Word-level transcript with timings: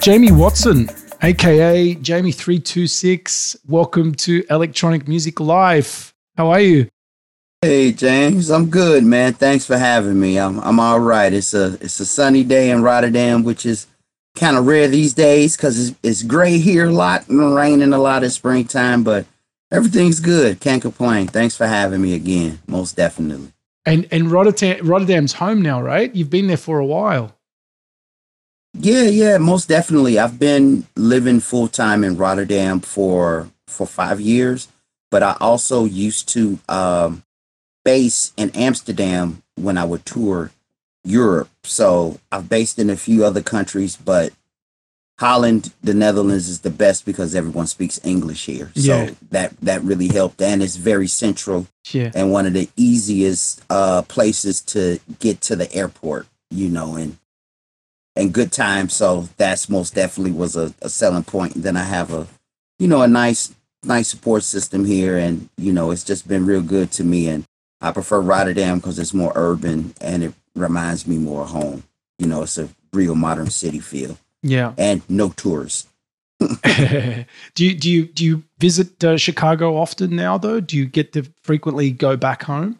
Jamie 0.00 0.32
Watson, 0.32 0.88
aka 1.22 1.94
Jamie326. 1.94 3.56
Welcome 3.68 4.14
to 4.14 4.42
Electronic 4.48 5.06
Music 5.06 5.38
Live. 5.40 6.14
How 6.38 6.48
are 6.48 6.60
you? 6.60 6.88
Hey 7.60 7.92
James, 7.92 8.48
I'm 8.50 8.70
good, 8.70 9.04
man. 9.04 9.34
Thanks 9.34 9.66
for 9.66 9.76
having 9.76 10.18
me. 10.18 10.38
I'm 10.38 10.58
I'm 10.60 10.80
all 10.80 11.00
right. 11.00 11.30
It's 11.30 11.52
a 11.52 11.74
it's 11.82 12.00
a 12.00 12.06
sunny 12.06 12.44
day 12.44 12.70
in 12.70 12.82
Rotterdam, 12.82 13.44
which 13.44 13.66
is 13.66 13.88
kind 14.36 14.56
of 14.56 14.66
rare 14.66 14.88
these 14.88 15.12
days 15.12 15.54
because 15.54 15.90
it's, 15.90 15.98
it's 16.02 16.22
gray 16.22 16.56
here 16.56 16.86
a 16.86 16.92
lot 16.92 17.28
and 17.28 17.54
raining 17.54 17.92
a 17.92 17.98
lot 17.98 18.24
in 18.24 18.30
springtime, 18.30 19.04
but 19.04 19.26
everything's 19.70 20.20
good. 20.20 20.60
Can't 20.60 20.80
complain. 20.80 21.26
Thanks 21.26 21.58
for 21.58 21.66
having 21.66 22.00
me 22.00 22.14
again. 22.14 22.58
Most 22.66 22.96
definitely. 22.96 23.52
And 23.84 24.08
and 24.10 24.30
Rotterdam 24.30 24.86
Rotterdam's 24.86 25.34
home 25.34 25.60
now, 25.60 25.82
right? 25.82 26.14
You've 26.14 26.30
been 26.30 26.46
there 26.46 26.56
for 26.56 26.78
a 26.78 26.86
while. 26.86 27.36
Yeah, 28.74 29.02
yeah, 29.02 29.38
most 29.38 29.68
definitely. 29.68 30.18
I've 30.18 30.38
been 30.38 30.86
living 30.96 31.40
full 31.40 31.68
time 31.68 32.04
in 32.04 32.16
Rotterdam 32.16 32.80
for 32.80 33.48
for 33.66 33.86
five 33.86 34.20
years, 34.20 34.68
but 35.10 35.22
I 35.22 35.36
also 35.40 35.84
used 35.84 36.28
to 36.30 36.58
um, 36.68 37.22
base 37.84 38.32
in 38.36 38.50
Amsterdam 38.50 39.42
when 39.56 39.76
I 39.78 39.84
would 39.84 40.04
tour 40.06 40.50
Europe. 41.04 41.48
So 41.62 42.20
I've 42.30 42.48
based 42.48 42.78
in 42.78 42.90
a 42.90 42.96
few 42.96 43.24
other 43.24 43.42
countries, 43.42 43.96
but 43.96 44.32
Holland, 45.18 45.72
the 45.82 45.92
Netherlands 45.94 46.48
is 46.48 46.60
the 46.60 46.70
best 46.70 47.04
because 47.04 47.34
everyone 47.34 47.66
speaks 47.66 48.00
English 48.04 48.46
here. 48.46 48.70
So 48.74 48.80
Yeah. 49.04 49.10
that 49.30 49.52
that 49.62 49.82
really 49.82 50.08
helped, 50.08 50.40
and 50.40 50.62
it's 50.62 50.76
very 50.76 51.08
central 51.08 51.66
Yeah. 51.92 52.12
and 52.14 52.30
one 52.32 52.46
of 52.46 52.52
the 52.54 52.68
easiest 52.76 53.62
uh, 53.68 54.02
places 54.02 54.60
to 54.62 55.00
get 55.18 55.40
to 55.42 55.56
the 55.56 55.72
airport. 55.74 56.26
You 56.52 56.68
know, 56.68 56.96
and 56.96 57.16
and 58.20 58.32
good 58.32 58.52
time. 58.52 58.88
So 58.88 59.28
that's 59.36 59.68
most 59.68 59.94
definitely 59.94 60.32
was 60.32 60.56
a, 60.56 60.74
a 60.82 60.88
selling 60.88 61.24
point. 61.24 61.54
And 61.54 61.64
then 61.64 61.76
I 61.76 61.84
have 61.84 62.12
a, 62.12 62.26
you 62.78 62.86
know, 62.88 63.02
a 63.02 63.08
nice 63.08 63.54
nice 63.82 64.08
support 64.08 64.42
system 64.42 64.84
here, 64.84 65.16
and 65.16 65.48
you 65.56 65.72
know, 65.72 65.90
it's 65.90 66.04
just 66.04 66.28
been 66.28 66.44
real 66.46 66.62
good 66.62 66.92
to 66.92 67.04
me. 67.04 67.28
And 67.28 67.44
I 67.80 67.92
prefer 67.92 68.20
Rotterdam 68.20 68.78
because 68.78 68.98
it's 68.98 69.14
more 69.14 69.32
urban 69.34 69.94
and 70.00 70.22
it 70.22 70.34
reminds 70.54 71.06
me 71.06 71.16
more 71.18 71.42
of 71.44 71.50
home. 71.50 71.84
You 72.18 72.26
know, 72.26 72.42
it's 72.42 72.58
a 72.58 72.68
real 72.92 73.14
modern 73.14 73.50
city 73.50 73.78
feel 73.80 74.18
Yeah. 74.42 74.74
and 74.76 75.00
no 75.08 75.30
tourists. 75.30 75.86
do 77.54 77.64
you 77.64 77.74
do 77.74 77.90
you 77.90 78.06
do 78.06 78.24
you 78.24 78.44
visit 78.58 79.02
uh, 79.04 79.16
Chicago 79.16 79.76
often 79.76 80.14
now 80.16 80.36
though? 80.38 80.60
Do 80.60 80.76
you 80.76 80.86
get 80.86 81.12
to 81.14 81.22
frequently 81.42 81.90
go 81.90 82.16
back 82.16 82.42
home? 82.42 82.78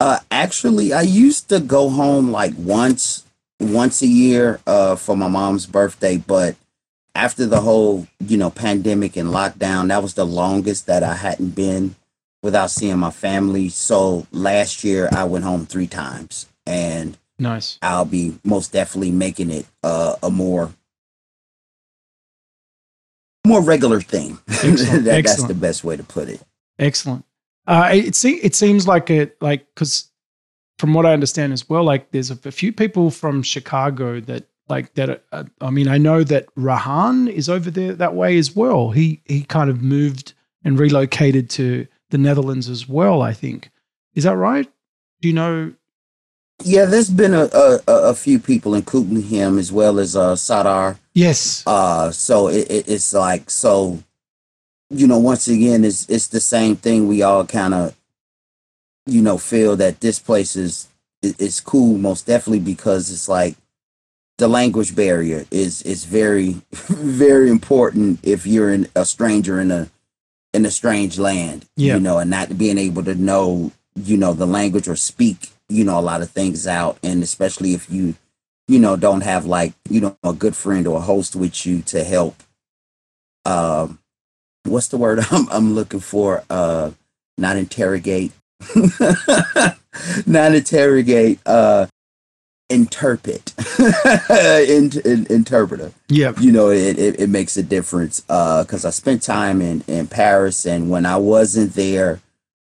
Uh, 0.00 0.18
actually, 0.30 0.92
I 0.92 1.02
used 1.02 1.48
to 1.50 1.60
go 1.60 1.88
home 1.88 2.30
like 2.30 2.52
once, 2.56 3.24
once 3.64 4.02
a 4.02 4.06
year, 4.06 4.60
uh, 4.66 4.96
for 4.96 5.16
my 5.16 5.28
mom's 5.28 5.66
birthday. 5.66 6.16
But 6.16 6.56
after 7.14 7.46
the 7.46 7.60
whole, 7.60 8.06
you 8.20 8.36
know, 8.36 8.50
pandemic 8.50 9.16
and 9.16 9.30
lockdown, 9.30 9.88
that 9.88 10.02
was 10.02 10.14
the 10.14 10.26
longest 10.26 10.86
that 10.86 11.02
I 11.02 11.14
hadn't 11.14 11.54
been 11.54 11.96
without 12.42 12.70
seeing 12.70 12.98
my 12.98 13.10
family. 13.10 13.68
So 13.68 14.26
last 14.30 14.84
year, 14.84 15.08
I 15.12 15.24
went 15.24 15.44
home 15.44 15.66
three 15.66 15.86
times, 15.86 16.46
and 16.66 17.16
Nice. 17.38 17.78
I'll 17.82 18.04
be 18.04 18.38
most 18.44 18.72
definitely 18.72 19.10
making 19.10 19.50
it 19.50 19.66
uh, 19.82 20.16
a 20.22 20.30
more 20.30 20.72
more 23.46 23.62
regular 23.62 24.00
thing. 24.00 24.38
That, 24.64 25.22
that's 25.24 25.44
the 25.44 25.54
best 25.54 25.84
way 25.84 25.96
to 25.96 26.02
put 26.02 26.28
it. 26.28 26.40
Excellent. 26.78 27.24
Uh, 27.66 27.90
it 27.92 28.24
it 28.24 28.54
seems 28.54 28.86
like 28.86 29.10
it 29.10 29.36
like 29.42 29.66
because 29.74 30.10
from 30.84 30.92
what 30.92 31.06
I 31.06 31.14
understand 31.14 31.54
as 31.54 31.66
well, 31.66 31.82
like 31.82 32.10
there's 32.10 32.30
a, 32.30 32.38
a 32.44 32.52
few 32.52 32.70
people 32.70 33.10
from 33.10 33.42
Chicago 33.42 34.20
that 34.20 34.46
like 34.68 34.92
that. 34.96 35.24
Uh, 35.32 35.44
I 35.62 35.70
mean, 35.70 35.88
I 35.88 35.96
know 35.96 36.22
that 36.24 36.54
Rahaan 36.56 37.26
is 37.26 37.48
over 37.48 37.70
there 37.70 37.94
that 37.94 38.14
way 38.14 38.36
as 38.36 38.54
well. 38.54 38.90
He 38.90 39.22
he 39.24 39.44
kind 39.44 39.70
of 39.70 39.80
moved 39.80 40.34
and 40.62 40.78
relocated 40.78 41.48
to 41.50 41.86
the 42.10 42.18
Netherlands 42.18 42.68
as 42.68 42.86
well. 42.86 43.22
I 43.22 43.32
think 43.32 43.70
is 44.14 44.24
that 44.24 44.36
right? 44.36 44.70
Do 45.22 45.28
you 45.28 45.32
know? 45.32 45.72
Yeah, 46.62 46.84
there's 46.84 47.08
been 47.08 47.32
a, 47.32 47.48
a, 47.54 47.80
a 47.86 48.14
few 48.14 48.38
people, 48.38 48.74
including 48.74 49.22
him, 49.22 49.56
as 49.56 49.72
well 49.72 49.98
as 49.98 50.14
uh, 50.14 50.34
Sadar. 50.34 50.98
Yes. 51.14 51.62
Uh, 51.66 52.10
so 52.10 52.48
it, 52.48 52.70
it, 52.70 52.88
it's 52.88 53.14
like 53.14 53.48
so, 53.48 54.00
you 54.90 55.06
know. 55.06 55.18
Once 55.18 55.48
again, 55.48 55.82
it's 55.82 56.06
it's 56.10 56.26
the 56.26 56.40
same 56.40 56.76
thing. 56.76 57.08
We 57.08 57.22
all 57.22 57.46
kind 57.46 57.72
of, 57.72 57.96
you 59.06 59.22
know, 59.22 59.38
feel 59.38 59.76
that 59.76 60.00
this 60.00 60.18
place 60.18 60.56
is 60.56 60.88
is 61.22 61.60
cool, 61.60 61.98
most 61.98 62.26
definitely 62.26 62.60
because 62.60 63.10
it's 63.10 63.28
like 63.28 63.56
the 64.38 64.48
language 64.48 64.94
barrier 64.94 65.46
is 65.50 65.82
is 65.82 66.04
very 66.04 66.56
very 66.72 67.50
important 67.50 68.20
if 68.22 68.46
you're 68.46 68.72
in, 68.72 68.88
a 68.94 69.04
stranger 69.04 69.60
in 69.60 69.70
a 69.70 69.90
in 70.52 70.66
a 70.66 70.70
strange 70.70 71.18
land. 71.18 71.66
Yeah. 71.76 71.94
you 71.94 72.00
know, 72.00 72.18
and 72.18 72.30
not 72.30 72.56
being 72.58 72.78
able 72.78 73.04
to 73.04 73.14
know 73.14 73.72
you 73.94 74.16
know 74.16 74.32
the 74.32 74.46
language 74.46 74.88
or 74.88 74.96
speak 74.96 75.50
you 75.68 75.84
know 75.84 75.98
a 75.98 76.02
lot 76.02 76.22
of 76.22 76.30
things 76.30 76.66
out, 76.66 76.98
and 77.02 77.22
especially 77.22 77.74
if 77.74 77.90
you 77.90 78.14
you 78.68 78.78
know 78.78 78.96
don't 78.96 79.22
have 79.22 79.44
like 79.46 79.72
you 79.88 80.00
know 80.00 80.16
a 80.22 80.32
good 80.32 80.56
friend 80.56 80.86
or 80.86 80.98
a 80.98 81.02
host 81.02 81.36
with 81.36 81.66
you 81.66 81.82
to 81.82 82.02
help 82.02 82.42
um 83.44 83.98
what's 84.64 84.88
the 84.88 84.96
word 84.96 85.20
i'm, 85.30 85.48
I'm 85.50 85.74
looking 85.74 86.00
for 86.00 86.44
uh 86.48 86.90
not 87.36 87.56
interrogate 87.56 88.32
not 90.26 90.54
interrogate 90.54 91.38
uh 91.46 91.86
interpret 92.70 93.52
in, 94.68 94.90
in, 95.04 95.26
interpreter 95.28 95.92
Yeah. 96.08 96.32
you 96.40 96.50
know 96.50 96.70
it, 96.70 96.98
it, 96.98 97.20
it 97.20 97.28
makes 97.28 97.56
a 97.56 97.62
difference 97.62 98.22
uh 98.28 98.64
because 98.64 98.84
i 98.84 98.90
spent 98.90 99.22
time 99.22 99.60
in 99.60 99.84
in 99.86 100.06
paris 100.06 100.64
and 100.64 100.88
when 100.90 101.04
i 101.04 101.16
wasn't 101.16 101.74
there 101.74 102.20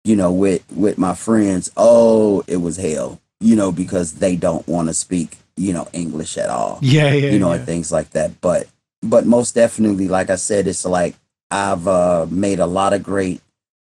you 0.04 0.14
know 0.16 0.30
with 0.32 0.64
with 0.74 0.96
my 0.96 1.14
friends 1.14 1.70
oh 1.76 2.42
it 2.46 2.58
was 2.58 2.76
hell 2.76 3.20
you 3.40 3.56
know 3.56 3.72
because 3.72 4.14
they 4.14 4.36
don't 4.36 4.66
want 4.68 4.88
to 4.88 4.94
speak 4.94 5.38
you 5.56 5.72
know 5.72 5.88
english 5.92 6.38
at 6.38 6.48
all 6.50 6.78
Yeah. 6.80 7.12
Yeah. 7.12 7.30
you 7.30 7.38
know 7.40 7.50
yeah. 7.50 7.56
and 7.56 7.66
things 7.66 7.90
like 7.90 8.10
that 8.10 8.40
but 8.40 8.68
but 9.02 9.26
most 9.26 9.54
definitely 9.56 10.06
like 10.08 10.30
i 10.30 10.36
said 10.36 10.68
it's 10.68 10.84
like 10.84 11.16
i've 11.50 11.86
uh 11.88 12.26
made 12.30 12.60
a 12.60 12.66
lot 12.66 12.92
of 12.92 13.02
great 13.02 13.40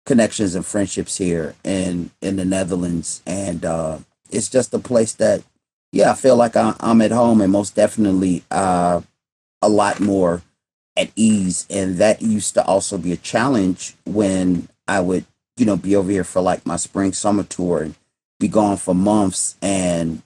connections 0.10 0.56
and 0.56 0.66
friendships 0.66 1.20
here 1.20 1.54
in 1.64 2.10
in 2.20 2.36
the 2.38 2.44
netherlands 2.44 3.22
and 3.28 3.64
uh 3.64 4.00
it's 4.32 4.50
just 4.50 4.74
a 4.74 4.80
place 4.80 5.14
that 5.14 5.44
yeah 5.92 6.10
i 6.10 6.16
feel 6.16 6.36
like 6.36 6.56
I, 6.56 6.76
i'm 6.80 7.00
at 7.04 7.12
home 7.12 7.42
and 7.42 7.52
most 7.52 7.76
definitely 7.76 8.44
uh 8.50 9.02
a 9.62 9.70
lot 9.70 10.00
more 10.00 10.42
at 10.98 11.12
ease 11.16 11.68
and 11.70 11.98
that 11.98 12.24
used 12.24 12.56
to 12.56 12.66
also 12.66 12.98
be 12.98 13.12
a 13.12 13.18
challenge 13.18 13.94
when 14.04 14.68
i 14.88 15.00
would 15.00 15.26
you 15.58 15.66
know 15.68 15.78
be 15.78 15.96
over 15.96 16.10
here 16.10 16.24
for 16.24 16.42
like 16.42 16.66
my 16.66 16.76
spring 16.76 17.14
summer 17.14 17.44
tour 17.44 17.84
and 17.84 17.96
be 18.40 18.48
gone 18.48 18.78
for 18.78 18.96
months 18.96 19.58
and 19.62 20.24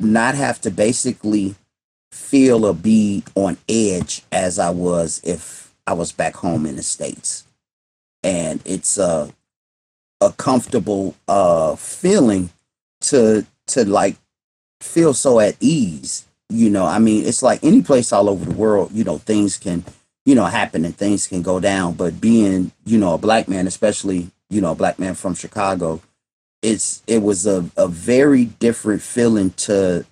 not 0.00 0.34
have 0.34 0.60
to 0.62 0.70
basically 0.72 1.54
feel 2.10 2.66
or 2.66 2.74
be 2.74 3.22
on 3.36 3.56
edge 3.68 4.22
as 4.32 4.58
I 4.58 4.70
was 4.70 5.20
if 5.22 5.74
I 5.86 5.92
was 5.92 6.12
back 6.12 6.34
home 6.36 6.66
in 6.66 6.76
the 6.76 6.82
States. 6.82 7.45
And 8.26 8.60
it's 8.66 8.98
a 8.98 9.30
a 10.20 10.32
comfortable 10.32 11.14
uh 11.28 11.76
feeling 11.76 12.50
to 13.02 13.46
to 13.68 13.84
like 13.88 14.16
feel 14.80 15.14
so 15.14 15.40
at 15.40 15.56
ease. 15.60 16.26
You 16.50 16.70
know, 16.70 16.86
I 16.86 16.98
mean 16.98 17.24
it's 17.26 17.42
like 17.44 17.64
any 17.64 17.82
place 17.82 18.12
all 18.12 18.28
over 18.28 18.44
the 18.44 18.54
world, 18.56 18.90
you 18.92 19.04
know, 19.04 19.18
things 19.18 19.58
can, 19.58 19.84
you 20.26 20.34
know, 20.34 20.46
happen 20.46 20.84
and 20.84 20.96
things 20.96 21.28
can 21.28 21.42
go 21.42 21.60
down. 21.60 21.94
But 21.94 22.20
being, 22.20 22.72
you 22.84 22.98
know, 22.98 23.14
a 23.14 23.18
black 23.18 23.48
man, 23.48 23.68
especially, 23.68 24.30
you 24.50 24.60
know, 24.60 24.72
a 24.72 24.76
black 24.76 24.98
man 24.98 25.14
from 25.14 25.34
Chicago, 25.34 26.02
it's 26.62 27.02
it 27.06 27.22
was 27.22 27.46
a, 27.46 27.70
a 27.76 27.88
very 27.88 28.46
different 28.46 29.02
feeling 29.02 29.50
to 29.52 30.04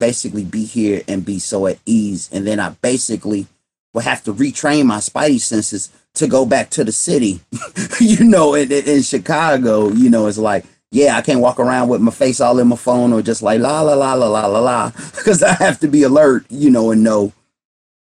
basically 0.00 0.44
be 0.44 0.64
here 0.64 1.02
and 1.08 1.24
be 1.24 1.38
so 1.38 1.68
at 1.68 1.78
ease. 1.86 2.28
And 2.32 2.46
then 2.46 2.60
I 2.60 2.70
basically 2.82 3.46
will 3.94 4.02
have 4.02 4.24
to 4.24 4.34
retrain 4.34 4.86
my 4.86 4.98
spidey 4.98 5.40
senses 5.40 5.90
to 6.14 6.26
go 6.26 6.44
back 6.44 6.70
to 6.70 6.84
the 6.84 6.92
city. 6.92 7.40
you 8.00 8.24
know, 8.24 8.54
in, 8.54 8.70
in 8.70 9.02
Chicago, 9.02 9.88
you 9.88 10.10
know, 10.10 10.26
it's 10.26 10.38
like, 10.38 10.64
yeah, 10.90 11.16
I 11.16 11.22
can't 11.22 11.40
walk 11.40 11.58
around 11.58 11.88
with 11.88 12.02
my 12.02 12.10
face 12.10 12.40
all 12.40 12.58
in 12.58 12.68
my 12.68 12.76
phone 12.76 13.12
or 13.12 13.22
just 13.22 13.42
like 13.42 13.60
la 13.60 13.80
la 13.80 13.94
la 13.94 14.12
la 14.14 14.28
la 14.28 14.46
la 14.46 14.60
la 14.60 14.90
because 15.16 15.42
I 15.42 15.54
have 15.54 15.80
to 15.80 15.88
be 15.88 16.02
alert, 16.02 16.44
you 16.50 16.70
know, 16.70 16.90
and 16.90 17.02
know, 17.02 17.32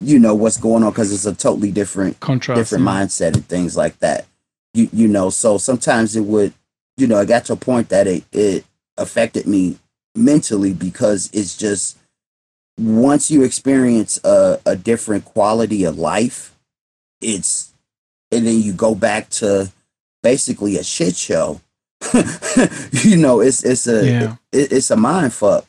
you 0.00 0.18
know, 0.18 0.34
what's 0.34 0.56
going 0.56 0.82
on 0.82 0.90
because 0.90 1.12
it's 1.12 1.26
a 1.26 1.34
totally 1.34 1.70
different 1.70 2.18
Contrast. 2.20 2.58
different 2.58 2.84
yeah. 2.84 2.90
mindset 2.90 3.34
and 3.34 3.46
things 3.46 3.76
like 3.76 3.98
that. 4.00 4.26
You 4.74 4.88
you 4.92 5.08
know, 5.08 5.30
so 5.30 5.58
sometimes 5.58 6.16
it 6.16 6.24
would, 6.24 6.52
you 6.96 7.06
know, 7.06 7.18
I 7.18 7.24
got 7.24 7.44
to 7.46 7.52
a 7.52 7.56
point 7.56 7.90
that 7.90 8.06
it 8.06 8.24
it 8.32 8.64
affected 8.96 9.46
me 9.46 9.78
mentally 10.14 10.72
because 10.72 11.30
it's 11.32 11.56
just 11.56 11.96
once 12.78 13.30
you 13.30 13.42
experience 13.42 14.18
a, 14.24 14.58
a 14.64 14.74
different 14.74 15.24
quality 15.24 15.84
of 15.84 15.98
life, 15.98 16.56
it's 17.20 17.69
and 18.32 18.46
then 18.46 18.60
you 18.60 18.72
go 18.72 18.94
back 18.94 19.28
to 19.30 19.70
basically 20.22 20.76
a 20.78 20.84
shit 20.84 21.16
show. 21.16 21.60
you 22.92 23.16
know, 23.16 23.40
it's 23.40 23.62
it's 23.64 23.86
a 23.86 24.06
Yeah. 24.06 24.36
it, 24.52 24.72
it's 24.72 24.90
a 24.90 24.96
mind 24.96 25.32
fuck, 25.34 25.66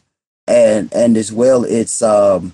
and 0.48 0.92
and 0.94 1.18
as 1.18 1.31
well, 1.31 1.63
it's 1.66 2.02
um 2.02 2.54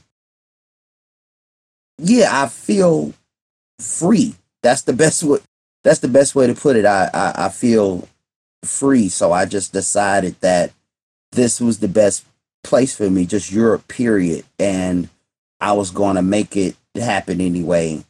yeah, 2.00 2.44
I 2.44 2.48
feel 2.48 3.14
free. 3.80 4.36
That's 4.64 4.84
the 4.84 4.94
best 4.94 5.24
way. 5.24 5.40
That's 5.84 6.00
the 6.00 6.08
best 6.08 6.36
way 6.36 6.48
to 6.48 6.54
put 6.54 6.76
it. 6.76 6.86
I, 6.86 7.10
I 7.14 7.46
I 7.46 7.50
feel 7.50 8.08
free. 8.66 9.10
So 9.10 9.32
I 9.32 9.46
just 9.46 9.74
decided 9.74 10.36
that 10.42 10.72
this 11.32 11.62
was 11.62 11.80
the 11.80 11.88
best 11.88 12.26
place 12.64 12.96
for 12.96 13.10
me, 13.10 13.26
just 13.26 13.52
Europe, 13.52 13.88
period. 13.88 14.44
And 14.60 15.10
I 15.62 15.74
was 15.74 15.92
going 15.92 16.16
to 16.16 16.22
make 16.22 16.56
it 16.58 16.76
happen 16.96 17.42
anyway 17.42 18.04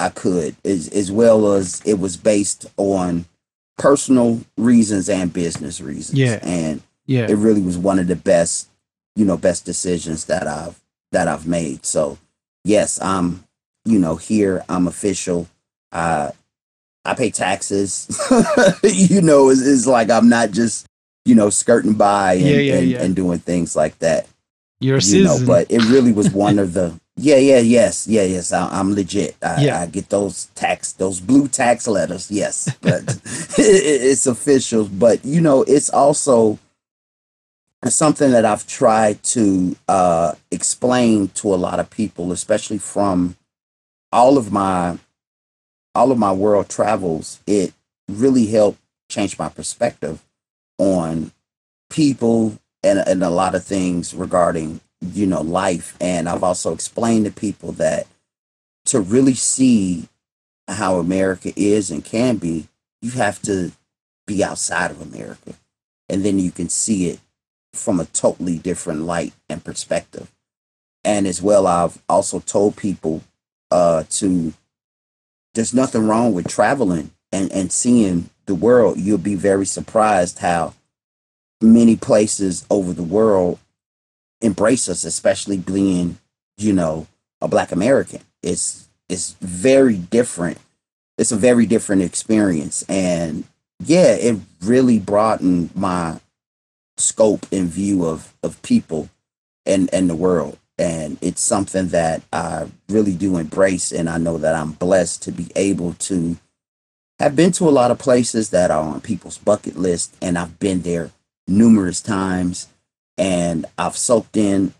I 0.00 0.08
could, 0.08 0.56
as, 0.64 0.88
as 0.88 1.12
well 1.12 1.52
as 1.52 1.82
it 1.84 2.00
was 2.00 2.16
based 2.16 2.66
on 2.76 3.26
personal 3.78 4.40
reasons 4.56 5.08
and 5.08 5.32
business 5.32 5.80
reasons. 5.80 6.18
Yeah. 6.18 6.38
And 6.42 6.82
Yeah. 7.06 7.26
it 7.28 7.36
really 7.36 7.62
was 7.62 7.78
one 7.78 7.98
of 7.98 8.06
the 8.08 8.16
best, 8.16 8.68
you 9.16 9.24
know, 9.24 9.36
best 9.36 9.64
decisions 9.64 10.24
that 10.26 10.46
I've 10.46 10.80
that 11.12 11.28
I've 11.28 11.46
made. 11.46 11.84
So 11.84 12.18
yes, 12.64 13.00
I'm, 13.02 13.44
you 13.84 13.98
know, 13.98 14.16
here. 14.16 14.64
I'm 14.68 14.86
official. 14.86 15.48
Uh, 15.92 16.30
I 17.04 17.14
pay 17.14 17.30
taxes. 17.30 18.06
you 18.84 19.20
know, 19.20 19.48
it's, 19.50 19.60
it's 19.60 19.86
like 19.86 20.10
I'm 20.10 20.28
not 20.28 20.50
just, 20.52 20.86
you 21.24 21.34
know, 21.34 21.50
skirting 21.50 21.94
by 21.94 22.34
and, 22.34 22.42
Yeah, 22.42 22.56
yeah, 22.56 22.74
and, 22.76 22.88
yeah. 22.88 23.02
and 23.02 23.16
doing 23.16 23.38
things 23.40 23.74
like 23.74 23.98
that. 24.00 24.26
You're 24.80 24.98
a 24.98 25.02
You 25.02 25.24
know, 25.24 25.38
but 25.46 25.70
it 25.70 25.82
really 25.90 26.12
was 26.12 26.30
one 26.46 26.58
of 26.58 26.72
the. 26.74 26.98
Yeah, 27.20 27.36
yeah, 27.36 27.58
yes, 27.58 28.08
yeah, 28.08 28.22
yes. 28.22 28.52
I, 28.52 28.68
I'm 28.68 28.94
legit. 28.94 29.36
I, 29.42 29.62
Yeah. 29.62 29.80
I 29.80 29.86
get 29.86 30.08
those 30.08 30.46
tax, 30.54 30.92
those 30.94 31.20
blue 31.20 31.48
tax 31.48 31.86
letters. 31.86 32.30
Yes, 32.30 32.74
but 32.80 33.02
it, 33.58 34.02
it's 34.02 34.26
official. 34.26 34.86
But 34.88 35.24
you 35.24 35.40
know, 35.40 35.62
it's 35.64 35.90
also 35.90 36.58
something 37.86 38.30
that 38.32 38.44
I've 38.46 38.66
tried 38.66 39.22
to 39.24 39.76
uh, 39.88 40.34
explain 40.50 41.28
to 41.28 41.54
a 41.54 41.56
lot 41.56 41.80
of 41.80 41.90
people, 41.90 42.32
especially 42.32 42.78
from 42.78 43.36
all 44.12 44.38
of 44.38 44.52
my 44.52 44.98
all 45.94 46.12
of 46.12 46.18
my 46.18 46.32
world 46.32 46.68
travels. 46.70 47.40
It 47.46 47.74
really 48.08 48.46
helped 48.46 48.80
change 49.10 49.38
my 49.38 49.48
perspective 49.50 50.22
on 50.78 51.32
people 51.90 52.58
and 52.82 52.98
and 53.06 53.22
a 53.22 53.30
lot 53.30 53.54
of 53.54 53.64
things 53.64 54.14
regarding 54.14 54.80
you 55.00 55.26
know 55.26 55.42
life. 55.42 55.96
And 56.00 56.28
I've 56.28 56.42
also 56.42 56.72
explained 56.72 57.24
to 57.26 57.30
people 57.30 57.72
that 57.72 58.06
to 58.86 59.00
really 59.00 59.34
see 59.34 60.08
how 60.68 60.98
America 60.98 61.52
is 61.56 61.90
and 61.90 62.04
can 62.04 62.36
be, 62.36 62.68
you 63.02 63.10
have 63.12 63.40
to 63.42 63.72
be 64.26 64.44
outside 64.44 64.90
of 64.90 65.00
America, 65.00 65.54
and 66.08 66.24
then 66.24 66.38
you 66.38 66.50
can 66.50 66.68
see 66.68 67.08
it 67.08 67.20
from 67.72 68.00
a 68.00 68.04
totally 68.06 68.58
different 68.58 69.02
light 69.02 69.32
and 69.48 69.64
perspective. 69.64 70.30
And 71.04 71.26
as 71.26 71.40
well, 71.40 71.66
I've 71.66 71.98
also 72.08 72.40
told 72.40 72.76
people 72.76 73.22
uh, 73.70 74.04
to 74.10 74.52
there's 75.54 75.74
nothing 75.74 76.06
wrong 76.06 76.32
with 76.32 76.48
traveling 76.48 77.10
and, 77.32 77.50
and 77.52 77.72
seeing 77.72 78.30
the 78.46 78.54
world. 78.54 78.98
You'll 78.98 79.18
be 79.18 79.34
very 79.34 79.66
surprised 79.66 80.38
how 80.38 80.74
many 81.60 81.96
places 81.96 82.64
over 82.70 82.92
the 82.92 83.02
world 83.02 83.58
embrace 84.40 84.88
us, 84.88 85.04
especially 85.04 85.58
being, 85.58 86.18
you 86.56 86.72
know, 86.72 87.06
a 87.40 87.48
black 87.48 87.72
American. 87.72 88.20
It's 88.42 88.88
it's 89.08 89.36
very 89.40 89.96
different. 89.96 90.58
It's 91.18 91.32
a 91.32 91.36
very 91.36 91.66
different 91.66 92.02
experience. 92.02 92.84
And 92.88 93.44
yeah, 93.84 94.12
it 94.12 94.38
really 94.62 94.98
broadened 94.98 95.74
my 95.74 96.20
scope 96.96 97.46
and 97.50 97.68
view 97.68 98.04
of 98.04 98.34
of 98.42 98.60
people 98.62 99.08
and 99.66 99.88
and 99.92 100.08
the 100.08 100.14
world 100.14 100.58
and 100.80 101.18
it's 101.20 101.42
something 101.42 101.88
that 101.88 102.22
I 102.32 102.68
really 102.88 103.14
do 103.14 103.36
embrace 103.36 103.92
and 103.92 104.08
I 104.08 104.16
know 104.18 104.38
that 104.38 104.54
I'm 104.54 104.72
blessed 104.72 105.22
to 105.24 105.32
be 105.32 105.48
able 105.54 105.92
to 105.94 106.38
have 107.18 107.36
been 107.36 107.52
to 107.52 107.68
a 107.68 107.70
lot 107.70 107.90
of 107.90 107.98
places 107.98 108.50
that 108.50 108.70
are 108.70 108.82
on 108.82 109.00
people's 109.02 109.36
bucket 109.36 109.76
list 109.76 110.16
and 110.22 110.38
I've 110.38 110.58
been 110.58 110.82
there 110.82 111.10
numerous 111.46 112.00
times 112.00 112.68
and 113.20 113.66
I've 113.78 113.96
soaked 113.98 114.36
in 114.36 114.72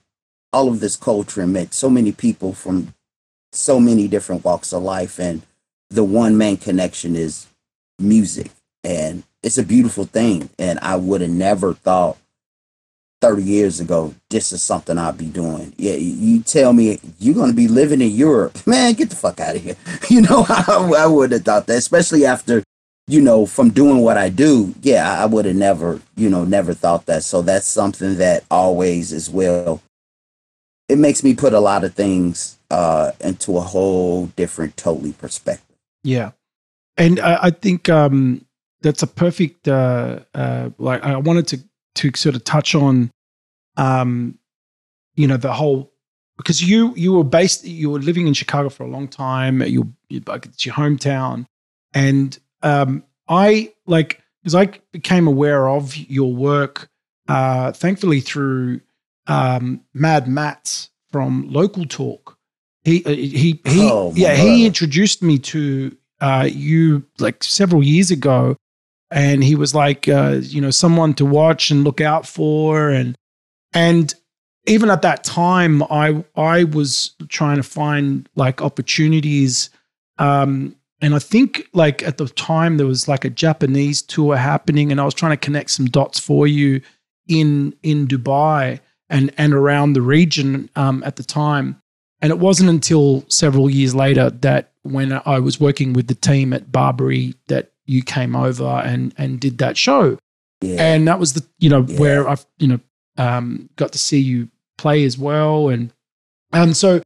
all 0.53 0.69
of 0.69 0.81
this 0.81 0.97
culture 0.97 1.43
and 1.43 1.53
met 1.53 1.75
so 1.75 1.91
many 1.91 2.11
people 2.11 2.55
from 2.55 2.95
so 3.53 3.79
many 3.79 4.09
different 4.09 4.45
walks 4.45 4.73
of 4.73 4.83
life 4.83 5.21
and 5.21 5.43
the 5.91 6.05
one 6.05 6.39
main 6.39 6.57
connection 6.57 7.15
is 7.15 7.47
music 7.99 8.51
and 8.83 9.23
it's 9.43 9.59
a 9.59 9.63
beautiful 9.63 10.05
thing 10.07 10.49
and 10.59 10.79
i 10.81 10.97
would 10.97 11.21
have 11.21 11.31
never 11.31 11.75
thought 11.75 12.17
30 13.21 13.43
years 13.43 13.81
ago 13.81 14.15
this 14.31 14.53
is 14.53 14.63
something 14.63 14.97
i'd 14.97 15.19
be 15.19 15.27
doing. 15.27 15.75
Yeah 15.77 15.95
you- 15.95 16.41
tell 16.43 16.73
me 16.73 16.99
you're 17.19 17.35
going 17.35 17.51
to 17.51 17.57
be 17.57 17.69
living 17.69 18.01
in 18.01 18.11
europe. 18.11 18.59
Man 18.67 18.95
get 18.95 19.11
the 19.11 19.17
fuck 19.17 19.41
out 19.41 19.57
of 19.57 19.63
here. 19.63 19.77
You 20.09 20.23
know 20.23 20.47
i, 20.49 20.93
I 20.99 21.07
would 21.07 21.33
have 21.33 21.45
thought 21.45 21.67
that 21.67 21.77
especially 21.77 22.25
after 22.25 22.63
you 23.11 23.21
know 23.21 23.47
from 23.47 23.71
doing 23.71 23.99
what 23.99 24.17
i 24.17 24.29
do 24.29 24.75
yeah 24.83 25.23
i 25.23 25.27
would 25.27 25.45
have 25.45 25.57
never 25.57 26.01
you 26.17 26.29
know 26.29 26.45
never 26.45 26.75
thought 26.75 27.07
that 27.07 27.23
so 27.23 27.43
that's 27.43 27.67
something 27.67 28.17
that 28.17 28.45
always 28.51 29.12
as 29.12 29.29
well 29.29 29.83
it 30.89 30.99
makes 30.99 31.23
me 31.23 31.35
put 31.35 31.53
a 31.53 31.61
lot 31.61 31.85
of 31.85 31.95
things 31.95 32.59
uh 32.71 33.12
into 33.21 33.57
a 33.57 33.61
whole 33.61 34.27
different 34.37 34.77
totally 34.77 35.12
perspective 35.12 35.71
Yeah, 36.05 36.31
and 36.97 37.21
I, 37.21 37.39
I 37.45 37.51
think 37.51 37.89
um, 37.89 38.45
that's 38.83 39.03
a 39.03 39.07
perfect. 39.07 39.69
Uh, 39.69 40.21
uh, 40.35 40.71
like 40.79 41.03
I 41.03 41.17
wanted 41.17 41.47
to 41.49 41.59
to 41.97 42.11
sort 42.17 42.35
of 42.35 42.45
touch 42.45 42.75
on, 42.75 43.11
um, 43.77 44.39
you 45.15 45.27
know, 45.27 45.37
the 45.37 45.53
whole 45.53 45.93
because 46.37 46.62
you 46.62 46.95
you 46.97 47.12
were 47.12 47.25
based 47.25 47.65
you 47.65 47.91
were 47.91 47.99
living 47.99 48.27
in 48.27 48.35
Chicago 48.35 48.69
for 48.69 48.85
a 48.85 48.89
long 48.89 49.09
time. 49.09 49.62
You, 49.62 49.93
like 50.27 50.47
it's 50.47 50.65
your 50.65 50.75
hometown, 50.75 51.47
and 51.93 52.39
um, 52.62 53.05
I 53.29 53.73
like 53.87 54.23
because 54.43 54.55
I 54.55 54.67
became 54.93 55.27
aware 55.27 55.69
of 55.69 55.97
your 55.97 56.33
work, 56.33 56.89
uh, 57.29 57.73
thankfully 57.73 58.21
through 58.21 58.81
um, 59.27 59.83
Mad 59.95 60.29
Mats 60.29 60.91
from 61.11 61.51
Local 61.51 61.85
Talk. 61.87 62.39
He 62.85 63.05
uh, 63.05 63.11
he 63.11 63.61
he 63.65 63.89
Oh, 63.91 64.12
yeah 64.17 64.35
he 64.35 64.67
introduced 64.67 65.23
me 65.23 65.39
to 65.39 65.97
uh, 66.21 66.49
you 66.51 67.05
like 67.19 67.43
several 67.45 67.83
years 67.83 68.11
ago, 68.11 68.57
and 69.11 69.45
he 69.45 69.55
was 69.55 69.75
like 69.75 70.09
uh, 70.09 70.39
you 70.43 70.61
know 70.61 70.71
someone 70.71 71.15
to 71.15 71.25
watch 71.27 71.71
and 71.71 71.85
look 71.85 72.01
out 72.01 72.27
for, 72.27 72.89
and 72.89 73.17
and 73.75 74.15
even 74.67 74.91
at 74.91 75.03
that 75.03 75.25
time, 75.25 75.83
I 75.85 76.25
I 76.37 76.65
was 76.65 77.15
trying 77.29 77.57
to 77.57 77.62
find 77.62 78.29
like 78.35 78.62
opportunities, 78.62 79.71
um, 80.19 80.76
and 81.00 81.14
I 81.14 81.19
think 81.19 81.66
like 81.73 82.02
at 82.02 82.19
the 82.19 82.26
time 82.28 82.76
there 82.76 82.87
was 82.87 83.09
like 83.09 83.25
a 83.25 83.30
Japanese 83.30 84.02
tour 84.02 84.37
happening, 84.37 84.90
and 84.90 85.00
I 85.00 85.04
was 85.04 85.14
trying 85.14 85.33
to 85.33 85.37
connect 85.37 85.71
some 85.71 85.87
dots 85.87 86.19
for 86.19 86.47
you 86.47 86.80
in 87.28 87.75
in 87.83 88.07
Dubai 88.07 88.80
and 89.09 89.33
and 89.38 89.52
around 89.54 89.92
the 89.95 90.02
region 90.02 90.69
um, 90.76 91.02
at 91.04 91.16
the 91.16 91.23
time. 91.23 91.80
And 92.23 92.30
it 92.30 92.38
wasn't 92.38 92.69
until 92.69 93.25
several 93.28 93.71
years 93.71 93.95
later 93.95 94.28
that 94.30 94.73
when 94.83 95.21
I 95.25 95.38
was 95.38 95.59
working 95.59 95.95
with 95.95 96.07
the 96.09 96.14
team 96.14 96.52
at 96.52 96.71
Barbary 96.71 97.35
that 97.49 97.73
you 97.87 98.02
came 98.02 98.37
over 98.37 98.83
and 98.85 99.14
and 99.16 99.40
did 99.40 99.59
that 99.59 99.76
show 99.76 100.16
yeah 100.62 100.76
and 100.95 101.09
that 101.09 101.19
was 101.19 101.33
the 101.33 101.42
you 101.59 101.69
know 101.71 101.85
Yeah. 101.88 101.99
where 101.99 102.28
I've 102.28 102.45
you 102.59 102.69
know 102.69 102.80
um, 103.16 103.69
got 103.76 103.92
to 103.92 103.99
see 103.99 104.19
you 104.21 104.49
play 104.78 105.04
as 105.04 105.19
well, 105.19 105.69
and 105.69 105.92
and 106.52 106.76
so 106.76 107.02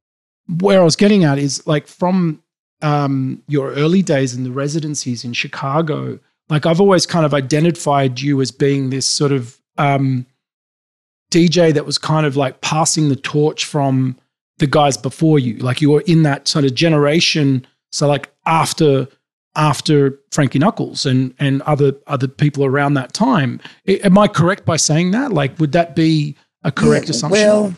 where 0.61 0.81
I 0.81 0.85
was 0.85 0.97
getting 0.97 1.25
at 1.25 1.39
is 1.39 1.67
like 1.67 1.87
from 1.87 2.43
um, 2.85 3.43
your 3.49 3.71
early 3.73 4.03
days 4.03 4.35
in 4.35 4.45
the 4.45 4.53
residencies 4.53 5.25
in 5.25 5.33
Chicago, 5.33 6.19
like 6.51 6.67
I've 6.67 6.81
always 6.81 7.07
kind 7.07 7.25
of 7.25 7.33
identified 7.33 8.21
you 8.21 8.41
as 8.43 8.51
being 8.51 8.91
this 8.91 9.07
sort 9.07 9.33
of 9.33 9.59
um, 9.79 10.27
DJ 11.33 11.73
that 11.73 11.87
was 11.87 11.97
kind 11.97 12.27
of 12.27 12.37
like 12.37 12.61
passing 12.61 13.09
the 13.09 13.17
torch 13.17 13.65
from 13.65 14.19
the 14.59 14.67
guys 14.67 14.99
before 14.99 15.39
you, 15.39 15.57
like 15.57 15.81
you 15.81 15.91
were 15.91 16.03
in 16.03 16.25
that 16.25 16.47
sort 16.47 16.67
of 16.67 16.75
generation. 16.75 17.67
So 17.91 18.07
like 18.07 18.31
after 18.45 19.09
after 19.57 20.19
Frankie 20.31 20.59
Knuckles 20.59 21.07
and 21.07 21.35
and 21.39 21.63
other 21.63 21.95
other 22.07 22.29
people 22.29 22.65
around 22.65 22.95
that 22.95 23.13
time. 23.13 23.61
Am 23.87 24.19
I 24.19 24.29
correct 24.29 24.67
by 24.67 24.77
saying 24.77 25.13
that? 25.13 25.33
Like, 25.33 25.59
would 25.59 25.73
that 25.73 25.97
be 25.97 26.37
a 26.63 26.73
correct 26.73 27.07
Yeah, 27.07 27.11
assumption? 27.11 27.47
Well, 27.47 27.75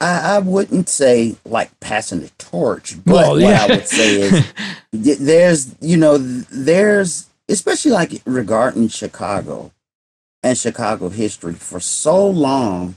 I, 0.00 0.36
I 0.36 0.38
wouldn't 0.38 0.88
say 0.88 1.36
like 1.44 1.78
passing 1.80 2.20
the 2.20 2.30
torch, 2.38 2.96
but 3.04 3.14
Well, 3.14 3.32
what 3.32 3.40
yeah. 3.40 3.64
I 3.64 3.66
would 3.68 3.88
say 3.88 4.20
is 4.20 4.52
there's, 5.20 5.74
you 5.80 5.96
know, 5.96 6.18
there's, 6.18 7.28
especially 7.48 7.90
like 7.92 8.22
regarding 8.24 8.88
Chicago 8.88 9.72
and 10.42 10.56
Chicago 10.56 11.10
history 11.10 11.54
for 11.54 11.80
so 11.80 12.26
long, 12.26 12.96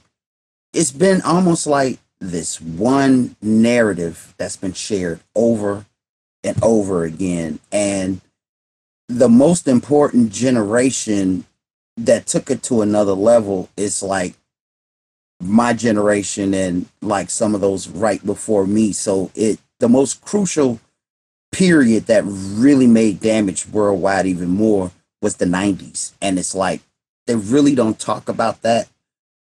it's 0.74 0.92
been 0.92 1.22
almost 1.22 1.68
like 1.68 2.00
this 2.20 2.62
one 2.62 3.36
narrative 3.42 4.34
that's 4.38 4.56
been 4.56 4.74
shared 4.74 5.20
over 5.36 5.86
and 6.44 6.62
over 6.64 7.04
again. 7.04 7.60
And 7.72 8.22
the 9.10 9.30
most 9.30 9.68
important 9.68 10.32
generation 10.32 11.46
that 11.98 12.26
took 12.26 12.50
it 12.50 12.64
to 12.64 12.82
another 12.82 13.14
level 13.14 13.70
is 13.78 14.02
like 14.02 14.36
my 15.42 15.74
generation 15.74 16.54
and 16.54 16.88
like 17.02 17.30
some 17.30 17.54
of 17.56 17.62
those 17.62 17.88
right 17.88 18.24
before 18.26 18.66
me. 18.66 18.92
So 18.94 19.32
it 19.36 19.60
the 19.80 19.90
most 19.90 20.22
crucial 20.22 20.80
period 21.52 22.08
that 22.08 22.24
really 22.26 22.88
made 22.88 23.20
damage 23.20 23.68
worldwide 23.68 24.26
even 24.26 24.50
more 24.50 24.92
was 25.22 25.36
the 25.36 25.46
90s. 25.46 26.14
And 26.22 26.40
it's 26.40 26.56
like 26.56 26.82
they 27.28 27.36
really 27.36 27.76
don't 27.76 28.00
talk 28.00 28.30
about 28.30 28.62
that 28.62 28.88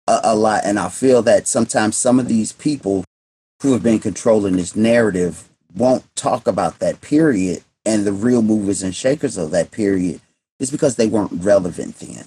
a, 0.08 0.20
a 0.24 0.36
lot. 0.36 0.62
And 0.66 0.80
I 0.80 0.90
feel 0.90 1.22
that 1.24 1.48
sometimes 1.48 1.98
some 1.98 2.20
of 2.20 2.28
these 2.28 2.52
people 2.54 3.06
who 3.62 3.74
have 3.74 3.84
been 3.84 4.00
controlling 4.00 4.56
this 4.56 4.76
narrative 4.76 5.50
won't 5.76 6.04
talk 6.16 6.48
about 6.48 6.80
that 6.80 7.02
period 7.02 7.64
and 7.86 8.06
the 8.06 8.14
real 8.14 8.42
movers 8.42 8.82
and 8.82 8.96
shakers 8.96 9.38
of 9.38 9.52
that 9.52 9.72
period 9.72 10.22
is 10.60 10.72
because 10.72 10.96
they 10.96 11.08
weren't 11.08 11.44
relevant 11.44 11.96
then. 12.00 12.26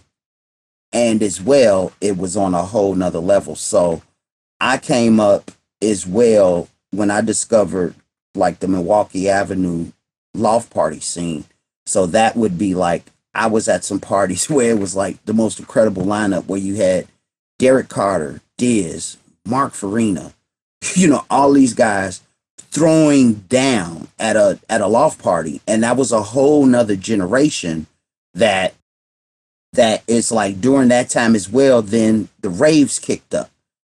And 0.92 1.22
as 1.22 1.40
well, 1.40 1.92
it 2.00 2.16
was 2.16 2.37
on 2.37 2.54
a 2.54 2.62
whole 2.62 2.94
nother 2.94 3.18
level. 3.18 3.56
So 3.56 4.02
I 4.61 4.78
came 4.78 5.20
up 5.20 5.50
as 5.80 6.06
well 6.06 6.68
when 6.90 7.11
I 7.11 7.20
discovered 7.20 7.94
like 8.34 8.61
the 8.61 8.68
Milwaukee 8.68 9.28
Avenue 9.28 9.92
loft 10.34 10.70
party 10.70 11.00
scene. 11.00 11.44
So 11.87 12.06
that 12.06 12.37
would 12.37 12.58
be 12.58 12.75
like 12.75 13.04
I 13.34 13.46
was 13.46 13.68
at 13.68 13.84
some 13.84 14.00
parties 14.00 14.49
where 14.50 14.70
it 14.70 14.78
was 14.78 14.94
like 14.94 15.25
the 15.25 15.34
most 15.34 15.58
incredible 15.58 16.04
lineup 16.04 16.46
where 16.46 16.61
you 16.61 16.76
had 16.76 17.06
Derrick 17.58 17.88
Carter, 17.88 18.40
Diz, 18.58 19.16
Mark 19.46 19.72
Farina, 19.72 20.32
you 20.94 21.08
know, 21.08 21.25
all 21.30 21.52
these 21.52 21.75
guys 21.75 22.22
throwing 22.58 23.34
down 23.34 24.08
at 24.18 24.37
a 24.37 24.58
at 24.68 24.80
a 24.80 24.87
loft 24.87 25.22
party. 25.22 25.61
And 25.66 25.82
that 25.82 25.96
was 25.96 26.12
a 26.12 26.22
whole 26.22 26.64
nother 26.66 26.96
generation 26.96 27.87
that 28.34 28.75
that 29.72 30.02
is 30.06 30.30
like 30.30 30.60
during 30.60 30.88
that 30.88 31.10
time 31.10 31.34
as 31.34 31.48
well, 31.48 31.82
then 31.82 32.28
the 32.40 32.50
raves 32.50 32.98
kicked 32.98 33.34
up. 33.34 33.50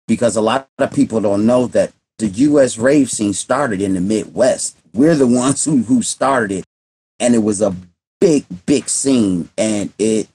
Because 0.09 0.37
a 0.37 0.41
lot 0.41 0.69
of 0.79 0.93
people 0.93 1.21
don't 1.21 1.47
know 1.47 1.67
that 1.69 1.93
the 2.19 2.29
US 2.29 2.79
rave 2.79 3.11
scene 3.11 3.33
started 3.33 3.83
in 3.83 3.95
the 3.95 4.01
Midwest. 4.01 4.77
We're 4.95 5.17
the 5.17 5.27
ones 5.27 5.65
who 5.67 5.83
who 5.83 6.03
started 6.03 6.59
it. 6.59 6.65
And 7.19 7.35
it 7.35 7.43
was 7.43 7.61
a 7.61 7.75
big, 8.21 8.45
big 8.67 8.89
scene. 8.89 9.49
And 9.59 9.93
it 9.99 10.29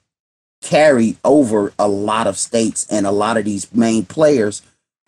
carried 0.60 1.16
over 1.24 1.72
a 1.78 1.88
lot 1.88 2.26
of 2.26 2.38
states 2.38 2.86
and 2.90 3.06
a 3.06 3.10
lot 3.10 3.36
of 3.36 3.44
these 3.44 3.72
main 3.74 4.04
players 4.04 4.62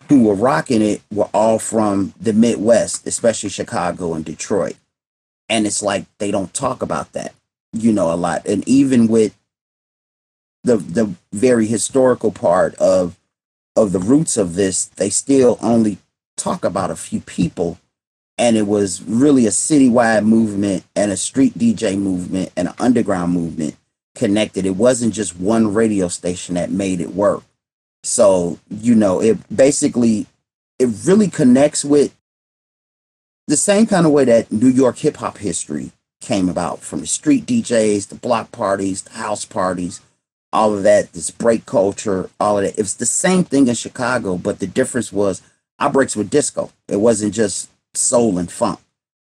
who 0.09 0.23
were 0.23 0.35
rocking 0.35 0.81
it 0.81 1.01
were 1.11 1.29
all 1.33 1.57
from 1.57 2.13
the 2.19 2.33
Midwest, 2.33 3.07
especially 3.07 3.49
Chicago 3.49 4.13
and 4.13 4.25
Detroit. 4.25 4.75
And 5.49 5.65
it's 5.65 5.81
like 5.81 6.05
they 6.17 6.31
don't 6.31 6.53
talk 6.53 6.81
about 6.81 7.13
that, 7.13 7.33
you 7.73 7.91
know, 7.91 8.11
a 8.11 8.15
lot. 8.15 8.45
And 8.45 8.67
even 8.67 9.07
with 9.07 9.35
the 10.65 10.77
the 10.77 11.13
very 11.31 11.67
historical 11.67 12.31
part 12.31 12.75
of 12.75 13.17
of 13.75 13.91
the 13.91 13.99
roots 13.99 14.37
of 14.37 14.55
this, 14.55 14.85
they 14.85 15.09
still 15.09 15.57
only 15.61 15.97
talk 16.37 16.65
about 16.65 16.91
a 16.91 16.95
few 16.95 17.21
people. 17.21 17.79
And 18.37 18.57
it 18.57 18.67
was 18.67 19.01
really 19.03 19.45
a 19.45 19.51
citywide 19.51 20.25
movement 20.25 20.83
and 20.95 21.11
a 21.11 21.17
street 21.17 21.57
DJ 21.57 21.97
movement 21.97 22.51
and 22.57 22.67
an 22.67 22.73
underground 22.79 23.33
movement 23.33 23.77
connected. 24.13 24.65
It 24.65 24.75
wasn't 24.75 25.13
just 25.13 25.39
one 25.39 25.73
radio 25.73 26.09
station 26.09 26.55
that 26.55 26.69
made 26.69 26.99
it 26.99 27.13
work. 27.13 27.43
So, 28.03 28.59
you 28.69 28.95
know, 28.95 29.21
it 29.21 29.37
basically 29.55 30.27
it 30.79 30.89
really 31.05 31.29
connects 31.29 31.85
with 31.85 32.15
the 33.47 33.57
same 33.57 33.85
kind 33.85 34.05
of 34.05 34.11
way 34.11 34.25
that 34.25 34.51
New 34.51 34.67
York 34.67 34.97
hip 34.97 35.17
hop 35.17 35.37
history 35.37 35.91
came 36.21 36.49
about 36.49 36.81
from 36.81 37.01
the 37.01 37.07
street 37.07 37.45
DJs, 37.45 38.07
the 38.07 38.15
block 38.15 38.51
parties, 38.51 39.03
the 39.03 39.11
house 39.11 39.45
parties, 39.45 40.01
all 40.55 40.73
of 40.73 40.83
that, 40.83 41.11
this 41.11 41.31
break 41.31 41.65
culture, 41.65 42.29
all 42.39 42.57
of 42.57 42.63
that. 42.63 42.79
It 42.79 42.81
was 42.81 42.95
the 42.95 43.05
same 43.05 43.43
thing 43.43 43.67
in 43.67 43.75
Chicago, 43.75 44.37
but 44.37 44.59
the 44.59 44.67
difference 44.67 45.11
was 45.11 45.41
our 45.79 45.89
breaks 45.89 46.15
were 46.15 46.23
disco. 46.23 46.71
It 46.87 47.01
wasn't 47.01 47.33
just 47.33 47.69
soul 47.93 48.37
and 48.37 48.49
funk. 48.49 48.79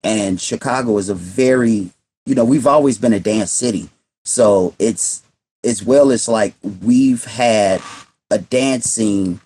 And 0.04 0.40
Chicago 0.40 0.98
is 1.00 1.10
a 1.10 1.16
very, 1.16 1.90
you 2.28 2.36
know, 2.36 2.46
we've 2.46 2.68
always 2.68 3.00
been 3.00 3.14
a 3.14 3.20
dance 3.20 3.52
city. 3.52 3.90
So 4.26 4.76
it's 4.78 5.24
as 5.64 5.84
well 5.84 6.12
as 6.12 6.28
like 6.28 6.54
we've 6.84 7.26
had 7.26 7.82
a 8.30 8.38
dance 8.38 8.86
scene 8.86 9.40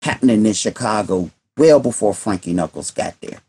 happening 0.00 0.46
in 0.46 0.54
Chicago 0.54 1.30
well 1.58 1.78
before 1.78 2.14
Frankie 2.14 2.54
Knuckles 2.54 2.90
got 2.90 3.20
there. 3.20 3.40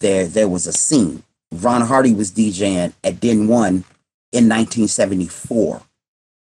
There 0.00 0.26
there 0.26 0.48
was 0.48 0.66
a 0.66 0.72
scene. 0.74 1.22
Ron 1.50 1.80
Hardy 1.80 2.12
was 2.12 2.30
DJing 2.30 2.92
at 3.02 3.20
Den 3.20 3.48
One 3.48 3.84
in 4.32 4.50
1974. 4.50 5.80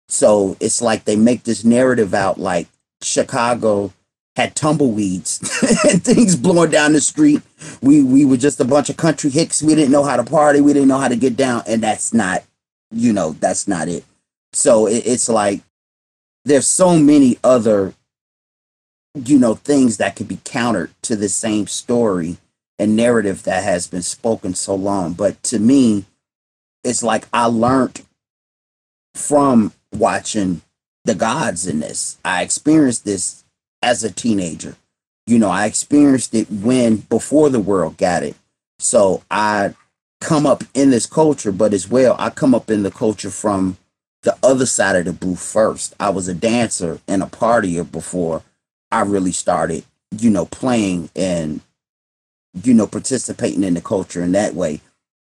So 0.09 0.55
it's 0.59 0.81
like 0.81 1.03
they 1.03 1.15
make 1.15 1.43
this 1.43 1.63
narrative 1.63 2.13
out 2.13 2.39
like 2.39 2.67
Chicago 3.01 3.93
had 4.35 4.55
tumbleweeds 4.55 5.39
and 5.89 6.03
things 6.03 6.35
blowing 6.35 6.71
down 6.71 6.93
the 6.93 7.01
street. 7.01 7.41
We 7.81 8.03
we 8.03 8.23
were 8.23 8.37
just 8.37 8.59
a 8.59 8.65
bunch 8.65 8.89
of 8.89 8.97
country 8.97 9.29
hicks. 9.29 9.63
We 9.63 9.75
didn't 9.75 9.91
know 9.91 10.03
how 10.03 10.15
to 10.15 10.23
party. 10.23 10.61
We 10.61 10.73
didn't 10.73 10.87
know 10.87 10.99
how 10.99 11.07
to 11.07 11.15
get 11.15 11.35
down, 11.35 11.63
and 11.67 11.81
that's 11.81 12.13
not, 12.13 12.43
you 12.91 13.11
know, 13.11 13.31
that's 13.31 13.67
not 13.67 13.87
it. 13.87 14.05
So 14.53 14.87
it, 14.87 15.05
it's 15.05 15.27
like 15.27 15.61
there's 16.45 16.67
so 16.67 16.97
many 16.97 17.37
other, 17.43 17.93
you 19.15 19.39
know, 19.39 19.55
things 19.55 19.97
that 19.97 20.15
could 20.15 20.27
be 20.27 20.39
countered 20.43 20.91
to 21.01 21.15
the 21.15 21.29
same 21.29 21.67
story 21.67 22.37
and 22.79 22.95
narrative 22.95 23.43
that 23.43 23.63
has 23.63 23.87
been 23.87 24.03
spoken 24.03 24.53
so 24.53 24.75
long. 24.75 25.13
But 25.13 25.41
to 25.43 25.59
me, 25.59 26.05
it's 26.83 27.03
like 27.03 27.27
I 27.33 27.45
learned 27.45 28.05
from 29.15 29.73
watching 29.94 30.62
the 31.06 31.15
gods 31.15 31.67
in 31.67 31.79
this. 31.79 32.17
I 32.24 32.44
experienced 32.44 33.06
this 33.06 33.44
as 33.82 34.03
a 34.03 34.12
teenager. 34.12 34.75
You 35.25 35.39
know, 35.39 35.50
I 35.50 35.65
experienced 35.65 36.34
it 36.34 36.50
when 36.50 36.98
before 36.98 37.50
the 37.50 37.60
world 37.60 37.98
got 37.98 38.24
it. 38.24 38.36
So 38.79 39.24
I 39.32 39.74
come 40.22 40.46
up 40.46 40.63
in 40.74 40.89
this 40.89 41.06
culture, 41.06 41.51
but 41.51 41.74
as 41.74 41.89
well, 41.89 42.15
I 42.20 42.29
come 42.29 42.56
up 42.56 42.70
in 42.70 42.84
the 42.84 42.91
culture 42.91 43.29
from 43.29 43.77
the 44.24 44.38
other 44.44 44.65
side 44.65 44.96
of 44.96 45.06
the 45.06 45.13
booth 45.13 45.41
first. 45.41 45.96
I 46.00 46.10
was 46.10 46.27
a 46.27 46.34
dancer 46.34 47.00
and 47.08 47.24
a 47.24 47.27
partier 47.27 47.89
before 47.89 48.44
I 48.91 49.01
really 49.01 49.32
started, 49.32 49.84
you 50.17 50.29
know, 50.29 50.46
playing 50.46 51.10
and, 51.15 51.62
you 52.63 52.74
know, 52.74 52.88
participating 52.88 53.63
in 53.63 53.74
the 53.74 53.82
culture 53.82 54.22
in 54.22 54.32
that 54.34 54.53
way. 54.53 54.82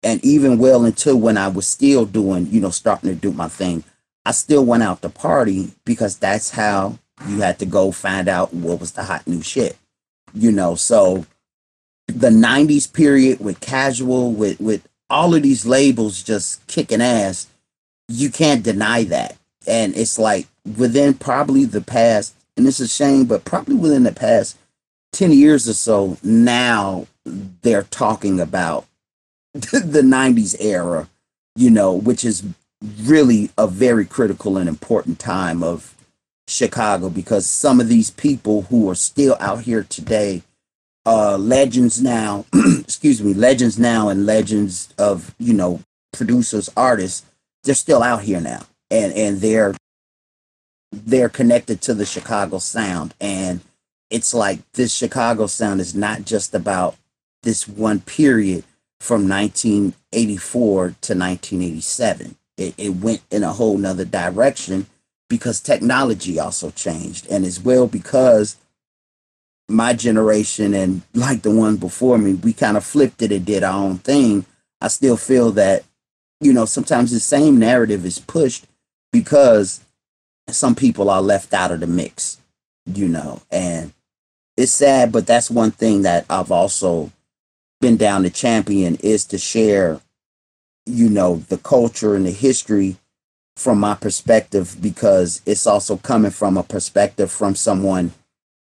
And 0.02 0.22
even 0.24 0.58
well 0.58 0.84
until 0.84 1.16
when 1.18 1.38
I 1.38 1.48
was 1.48 1.66
still 1.66 2.04
doing, 2.04 2.46
you 2.50 2.60
know, 2.60 2.70
starting 2.70 3.08
to 3.08 3.16
do 3.16 3.32
my 3.32 3.48
thing, 3.48 3.84
I 4.24 4.32
still 4.32 4.64
went 4.64 4.82
out 4.82 5.02
to 5.02 5.08
party 5.08 5.72
because 5.84 6.16
that's 6.16 6.50
how 6.50 6.98
you 7.28 7.40
had 7.40 7.58
to 7.58 7.66
go 7.66 7.92
find 7.92 8.28
out 8.28 8.54
what 8.54 8.80
was 8.80 8.92
the 8.92 9.04
hot 9.04 9.26
new 9.26 9.42
shit. 9.42 9.76
You 10.32 10.50
know, 10.50 10.74
so 10.74 11.26
the 12.06 12.30
90s 12.30 12.92
period 12.92 13.40
with 13.40 13.60
Cajual, 13.60 14.34
with, 14.34 14.60
with 14.60 14.86
all 15.10 15.34
of 15.34 15.42
these 15.42 15.66
labels 15.66 16.22
just 16.22 16.66
kicking 16.66 17.02
ass, 17.02 17.46
you 18.08 18.30
can't 18.30 18.62
deny 18.62 19.04
that. 19.04 19.36
And 19.66 19.96
it's 19.96 20.18
like 20.18 20.46
within 20.76 21.14
probably 21.14 21.64
the 21.64 21.80
past, 21.80 22.34
and 22.56 22.66
it's 22.66 22.80
a 22.80 22.88
shame, 22.88 23.24
but 23.24 23.44
probably 23.44 23.76
within 23.76 24.02
the 24.02 24.12
past 24.12 24.58
10 25.12 25.32
years 25.32 25.68
or 25.68 25.74
so, 25.74 26.18
now 26.22 27.06
they're 27.24 27.84
talking 27.84 28.40
about 28.40 28.86
the 29.52 30.02
90s 30.02 30.56
era, 30.60 31.08
you 31.56 31.70
know, 31.70 31.92
which 31.94 32.24
is 32.24 32.42
really 33.02 33.50
a 33.56 33.66
very 33.66 34.04
critical 34.04 34.56
and 34.56 34.68
important 34.68 35.18
time 35.18 35.62
of 35.62 35.94
Chicago 36.46 37.08
because 37.08 37.48
some 37.48 37.80
of 37.80 37.88
these 37.88 38.10
people 38.10 38.62
who 38.62 38.90
are 38.90 38.94
still 38.94 39.36
out 39.40 39.62
here 39.62 39.84
today, 39.84 40.42
uh, 41.06 41.38
legends 41.38 42.02
now, 42.02 42.44
excuse 42.80 43.22
me, 43.22 43.32
legends 43.32 43.78
now 43.78 44.08
and 44.08 44.26
legends 44.26 44.92
of, 44.98 45.34
you 45.38 45.54
know, 45.54 45.80
producers, 46.12 46.68
artists, 46.76 47.24
they're 47.62 47.74
still 47.74 48.02
out 48.02 48.22
here 48.22 48.40
now. 48.40 48.62
And 48.90 49.12
and 49.14 49.40
they're 49.40 49.74
they're 50.92 51.30
connected 51.30 51.80
to 51.82 51.94
the 51.94 52.06
Chicago 52.06 52.58
sound. 52.58 53.14
And 53.20 53.60
it's 54.10 54.34
like 54.34 54.60
this 54.72 54.94
Chicago 54.94 55.46
sound 55.46 55.80
is 55.80 55.94
not 55.94 56.24
just 56.24 56.54
about 56.54 56.96
this 57.42 57.66
one 57.66 58.00
period 58.00 58.64
from 59.00 59.28
1984 59.28 60.78
to 60.84 61.14
1987 61.14 62.36
it, 62.56 62.74
it 62.78 62.96
went 62.96 63.22
in 63.30 63.42
a 63.42 63.52
whole 63.52 63.76
nother 63.78 64.04
direction 64.04 64.86
because 65.28 65.60
technology 65.60 66.38
also 66.38 66.70
changed. 66.70 67.26
And 67.30 67.44
as 67.44 67.60
well 67.60 67.86
because 67.86 68.56
my 69.68 69.94
generation 69.94 70.74
and 70.74 71.02
like 71.14 71.42
the 71.42 71.50
one 71.50 71.76
before 71.76 72.18
me 72.18 72.34
we 72.34 72.52
kind 72.52 72.76
of 72.76 72.84
flipped 72.84 73.22
it 73.22 73.32
and 73.32 73.44
did 73.44 73.62
our 73.62 73.82
own 73.82 73.98
thing. 73.98 74.44
I 74.80 74.88
still 74.88 75.16
feel 75.16 75.50
that 75.52 75.84
you 76.40 76.52
know 76.52 76.66
sometimes 76.66 77.10
the 77.10 77.20
same 77.20 77.58
narrative 77.58 78.04
is 78.04 78.18
pushed 78.18 78.66
because 79.12 79.80
some 80.48 80.74
people 80.74 81.08
are 81.08 81.22
left 81.22 81.54
out 81.54 81.70
of 81.70 81.80
the 81.80 81.86
mix 81.86 82.38
you 82.86 83.08
know 83.08 83.40
and 83.50 83.92
it's 84.56 84.72
sad 84.72 85.10
but 85.10 85.26
that's 85.26 85.50
one 85.50 85.70
thing 85.70 86.02
that 86.02 86.26
i've 86.28 86.52
also 86.52 87.10
been 87.80 87.96
down 87.96 88.22
to 88.22 88.30
champion 88.30 88.96
is 88.96 89.24
to 89.24 89.38
share 89.38 90.00
you 90.86 91.08
know, 91.08 91.36
the 91.48 91.58
culture 91.58 92.14
and 92.14 92.26
the 92.26 92.30
history 92.30 92.96
from 93.56 93.78
my 93.78 93.94
perspective 93.94 94.76
because 94.80 95.40
it's 95.46 95.66
also 95.66 95.96
coming 95.96 96.30
from 96.30 96.56
a 96.56 96.62
perspective 96.62 97.30
from 97.30 97.54
someone 97.54 98.12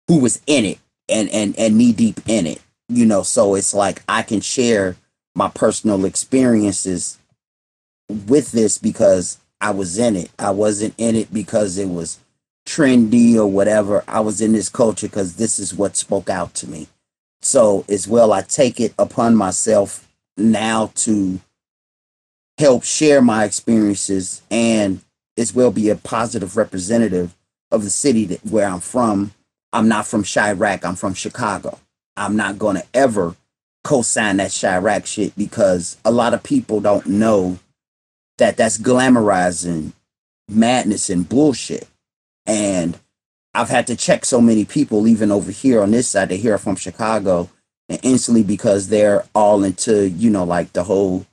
who 0.09 0.19
was 0.19 0.41
in 0.47 0.65
it 0.65 0.79
and 1.09 1.29
and 1.31 1.57
and 1.59 1.79
knee 1.79 1.93
deep 1.93 2.21
in 2.27 2.47
it 2.47 2.61
You 2.89 3.07
know, 3.07 3.23
so 3.23 3.55
it's 3.55 3.73
like 3.73 4.03
I 4.09 4.23
can 4.23 4.41
share 4.41 4.97
my 5.35 5.49
personal 5.49 6.05
experiences 6.05 7.19
with 8.27 8.53
this 8.53 8.77
because 8.77 9.39
I 9.61 9.71
was 9.71 9.99
in 9.99 10.17
it. 10.17 10.31
I 10.39 10.51
wasn't 10.51 10.95
in 10.99 11.17
it 11.17 11.33
because 11.33 11.79
it 11.79 11.89
was 11.89 12.19
trendy 12.67 13.37
or 13.37 13.47
whatever. 13.47 14.05
I 14.07 14.21
was 14.21 14.41
in 14.41 14.53
this 14.53 14.69
culture 14.69 15.09
because 15.09 15.37
this 15.37 15.59
is 15.59 15.75
what 15.75 15.97
spoke 15.97 16.29
out 16.29 16.55
to 16.57 16.69
me. 16.69 16.89
So 17.41 17.85
as 17.89 18.07
well, 18.07 18.33
I 18.33 18.43
take 18.43 18.79
it 18.79 18.93
upon 18.99 19.37
myself 19.37 20.07
now 20.37 20.91
to 20.97 21.41
help 22.63 22.85
share 22.85 23.21
my 23.21 23.45
experiences 23.45 24.41
and 24.49 25.01
as 25.37 25.53
well 25.53 25.73
be 25.73 25.89
a 25.91 25.97
positive 25.97 26.57
representative 26.57 27.35
of 27.73 27.83
the 27.83 27.91
city 27.91 28.25
that, 28.25 28.47
where 28.47 28.69
I'm 28.69 28.79
from. 28.79 29.33
I'm 29.73 29.89
not 29.89 30.07
from 30.07 30.23
Chiraq. 30.23 30.85
I'm 30.85 30.95
from 30.95 31.15
Chicago. 31.15 31.81
I'm 32.17 32.37
not 32.37 32.61
going 32.61 32.77
to 32.77 32.87
ever 32.95 33.35
co-sign 33.83 34.37
that 34.37 34.53
Chiraq 34.53 35.07
shit 35.07 35.37
because 35.37 35.97
a 36.05 36.13
lot 36.13 36.35
of 36.35 36.45
people 36.45 36.81
don't 36.81 37.07
know 37.07 37.59
that 38.39 38.57
that's 38.57 38.79
glamorizing 38.79 39.93
madness 40.49 41.11
and 41.11 41.29
bullshit. 41.29 41.89
And 42.47 42.97
I've 43.55 43.71
had 43.71 43.89
to 43.89 43.97
check 43.97 44.25
so 44.25 44.41
many 44.41 44.65
people, 44.65 45.09
even 45.09 45.33
over 45.33 45.51
here 45.51 45.83
on 45.83 45.91
this 45.91 46.09
side, 46.09 46.29
they 46.29 46.37
hear 46.37 46.59
from 46.59 46.77
Chicago, 46.77 47.51
and 47.89 47.99
instantly 48.05 48.45
because 48.45 48.87
they're 48.87 49.25
all 49.35 49.65
into, 49.65 50.09
you 50.11 50.31
know, 50.31 50.45
like 50.45 50.73
the 50.75 50.85
whole, 50.85 51.27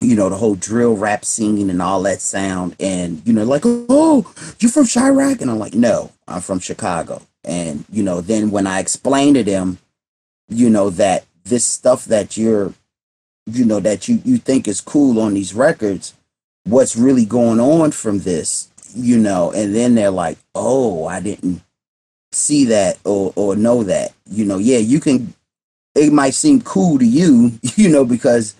you 0.00 0.16
know, 0.16 0.28
the 0.28 0.36
whole 0.36 0.54
drill 0.54 0.96
rap 0.96 1.24
scene 1.24 1.70
and 1.70 1.80
all 1.80 2.02
that 2.02 2.20
sound. 2.20 2.76
And, 2.78 3.22
you 3.26 3.32
know, 3.32 3.44
like, 3.44 3.62
oh, 3.64 4.32
you 4.58 4.68
from 4.68 4.84
Chiraq? 4.84 5.40
And 5.40 5.50
I'm 5.50 5.58
like, 5.58 5.74
no, 5.74 6.12
I'm 6.28 6.40
from 6.40 6.58
Chicago. 6.58 7.22
And, 7.44 7.84
you 7.90 8.02
know, 8.02 8.20
then 8.20 8.50
when 8.50 8.66
I 8.66 8.80
explain 8.80 9.34
to 9.34 9.44
them, 9.44 9.78
you 10.48 10.68
know, 10.70 10.90
that 10.90 11.24
this 11.44 11.64
stuff 11.64 12.04
that 12.06 12.36
you're, 12.36 12.72
you 13.46 13.64
know, 13.64 13.80
that 13.80 14.08
you, 14.08 14.20
you 14.24 14.38
think 14.38 14.68
is 14.68 14.80
cool 14.80 15.20
on 15.20 15.34
these 15.34 15.54
records, 15.54 16.14
what's 16.64 16.96
really 16.96 17.24
going 17.24 17.60
on 17.60 17.90
from 17.90 18.20
this 18.20 18.68
you 18.94 19.18
know, 19.18 19.52
and 19.52 19.74
then 19.74 19.94
they're 19.94 20.10
like, 20.10 20.38
oh, 20.54 21.06
I 21.06 21.20
didn't 21.20 21.62
see 22.32 22.66
that 22.66 22.98
or, 23.04 23.32
or 23.36 23.56
know 23.56 23.82
that. 23.84 24.12
You 24.26 24.44
know, 24.44 24.58
yeah, 24.58 24.78
you 24.78 25.00
can, 25.00 25.34
it 25.94 26.12
might 26.12 26.34
seem 26.34 26.60
cool 26.62 26.98
to 26.98 27.06
you, 27.06 27.52
you 27.76 27.88
know, 27.88 28.04
because 28.04 28.54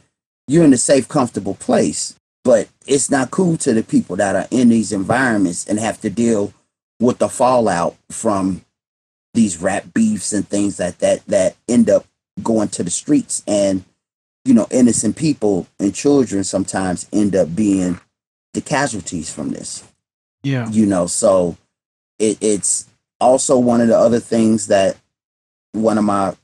you're 0.49 0.65
in 0.65 0.73
a 0.73 0.79
safe, 0.79 1.09
comfortable 1.09 1.55
place, 1.55 2.19
but 2.43 2.69
it's 2.87 3.11
not 3.11 3.31
cool 3.31 3.57
to 3.59 3.73
the 3.73 3.83
people 3.83 4.17
that 4.17 4.37
are 4.37 4.47
in 4.51 4.69
these 4.69 4.93
environments 4.93 5.67
and 5.67 5.79
have 5.79 6.01
to 6.03 6.11
deal 6.11 6.53
with 7.01 7.19
the 7.19 7.29
fallout 7.29 7.97
from 8.11 8.65
these 9.33 9.61
rap 9.61 9.85
beefs 9.95 10.33
and 10.33 10.47
things 10.49 10.79
like 10.79 10.99
that 10.99 11.25
that 11.27 11.57
end 11.69 11.91
up 11.91 12.07
going 12.43 12.69
to 12.69 12.83
the 12.83 12.91
streets 12.91 13.43
and 13.47 13.85
you 14.45 14.55
know 14.55 14.67
innocent 14.71 15.17
people 15.17 15.67
and 15.81 15.95
children 15.95 16.45
sometimes 16.45 17.09
end 17.13 17.35
up 17.35 17.55
being 17.55 17.99
the 18.53 18.61
casualties 18.61 19.33
from 19.33 19.51
this 19.51 19.85
yeah. 20.45 20.69
You 20.71 20.87
know, 20.87 21.07
so 21.07 21.57
it, 22.19 22.39
it's 22.41 22.87
also 23.19 23.59
one 23.59 23.81
of 23.81 23.89
the 23.89 23.99
other 23.99 24.21
things 24.21 24.69
that 24.69 24.97
one 25.73 25.99
of 25.99 26.05
my 26.05 26.37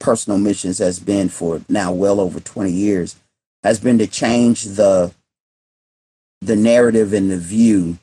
personal 0.00 0.38
missions 0.38 0.78
has 0.78 0.98
been 0.98 1.28
for 1.28 1.60
now 1.68 1.92
well 1.92 2.18
over 2.18 2.40
20 2.40 2.72
years 2.72 3.14
has 3.62 3.78
been 3.78 3.98
to 3.98 4.06
change 4.06 4.64
the 4.64 5.12
the 6.40 6.56
narrative 6.56 7.12
and 7.12 7.30
the 7.30 7.38
view 7.38 7.98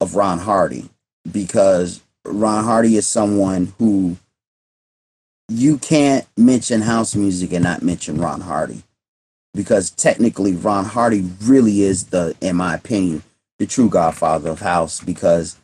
of 0.00 0.14
Ron 0.14 0.38
Hardy. 0.38 0.88
Because 1.30 2.02
Ron 2.24 2.64
Hardy 2.64 2.96
is 2.96 3.06
someone 3.06 3.72
who 3.78 4.16
you 5.48 5.78
can't 5.78 6.26
mention 6.36 6.82
house 6.82 7.14
music 7.14 7.52
and 7.52 7.64
not 7.64 7.82
mention 7.82 8.20
Ron 8.20 8.42
Hardy. 8.42 8.82
Because 9.54 9.90
technically 9.90 10.52
Ron 10.52 10.84
Hardy 10.84 11.28
really 11.42 11.82
is 11.82 12.06
the 12.06 12.36
in 12.40 12.56
my 12.56 12.74
opinion 12.74 13.22
the 13.58 13.66
true 13.66 13.88
godfather 13.88 14.50
of 14.50 14.60
house. 14.60 15.00
Because 15.00 15.56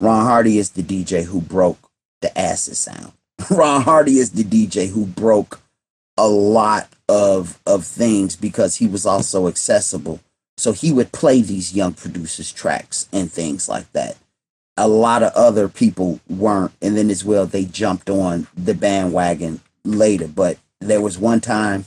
Ron 0.00 0.24
Hardy 0.24 0.58
is 0.58 0.70
the 0.70 0.82
DJ 0.82 1.24
who 1.24 1.40
broke 1.40 1.90
the 2.20 2.36
acid 2.38 2.76
sound. 2.76 3.12
Ron 3.50 3.82
Hardy 3.82 4.18
is 4.18 4.30
the 4.30 4.44
DJ 4.44 4.88
who 4.88 5.06
broke 5.06 5.60
a 6.16 6.28
lot 6.28 6.88
of 7.08 7.58
of 7.66 7.84
things 7.84 8.36
because 8.36 8.76
he 8.76 8.86
was 8.86 9.06
also 9.06 9.48
accessible. 9.48 10.20
So 10.56 10.72
he 10.72 10.92
would 10.92 11.12
play 11.12 11.42
these 11.42 11.74
young 11.74 11.94
producers 11.94 12.52
tracks 12.52 13.08
and 13.12 13.30
things 13.30 13.68
like 13.68 13.90
that. 13.92 14.16
A 14.76 14.88
lot 14.88 15.22
of 15.22 15.32
other 15.34 15.68
people 15.68 16.20
weren't, 16.28 16.72
and 16.80 16.96
then 16.96 17.10
as 17.10 17.24
well 17.24 17.46
they 17.46 17.64
jumped 17.64 18.08
on 18.08 18.46
the 18.56 18.74
bandwagon 18.74 19.60
later. 19.84 20.28
But 20.28 20.58
there 20.80 21.00
was 21.00 21.18
one 21.18 21.40
time 21.40 21.86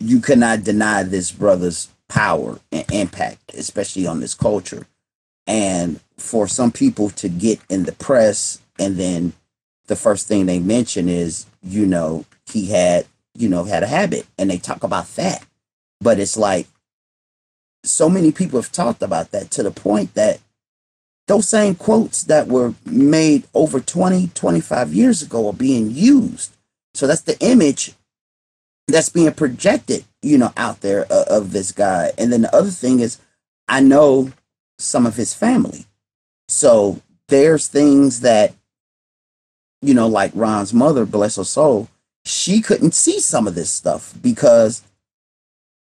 you 0.00 0.20
could 0.20 0.38
not 0.38 0.64
deny 0.64 1.02
this 1.02 1.30
brother's 1.32 1.88
power 2.08 2.58
and 2.72 2.84
impact, 2.92 3.54
especially 3.54 4.06
on 4.06 4.20
this 4.20 4.34
culture. 4.34 4.86
And 5.46 6.00
for 6.16 6.46
some 6.46 6.72
people 6.72 7.10
to 7.10 7.28
get 7.28 7.60
in 7.68 7.84
the 7.84 7.92
press 7.92 8.60
and 8.78 8.96
then 8.96 9.32
the 9.86 9.96
first 9.96 10.26
thing 10.26 10.46
they 10.46 10.58
mention 10.58 11.08
is, 11.08 11.46
you 11.62 11.86
know, 11.86 12.24
he 12.46 12.66
had, 12.66 13.06
you 13.36 13.48
know, 13.48 13.64
had 13.64 13.82
a 13.82 13.88
habit 13.88 14.26
and 14.38 14.50
they 14.50 14.58
talk 14.58 14.82
about 14.82 15.06
that. 15.16 15.44
But 16.00 16.18
it's 16.18 16.36
like 16.36 16.66
so 17.84 18.08
many 18.08 18.32
people 18.32 18.60
have 18.60 18.72
talked 18.72 19.02
about 19.02 19.30
that 19.32 19.50
to 19.52 19.62
the 19.62 19.70
point 19.70 20.14
that 20.14 20.40
those 21.26 21.48
same 21.48 21.74
quotes 21.74 22.24
that 22.24 22.48
were 22.48 22.74
made 22.84 23.44
over 23.54 23.80
20, 23.80 24.28
25 24.28 24.92
years 24.92 25.22
ago 25.22 25.48
are 25.48 25.54
being 25.54 25.90
used. 25.90 26.54
So 26.94 27.06
that's 27.06 27.22
the 27.22 27.38
image 27.40 27.94
that's 28.88 29.08
being 29.08 29.32
projected, 29.32 30.04
you 30.22 30.36
know, 30.36 30.52
out 30.56 30.80
there 30.80 31.06
uh, 31.10 31.24
of 31.28 31.52
this 31.52 31.72
guy. 31.72 32.12
And 32.18 32.32
then 32.32 32.42
the 32.42 32.54
other 32.54 32.70
thing 32.70 33.00
is, 33.00 33.18
I 33.68 33.80
know 33.80 34.32
some 34.78 35.06
of 35.06 35.16
his 35.16 35.32
family. 35.32 35.86
So 36.48 37.00
there's 37.28 37.68
things 37.68 38.20
that, 38.20 38.54
you 39.80 39.94
know, 39.94 40.06
like 40.06 40.32
Ron's 40.34 40.74
mother, 40.74 41.06
bless 41.06 41.36
her 41.36 41.44
soul, 41.44 41.88
she 42.24 42.60
couldn't 42.60 42.94
see 42.94 43.20
some 43.20 43.46
of 43.46 43.54
this 43.54 43.70
stuff 43.70 44.14
because 44.22 44.82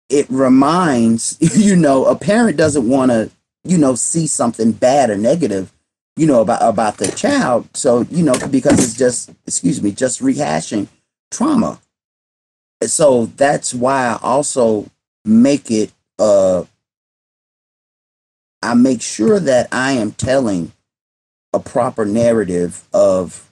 it 0.09 0.27
reminds, 0.31 1.37
you 1.57 1.77
know, 1.77 2.07
a 2.07 2.17
parent 2.17 2.57
doesn't 2.57 2.89
want 2.89 3.11
to, 3.11 3.31
you 3.65 3.79
know, 3.79 3.95
see 3.95 4.27
something 4.27 4.73
bad 4.73 5.11
or 5.11 5.17
negative, 5.17 5.73
you 6.17 6.27
know, 6.27 6.41
about 6.43 6.63
about 6.63 6.99
the 6.99 7.11
child. 7.13 7.69
So, 7.75 8.03
you 8.11 8.25
know, 8.25 8.35
because 8.51 8.83
it's 8.83 8.97
just, 8.97 9.31
excuse 9.47 9.83
me, 9.83 9.93
just 9.93 10.23
rehashing 10.23 10.89
trauma 11.31 11.81
so 12.87 13.27
that's 13.27 13.75
why 13.75 14.07
I 14.09 14.19
also 14.23 14.87
make 15.25 15.71
it 15.71 15.93
uh 16.19 16.65
I 18.63 18.75
make 18.75 19.03
sure 19.03 19.41
that 19.41 19.69
I 19.73 19.93
am 19.93 20.13
telling 20.13 20.73
a 21.53 21.61
proper 21.61 22.05
narrative 22.05 22.85
of 22.93 23.50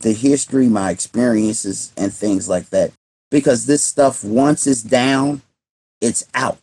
the 0.00 0.12
history, 0.12 0.68
my 0.68 0.90
experiences, 0.90 1.92
and 1.96 2.12
things 2.12 2.48
like 2.48 2.70
that. 2.70 2.92
Because 3.30 3.66
this 3.66 3.82
stuff, 3.82 4.24
once 4.24 4.66
it's 4.66 4.82
down, 4.82 5.42
it's 6.00 6.26
out. 6.34 6.58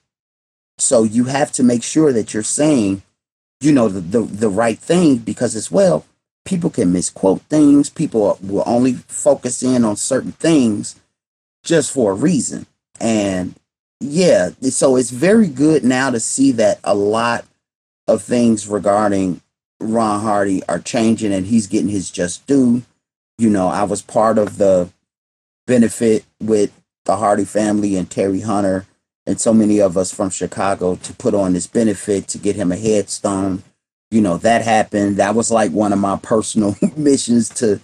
So 0.78 1.04
you 1.04 1.26
have 1.26 1.52
to 1.54 1.63
make 1.63 1.84
sure 1.84 2.12
that 2.12 2.34
you're 2.34 2.43
saying, 2.43 3.04
you 3.62 3.71
know, 3.71 3.88
the, 3.88 4.02
the, 4.02 4.21
the 4.21 4.50
right 4.50 4.78
thing 4.78 5.17
because 5.17 5.56
as 5.56 5.71
well, 5.71 6.06
people 6.43 6.69
can 6.69 6.91
misquote 6.91 7.41
things. 7.43 7.89
People 7.89 8.38
will 8.41 8.63
only 8.65 8.93
focus 8.93 9.63
in 9.63 9.86
on 9.86 9.95
certain 9.95 10.34
things 10.34 11.00
just 11.63 11.93
for 11.93 12.12
a 12.12 12.15
reason. 12.15 12.65
And 13.00 13.56
yeah, 14.00 14.50
so 14.62 14.95
it's 14.95 15.10
very 15.10 15.48
good 15.48 15.84
now 15.84 16.10
to 16.10 16.19
see 16.19 16.52
that 16.54 16.80
a 16.84 16.95
lot 16.95 17.45
of 18.08 18.21
things 18.21 18.67
regarding 18.67 19.41
Ron 19.80 20.21
Hardy 20.21 20.63
are 20.67 20.80
changing 20.80 21.34
and 21.34 21.45
he's 21.48 21.67
getting 21.67 21.89
his 21.89 22.12
just 22.12 22.45
due. 22.48 22.84
You 23.38 23.50
know, 23.50 23.67
I 23.67 23.84
was 23.84 24.02
part 24.02 24.38
of 24.38 24.58
the 24.58 24.89
benefit 25.67 26.26
with 26.39 26.71
the 27.06 27.17
Hardy 27.17 27.45
family 27.45 27.95
and 27.95 28.10
Terry 28.10 28.41
Hunter 28.41 28.86
and 29.26 29.39
so 29.39 29.54
many 29.54 29.80
of 29.80 29.98
us 29.98 30.13
from 30.13 30.30
Chicago 30.30 30.95
to 30.95 31.13
put 31.13 31.34
on 31.34 31.54
this 31.54 31.67
benefit 31.67 32.28
to 32.30 32.38
get 32.38 32.56
him 32.56 32.71
a 32.71 32.78
headstone. 32.78 33.63
You 34.12 34.21
know, 34.21 34.38
that 34.38 34.62
happened. 34.62 35.17
That 35.17 35.36
was 35.36 35.52
like 35.52 35.71
one 35.71 35.91
of 35.91 36.00
my 36.00 36.17
personal 36.17 36.76
missions 36.95 37.50
to 37.56 37.80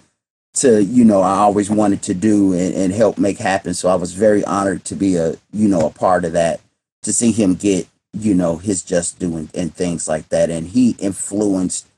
to 0.54 0.84
you 0.84 1.02
know 1.02 1.22
I 1.22 1.38
always 1.38 1.70
wanted 1.70 2.02
to 2.02 2.14
do 2.14 2.52
and, 2.52 2.74
and 2.74 2.92
help 2.92 3.18
make 3.18 3.38
happen. 3.38 3.74
So 3.74 3.88
I 3.88 3.94
was 3.96 4.14
very 4.14 4.44
honored 4.44 4.84
to 4.86 4.94
be 4.94 5.16
a 5.16 5.34
you 5.52 5.68
know 5.68 5.86
a 5.86 5.90
part 5.90 6.24
of 6.24 6.32
that. 6.32 6.60
To 7.02 7.12
see 7.12 7.32
him 7.32 7.54
get 7.54 7.88
you 8.12 8.34
know 8.34 8.56
his 8.56 8.82
just 8.82 9.18
doing 9.18 9.50
and 9.54 9.74
things 9.74 10.06
like 10.06 10.28
that, 10.28 10.50
and 10.50 10.68
he 10.68 10.90
influenced 10.98 11.88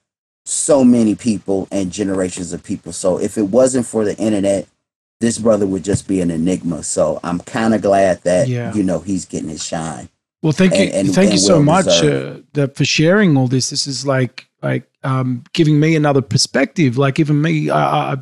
so 0.45 0.85
many 0.85 1.15
people 1.15 1.69
and 1.71 1.91
generations 1.91 2.53
of 2.53 2.63
people. 2.63 2.93
So 2.93 3.19
if 3.19 3.39
it 3.39 3.43
wasn't 3.45 3.87
for 3.87 4.05
the 4.05 4.17
internet, 4.19 4.69
this 5.21 5.39
brother 5.39 5.67
would 5.67 5.85
just 5.85 6.07
be 6.07 6.21
an 6.21 6.31
enigma. 6.31 6.83
So 6.83 7.21
I'm 7.23 7.41
kind 7.41 7.75
of 7.75 7.83
glad 7.83 8.23
that 8.23 8.49
yeah. 8.49 8.73
you 8.75 8.83
know 8.83 8.99
he's 8.99 9.25
getting 9.25 9.49
his 9.49 9.65
shine. 9.65 10.09
Well, 10.43 10.53
thank 10.53 10.75
you, 10.75 10.85
and, 10.85 11.15
thank 11.15 11.31
and 11.31 11.33
you 11.33 11.39
so 11.39 11.63
much 11.63 11.87
uh, 11.87 12.37
that 12.53 12.77
for 12.77 12.85
sharing 12.85 13.37
all 13.37 13.49
this. 13.49 13.71
This 13.71 13.87
is 13.87 14.07
like 14.07 14.47
like 14.63 14.85
um, 15.03 15.45
giving 15.55 15.81
me 15.81 15.97
another 15.97 16.21
perspective. 16.21 16.99
Like 16.99 17.19
even 17.19 17.41
me, 17.41 17.71
I, 17.71 18.13
I, 18.13 18.17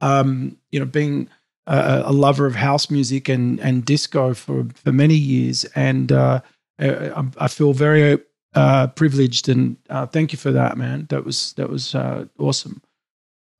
um, 0.00 0.56
you 0.70 0.78
know, 0.78 0.86
being 0.86 1.28
a, 1.66 2.02
a 2.06 2.12
lover 2.12 2.46
of 2.46 2.54
house 2.54 2.88
music 2.88 3.28
and 3.28 3.58
and 3.58 3.84
disco 3.84 4.34
for 4.34 4.68
for 4.74 4.92
many 4.92 5.16
years, 5.16 5.64
and 5.74 6.12
uh, 6.12 6.40
I, 6.78 7.24
I 7.38 7.48
feel 7.48 7.72
very 7.72 8.20
uh, 8.56 8.86
privileged 8.88 9.48
and 9.48 9.76
uh, 9.90 10.06
thank 10.06 10.32
you 10.32 10.38
for 10.38 10.52
that, 10.52 10.76
man. 10.76 11.06
That 11.10 11.24
was 11.24 11.52
that 11.54 11.68
was 11.68 11.94
uh, 11.94 12.26
awesome. 12.38 12.82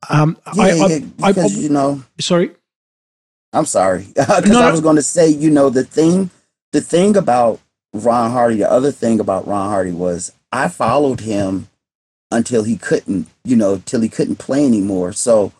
Um, 0.09 0.39
Yeah, 0.55 0.63
I, 0.65 0.85
I, 1.23 1.33
because 1.33 1.57
I, 1.57 1.61
you 1.61 1.69
know, 1.69 2.03
sorry. 2.21 2.51
I'm 3.53 3.67
sorry 3.67 4.07
because 4.15 4.49
No, 4.49 4.61
I 4.61 4.71
was 4.71 4.81
going 4.81 4.97
to 4.97 5.03
say, 5.03 5.29
you 5.29 5.51
know, 5.51 5.71
the 5.71 5.85
thing, 5.85 6.31
the 6.73 6.81
thing 6.81 7.17
about 7.17 7.61
Ron 7.95 8.31
Hardy, 8.31 8.57
the 8.59 8.71
other 8.71 8.93
thing 8.93 9.21
about 9.21 9.47
Ron 9.47 9.69
Hardy 9.71 9.93
was 9.93 10.33
I 10.53 10.69
followed 10.69 11.21
him 11.21 11.69
until 12.31 12.65
he 12.65 12.77
couldn't, 12.77 13.29
you 13.45 13.57
know, 13.57 13.79
till 13.87 14.01
he 14.01 14.09
couldn't 14.09 14.37
play 14.37 14.65
anymore. 14.67 15.13
So 15.13 15.53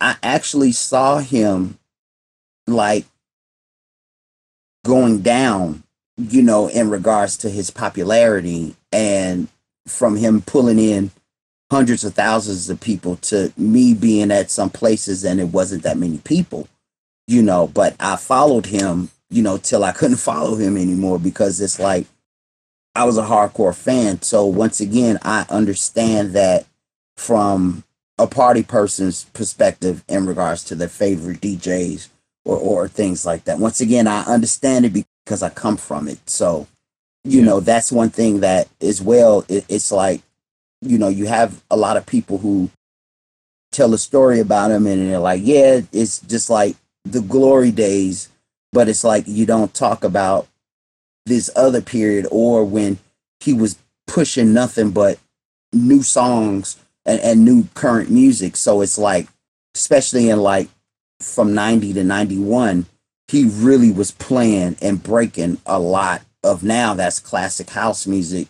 I 0.00 0.16
actually 0.22 0.72
saw 0.72 1.18
him 1.18 1.78
like 2.66 3.06
going 4.84 5.20
down, 5.22 5.82
you 6.18 6.42
know, 6.42 6.68
in 6.68 6.90
regards 6.90 7.36
to 7.38 7.50
his 7.50 7.70
popularity 7.70 8.76
and 8.92 9.48
from 9.86 10.16
him 10.16 10.42
pulling 10.42 10.78
in 10.78 11.10
hundreds 11.70 12.04
of 12.04 12.14
thousands 12.14 12.68
of 12.68 12.80
people 12.80 13.16
to 13.16 13.52
me 13.56 13.94
being 13.94 14.30
at 14.30 14.50
some 14.50 14.70
places 14.70 15.24
and 15.24 15.40
it 15.40 15.48
wasn't 15.48 15.82
that 15.82 15.96
many 15.96 16.18
people 16.18 16.68
you 17.28 17.42
know, 17.42 17.68
but 17.68 17.94
I 18.00 18.16
followed 18.16 18.66
him, 18.66 19.10
you 19.30 19.42
know, 19.42 19.58
till 19.58 19.84
I 19.84 19.92
couldn't 19.98 20.16
follow 20.16 20.56
him 20.56 20.76
anymore 20.76 21.20
because 21.20 21.60
it's 21.60 21.78
like 21.78 22.06
I 22.96 23.04
was 23.04 23.18
a 23.18 23.22
hardcore 23.22 23.76
fan. 23.76 24.22
So 24.22 24.44
once 24.46 24.80
again, 24.80 25.18
I 25.22 25.46
understand 25.48 26.32
that 26.32 26.66
from 27.16 27.84
a 28.18 28.26
party 28.26 28.64
person's 28.64 29.24
perspective 29.26 30.02
in 30.08 30.26
regards 30.26 30.64
to 30.64 30.74
their 30.74 30.88
favorite 30.88 31.40
DJs 31.40 32.08
or, 32.44 32.56
or 32.56 32.88
things 32.88 33.24
like 33.24 33.44
that. 33.44 33.60
Once 33.60 33.80
again, 33.80 34.08
I 34.08 34.22
understand 34.22 34.86
it 34.86 34.92
because 35.28 35.42
I 35.42 35.50
come 35.50 35.76
from 35.76 36.08
it. 36.08 36.18
So, 36.24 36.66
you 37.22 37.40
Yeah. 37.40 37.44
know, 37.46 37.60
that's 37.60 37.92
one 37.92 38.08
thing 38.08 38.40
that 38.40 38.66
as 38.80 39.02
well, 39.02 39.44
it, 39.46 39.66
it's 39.68 39.92
like, 39.92 40.22
you 40.80 40.96
know, 40.96 41.08
you 41.08 41.26
have 41.26 41.62
a 41.70 41.76
lot 41.76 41.98
of 41.98 42.06
people 42.06 42.38
who 42.38 42.70
tell 43.72 43.92
a 43.92 43.98
story 43.98 44.40
about 44.40 44.70
him 44.70 44.86
and 44.86 45.10
they're 45.10 45.18
like, 45.18 45.42
yeah, 45.44 45.82
it's 45.92 46.20
just 46.20 46.48
like 46.48 46.76
the 47.04 47.20
glory 47.20 47.70
days, 47.70 48.30
but 48.72 48.88
it's 48.88 49.04
like 49.04 49.24
you 49.26 49.44
don't 49.44 49.74
talk 49.74 50.02
about 50.02 50.48
this 51.26 51.50
other 51.54 51.82
period 51.82 52.26
or 52.30 52.64
when 52.64 52.98
he 53.40 53.52
was 53.52 53.76
pushing 54.06 54.54
nothing 54.54 54.92
but 54.92 55.18
new 55.74 56.02
songs 56.02 56.78
and, 57.04 57.20
and 57.20 57.44
new 57.44 57.64
current 57.74 58.10
music. 58.10 58.56
So 58.56 58.80
it's 58.80 58.96
like, 58.96 59.28
especially 59.74 60.30
in 60.30 60.40
like 60.40 60.70
from 61.20 61.52
90 61.52 61.92
to 61.94 62.04
91, 62.04 62.86
he 63.28 63.44
really 63.44 63.92
was 63.92 64.10
playing 64.10 64.76
and 64.80 65.02
breaking 65.02 65.58
a 65.66 65.78
lot 65.78 66.22
of 66.42 66.62
now 66.62 66.94
that's 66.94 67.18
classic 67.20 67.70
house 67.70 68.06
music, 68.06 68.48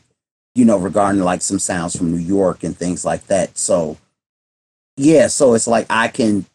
you 0.54 0.64
know, 0.64 0.78
regarding 0.78 1.22
like 1.22 1.42
some 1.42 1.58
sounds 1.58 1.96
from 1.96 2.10
New 2.12 2.18
York 2.18 2.62
and 2.62 2.76
things 2.76 3.04
like 3.04 3.26
that. 3.26 3.58
So, 3.58 3.96
yeah, 4.96 5.26
so 5.26 5.54
it's 5.54 5.66
like 5.66 5.86
I 5.90 6.08
can 6.08 6.46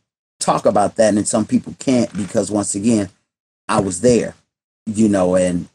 talk 0.44 0.66
about 0.66 0.96
that 0.98 1.16
and 1.16 1.28
some 1.28 1.46
people 1.46 1.74
can't 1.80 2.12
because 2.16 2.52
once 2.52 2.76
again 2.76 3.10
i 3.70 3.80
was 3.80 4.02
there 4.02 4.36
you 4.86 5.08
know 5.08 5.36
and 5.36 5.70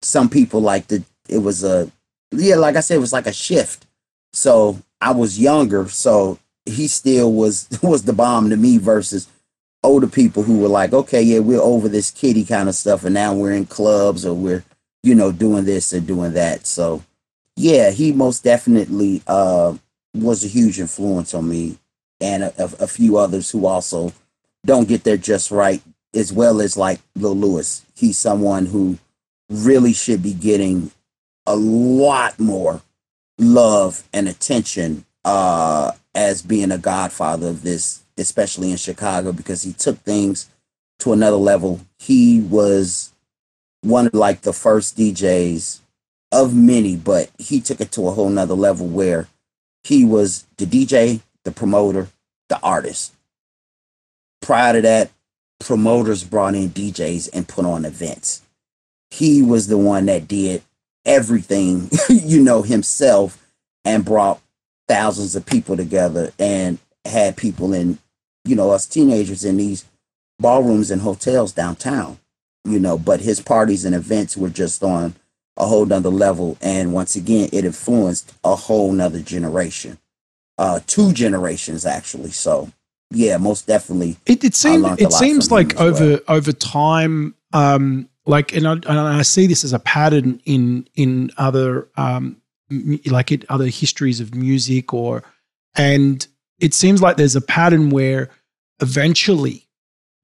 some 0.00 0.30
people 0.30 0.60
like 0.60 0.86
the 0.86 1.04
it 1.28 1.38
was 1.38 1.62
a 1.62 1.90
yeah 2.32 2.56
like 2.56 2.74
i 2.74 2.80
said 2.80 2.96
it 2.96 3.00
was 3.00 3.12
like 3.12 3.26
a 3.26 3.32
shift 3.32 3.86
so 4.32 4.78
i 5.02 5.10
was 5.10 5.38
younger 5.38 5.86
so 5.88 6.38
he 6.64 6.88
still 6.88 7.32
was 7.32 7.68
was 7.82 8.04
the 8.04 8.12
bomb 8.12 8.48
to 8.48 8.56
me 8.56 8.78
versus 8.78 9.28
older 9.88 10.06
people 10.06 10.42
who 10.42 10.58
were 10.58 10.68
like 10.68 10.92
okay 10.92 11.22
yeah 11.22 11.38
we're 11.38 11.60
over 11.60 11.88
this 11.88 12.10
kitty 12.10 12.44
kind 12.44 12.68
of 12.68 12.74
stuff 12.74 13.04
and 13.04 13.14
now 13.14 13.34
we're 13.34 13.52
in 13.52 13.66
clubs 13.66 14.24
or 14.24 14.34
we're 14.34 14.64
you 15.02 15.14
know 15.14 15.32
doing 15.32 15.64
this 15.64 15.92
and 15.92 16.06
doing 16.06 16.32
that 16.32 16.66
so 16.66 17.02
yeah 17.56 17.90
he 17.90 18.12
most 18.12 18.44
definitely 18.44 19.22
uh 19.26 19.74
was 20.14 20.44
a 20.44 20.48
huge 20.48 20.78
influence 20.80 21.34
on 21.34 21.48
me 21.48 21.78
and 22.20 22.42
a, 22.42 22.64
a, 22.80 22.86
few 22.86 23.16
others 23.16 23.50
who 23.50 23.66
also 23.66 24.12
don't 24.64 24.88
get 24.88 25.04
their 25.04 25.16
just 25.16 25.50
right, 25.50 25.82
as 26.14 26.32
well 26.32 26.60
as 26.60 26.76
like 26.76 27.00
Lil 27.14 27.36
Louis. 27.36 27.84
He's 27.94 28.18
someone 28.18 28.66
who 28.66 28.98
really 29.48 29.92
should 29.92 30.22
be 30.22 30.34
getting 30.34 30.90
a 31.46 31.56
lot 31.56 32.38
more 32.38 32.82
love 33.38 34.02
and 34.12 34.28
attention 34.28 35.04
uh, 35.24 35.92
as 36.14 36.42
being 36.42 36.72
a 36.72 36.78
godfather 36.78 37.48
of 37.48 37.62
this, 37.62 38.02
especially 38.18 38.70
in 38.70 38.76
Chicago, 38.76 39.32
because 39.32 39.62
he 39.62 39.72
took 39.72 39.98
things 39.98 40.48
to 41.00 41.12
another 41.12 41.36
level. 41.36 41.80
He 41.98 42.40
was 42.40 43.12
one 43.82 44.06
of 44.08 44.14
like 44.14 44.42
the 44.42 44.52
first 44.52 44.96
DJs 44.96 45.80
of 46.32 46.54
many, 46.54 46.96
but 46.96 47.30
he 47.38 47.60
took 47.60 47.80
it 47.80 47.92
to 47.92 48.08
a 48.08 48.12
whole 48.12 48.28
nother 48.28 48.54
level 48.54 48.86
where 48.86 49.28
he 49.84 50.04
was 50.04 50.46
the 50.56 50.66
DJ, 50.66 51.20
the 51.44 51.52
promoter, 51.52 52.08
the 52.48 52.60
artist. 52.60 53.14
Prior 54.42 54.74
to 54.74 54.82
that, 54.82 55.10
promoters 55.60 56.24
brought 56.24 56.54
in 56.54 56.70
DJs 56.70 57.30
and 57.32 57.48
put 57.48 57.64
on 57.64 57.84
events. 57.84 58.42
He 59.10 59.42
was 59.42 59.66
the 59.66 59.78
one 59.78 60.06
that 60.06 60.28
did 60.28 60.62
everything, 61.04 61.90
you 62.08 62.42
know, 62.42 62.62
himself 62.62 63.42
and 63.84 64.04
brought 64.04 64.40
thousands 64.86 65.34
of 65.34 65.46
people 65.46 65.76
together 65.76 66.32
and 66.38 66.78
had 67.04 67.36
people 67.36 67.72
in, 67.72 67.98
you 68.48 68.56
know, 68.56 68.70
us 68.70 68.86
teenagers 68.86 69.44
in 69.44 69.56
these 69.56 69.84
ballrooms 70.38 70.90
and 70.90 71.02
hotels 71.02 71.52
downtown, 71.52 72.18
you 72.64 72.78
know, 72.78 72.98
but 72.98 73.20
his 73.20 73.40
parties 73.40 73.84
and 73.84 73.94
events 73.94 74.36
were 74.36 74.50
just 74.50 74.82
on 74.82 75.14
a 75.56 75.66
whole 75.66 75.84
nother 75.86 76.10
level. 76.10 76.56
And 76.60 76.92
once 76.92 77.16
again, 77.16 77.48
it 77.52 77.64
influenced 77.64 78.34
a 78.44 78.54
whole 78.54 78.92
nother 78.92 79.20
generation 79.20 79.98
uh, 80.58 80.80
two 80.86 81.12
generations 81.12 81.86
actually. 81.86 82.30
So 82.30 82.70
yeah, 83.10 83.38
most 83.38 83.66
definitely. 83.66 84.16
It, 84.26 84.44
it 84.44 84.54
seems 84.54 85.00
it 85.00 85.12
seems 85.12 85.50
like 85.50 85.80
over 85.80 86.10
well. 86.10 86.20
over 86.28 86.52
time, 86.52 87.34
um, 87.52 88.08
like 88.26 88.54
and 88.54 88.66
I, 88.66 88.72
and 88.72 88.90
I 88.90 89.22
see 89.22 89.46
this 89.46 89.64
as 89.64 89.72
a 89.72 89.78
pattern 89.78 90.42
in 90.44 90.86
in 90.94 91.30
other 91.38 91.88
um, 91.96 92.36
like 93.06 93.32
in 93.32 93.44
other 93.48 93.66
histories 93.66 94.20
of 94.20 94.34
music 94.34 94.92
or 94.92 95.22
and 95.76 96.26
it 96.58 96.74
seems 96.74 97.00
like 97.00 97.16
there's 97.16 97.36
a 97.36 97.40
pattern 97.40 97.88
where 97.90 98.30
eventually 98.80 99.66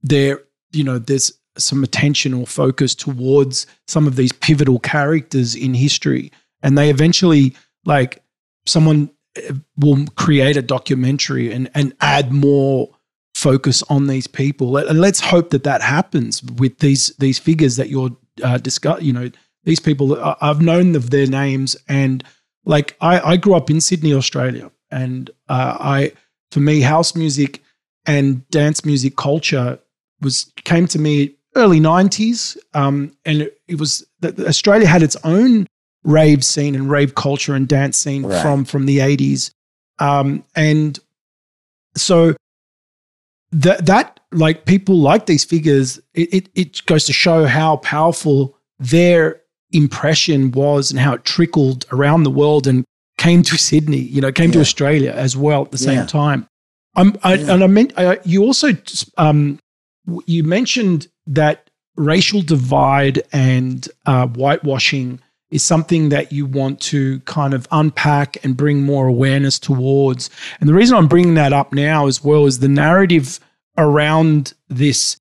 there 0.02 0.42
you 0.72 0.84
know 0.84 0.98
there's 0.98 1.32
some 1.58 1.84
attention 1.84 2.34
or 2.34 2.46
focus 2.46 2.94
towards 2.94 3.66
some 3.86 4.06
of 4.06 4.16
these 4.16 4.32
pivotal 4.32 4.78
characters 4.78 5.54
in 5.54 5.74
history. 5.74 6.32
And 6.62 6.76
they 6.76 6.90
eventually 6.90 7.54
like 7.84 8.22
someone 8.66 9.10
uh, 9.36 9.54
will 9.76 10.06
create 10.16 10.56
a 10.56 10.62
documentary 10.62 11.52
and 11.52 11.70
and 11.74 11.94
add 12.00 12.32
more 12.32 12.90
focus 13.34 13.82
on 13.84 14.06
these 14.06 14.26
people. 14.26 14.76
And 14.76 15.00
let's 15.00 15.20
hope 15.20 15.50
that 15.50 15.64
that 15.64 15.82
happens 15.82 16.42
with 16.42 16.78
these 16.78 17.08
these 17.18 17.38
figures 17.38 17.76
that 17.76 17.88
you're 17.88 18.10
uh, 18.42 18.58
you 19.00 19.12
know 19.12 19.30
these 19.64 19.80
people 19.80 20.22
I- 20.22 20.36
I've 20.40 20.60
known 20.60 20.96
of 20.96 21.10
their 21.10 21.26
names 21.26 21.76
and 21.88 22.24
like 22.64 22.96
I, 23.00 23.20
I 23.32 23.36
grew 23.36 23.54
up 23.54 23.70
in 23.70 23.80
Sydney 23.80 24.14
Australia. 24.14 24.70
And 24.90 25.30
uh, 25.48 25.76
I 25.80 26.12
for 26.50 26.60
me 26.60 26.80
house 26.80 27.14
music 27.14 27.62
and 28.06 28.46
dance 28.50 28.84
music 28.84 29.16
culture 29.16 29.78
was 30.20 30.50
came 30.64 30.86
to 30.88 30.98
me 30.98 31.34
early 31.56 31.80
90s 31.80 32.56
um, 32.74 33.12
and 33.24 33.42
it, 33.42 33.60
it 33.68 33.78
was 33.78 34.04
that 34.20 34.38
Australia 34.40 34.86
had 34.86 35.02
its 35.02 35.16
own 35.24 35.66
rave 36.02 36.44
scene 36.44 36.74
and 36.74 36.90
rave 36.90 37.14
culture 37.14 37.54
and 37.54 37.68
dance 37.68 37.96
scene 37.96 38.24
Right. 38.24 38.42
from 38.42 38.64
from 38.64 38.86
the 38.86 38.98
80s 38.98 39.50
um, 40.00 40.44
and 40.56 40.98
so 41.96 42.34
that 43.52 43.86
that 43.86 44.20
like 44.32 44.64
people 44.64 44.96
like 44.98 45.26
these 45.26 45.44
figures 45.44 45.98
it, 46.14 46.32
it 46.34 46.48
it 46.54 46.86
goes 46.86 47.04
to 47.06 47.12
show 47.12 47.46
how 47.46 47.76
powerful 47.78 48.56
their 48.78 49.40
impression 49.70 50.50
was 50.50 50.90
and 50.90 50.98
how 51.00 51.14
it 51.14 51.24
trickled 51.24 51.84
around 51.92 52.24
the 52.24 52.30
world 52.30 52.66
and 52.66 52.84
came 53.18 53.42
to 53.42 53.56
Sydney 53.56 53.98
you 53.98 54.20
know 54.20 54.32
came 54.32 54.50
to 54.52 54.60
Australia 54.60 55.12
as 55.12 55.36
well 55.36 55.62
at 55.62 55.70
the 55.70 55.78
same 55.78 55.98
Yeah. 55.98 56.06
time 56.06 56.48
I'm, 56.96 57.16
I, 57.22 57.34
Yeah. 57.34 57.54
and 57.54 57.64
I 57.64 57.66
meant 57.66 57.92
I, 57.96 58.18
you 58.24 58.42
also 58.44 58.68
um, 59.16 59.58
you 60.26 60.44
mentioned 60.44 61.08
that 61.26 61.70
racial 61.96 62.42
divide 62.42 63.22
and 63.32 63.88
uh, 64.06 64.26
whitewashing 64.26 65.20
is 65.50 65.62
something 65.62 66.08
that 66.08 66.32
you 66.32 66.46
want 66.46 66.80
to 66.80 67.20
kind 67.20 67.54
of 67.54 67.68
unpack 67.70 68.44
and 68.44 68.56
bring 68.56 68.82
more 68.82 69.06
awareness 69.06 69.58
towards. 69.58 70.28
And 70.58 70.68
the 70.68 70.74
reason 70.74 70.96
I'm 70.96 71.06
bringing 71.06 71.34
that 71.34 71.52
up 71.52 71.72
now 71.72 72.06
as 72.08 72.24
well 72.24 72.46
is 72.46 72.58
the 72.58 72.68
narrative 72.68 73.38
around 73.78 74.54
this. 74.68 75.16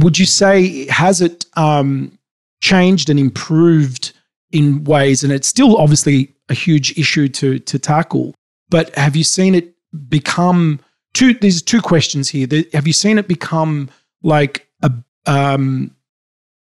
Would 0.00 0.18
you 0.18 0.26
say 0.26 0.86
has 0.86 1.20
it 1.20 1.46
um, 1.56 2.16
changed 2.62 3.10
and 3.10 3.18
improved 3.18 4.12
in 4.52 4.84
ways? 4.84 5.24
And 5.24 5.32
it's 5.32 5.48
still 5.48 5.76
obviously 5.76 6.32
a 6.48 6.54
huge 6.54 6.96
issue 6.96 7.28
to 7.28 7.58
to 7.58 7.78
tackle. 7.78 8.34
But 8.68 8.94
have 8.94 9.16
you 9.16 9.24
seen 9.24 9.56
it 9.56 9.74
become 10.08 10.80
two? 11.14 11.34
There's 11.34 11.62
two 11.62 11.80
questions 11.80 12.28
here. 12.28 12.46
Have 12.72 12.86
you 12.86 12.92
seen 12.92 13.18
it 13.18 13.28
become 13.28 13.90
like 14.22 14.68
a 14.82 14.92
um, 15.26 15.94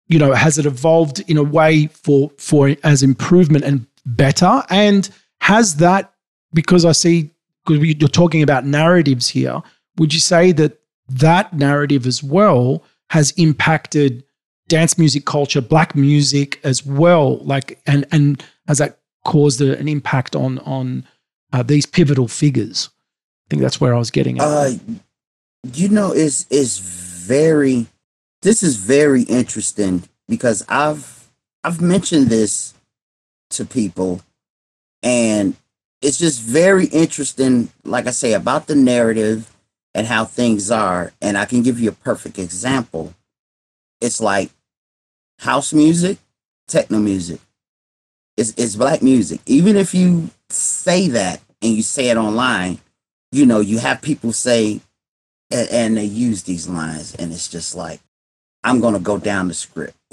you 0.08 0.18
know, 0.18 0.32
has 0.32 0.58
it 0.58 0.66
evolved 0.66 1.20
in 1.28 1.36
a 1.36 1.42
way 1.42 1.86
for 1.88 2.30
for 2.38 2.74
as 2.82 3.02
improvement 3.02 3.64
and 3.64 3.86
better? 4.06 4.62
And 4.70 5.08
has 5.40 5.76
that 5.76 6.12
because 6.52 6.84
I 6.84 6.92
see 6.92 7.30
because 7.66 7.84
you're 7.84 8.08
talking 8.08 8.42
about 8.42 8.64
narratives 8.64 9.28
here, 9.28 9.60
would 9.98 10.14
you 10.14 10.20
say 10.20 10.52
that 10.52 10.80
that 11.08 11.52
narrative 11.52 12.06
as 12.06 12.22
well 12.22 12.82
has 13.10 13.32
impacted 13.32 14.24
dance 14.68 14.98
music 14.98 15.24
culture, 15.24 15.60
black 15.60 15.94
music 15.94 16.60
as 16.64 16.84
well? 16.84 17.38
Like, 17.38 17.80
and 17.86 18.06
and 18.10 18.42
has 18.66 18.78
that 18.78 18.98
caused 19.24 19.60
an 19.60 19.88
impact 19.88 20.34
on 20.34 20.58
on 20.60 21.06
uh, 21.52 21.62
these 21.62 21.86
pivotal 21.86 22.28
figures? 22.28 22.88
I 23.48 23.50
think 23.50 23.62
that's 23.62 23.80
where 23.80 23.94
I 23.94 23.98
was 23.98 24.10
getting 24.10 24.38
at. 24.38 24.44
Uh, 24.44 24.70
you 25.72 25.88
know, 25.88 26.12
is 26.12 26.46
is 26.50 26.78
very. 26.78 27.86
This 28.42 28.62
is 28.62 28.76
very 28.76 29.22
interesting 29.22 30.04
because 30.28 30.62
I've 30.68 31.30
I've 31.64 31.80
mentioned 31.80 32.26
this 32.26 32.74
to 33.50 33.64
people, 33.64 34.20
and 35.02 35.56
it's 36.02 36.18
just 36.18 36.42
very 36.42 36.86
interesting. 36.86 37.70
Like 37.84 38.06
I 38.06 38.10
say 38.10 38.34
about 38.34 38.66
the 38.66 38.74
narrative 38.74 39.50
and 39.94 40.06
how 40.06 40.26
things 40.26 40.70
are, 40.70 41.12
and 41.22 41.38
I 41.38 41.46
can 41.46 41.62
give 41.62 41.80
you 41.80 41.88
a 41.88 41.92
perfect 41.92 42.38
example. 42.38 43.14
It's 44.02 44.20
like 44.20 44.50
house 45.38 45.72
music, 45.72 46.18
techno 46.66 46.98
music. 46.98 47.40
It's, 48.36 48.52
it's 48.58 48.76
black 48.76 49.02
music. 49.02 49.40
Even 49.46 49.76
if 49.76 49.94
you 49.94 50.30
say 50.50 51.08
that 51.08 51.40
and 51.62 51.72
you 51.72 51.82
say 51.82 52.10
it 52.10 52.16
online, 52.18 52.78
you 53.32 53.46
know, 53.46 53.60
you 53.60 53.78
have 53.78 54.02
people 54.02 54.32
say, 54.32 54.80
and, 55.50 55.68
and 55.70 55.96
they 55.96 56.04
use 56.04 56.42
these 56.42 56.68
lines, 56.68 57.14
and 57.14 57.32
it's 57.32 57.48
just 57.48 57.74
like, 57.74 58.00
I'm 58.64 58.80
going 58.80 58.94
to 58.94 59.00
go 59.00 59.18
down 59.18 59.48
the 59.48 59.54
script. 59.54 59.96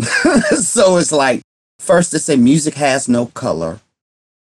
so 0.56 0.98
it's 0.98 1.12
like, 1.12 1.42
first 1.80 2.12
they 2.12 2.18
say 2.20 2.36
music 2.36 2.76
has 2.76 3.10
no 3.10 3.28
color, 3.28 3.80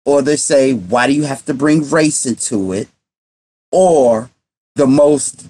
or 0.05 0.21
they 0.21 0.35
say, 0.35 0.73
why 0.73 1.07
do 1.07 1.13
you 1.13 1.23
have 1.23 1.45
to 1.45 1.53
bring 1.53 1.89
race 1.89 2.25
into 2.25 2.73
it? 2.73 2.87
Or 3.71 4.29
the 4.75 4.87
most 4.87 5.47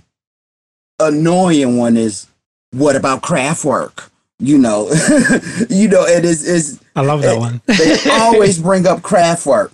annoying 0.99 1.77
one 1.77 1.97
is, 1.97 2.27
what 2.71 2.95
about 2.95 3.21
Kraftwerk? 3.21 4.09
You 4.39 4.57
know, 4.57 4.87
you 5.69 5.87
know, 5.87 6.03
it 6.05 6.25
is 6.25 6.43
is 6.43 6.81
I 6.95 7.01
love 7.01 7.21
that 7.21 7.35
it, 7.35 7.39
one. 7.39 7.61
they 7.67 7.95
always 8.11 8.57
bring 8.59 8.87
up 8.87 9.01
Kraftwerk. 9.01 9.71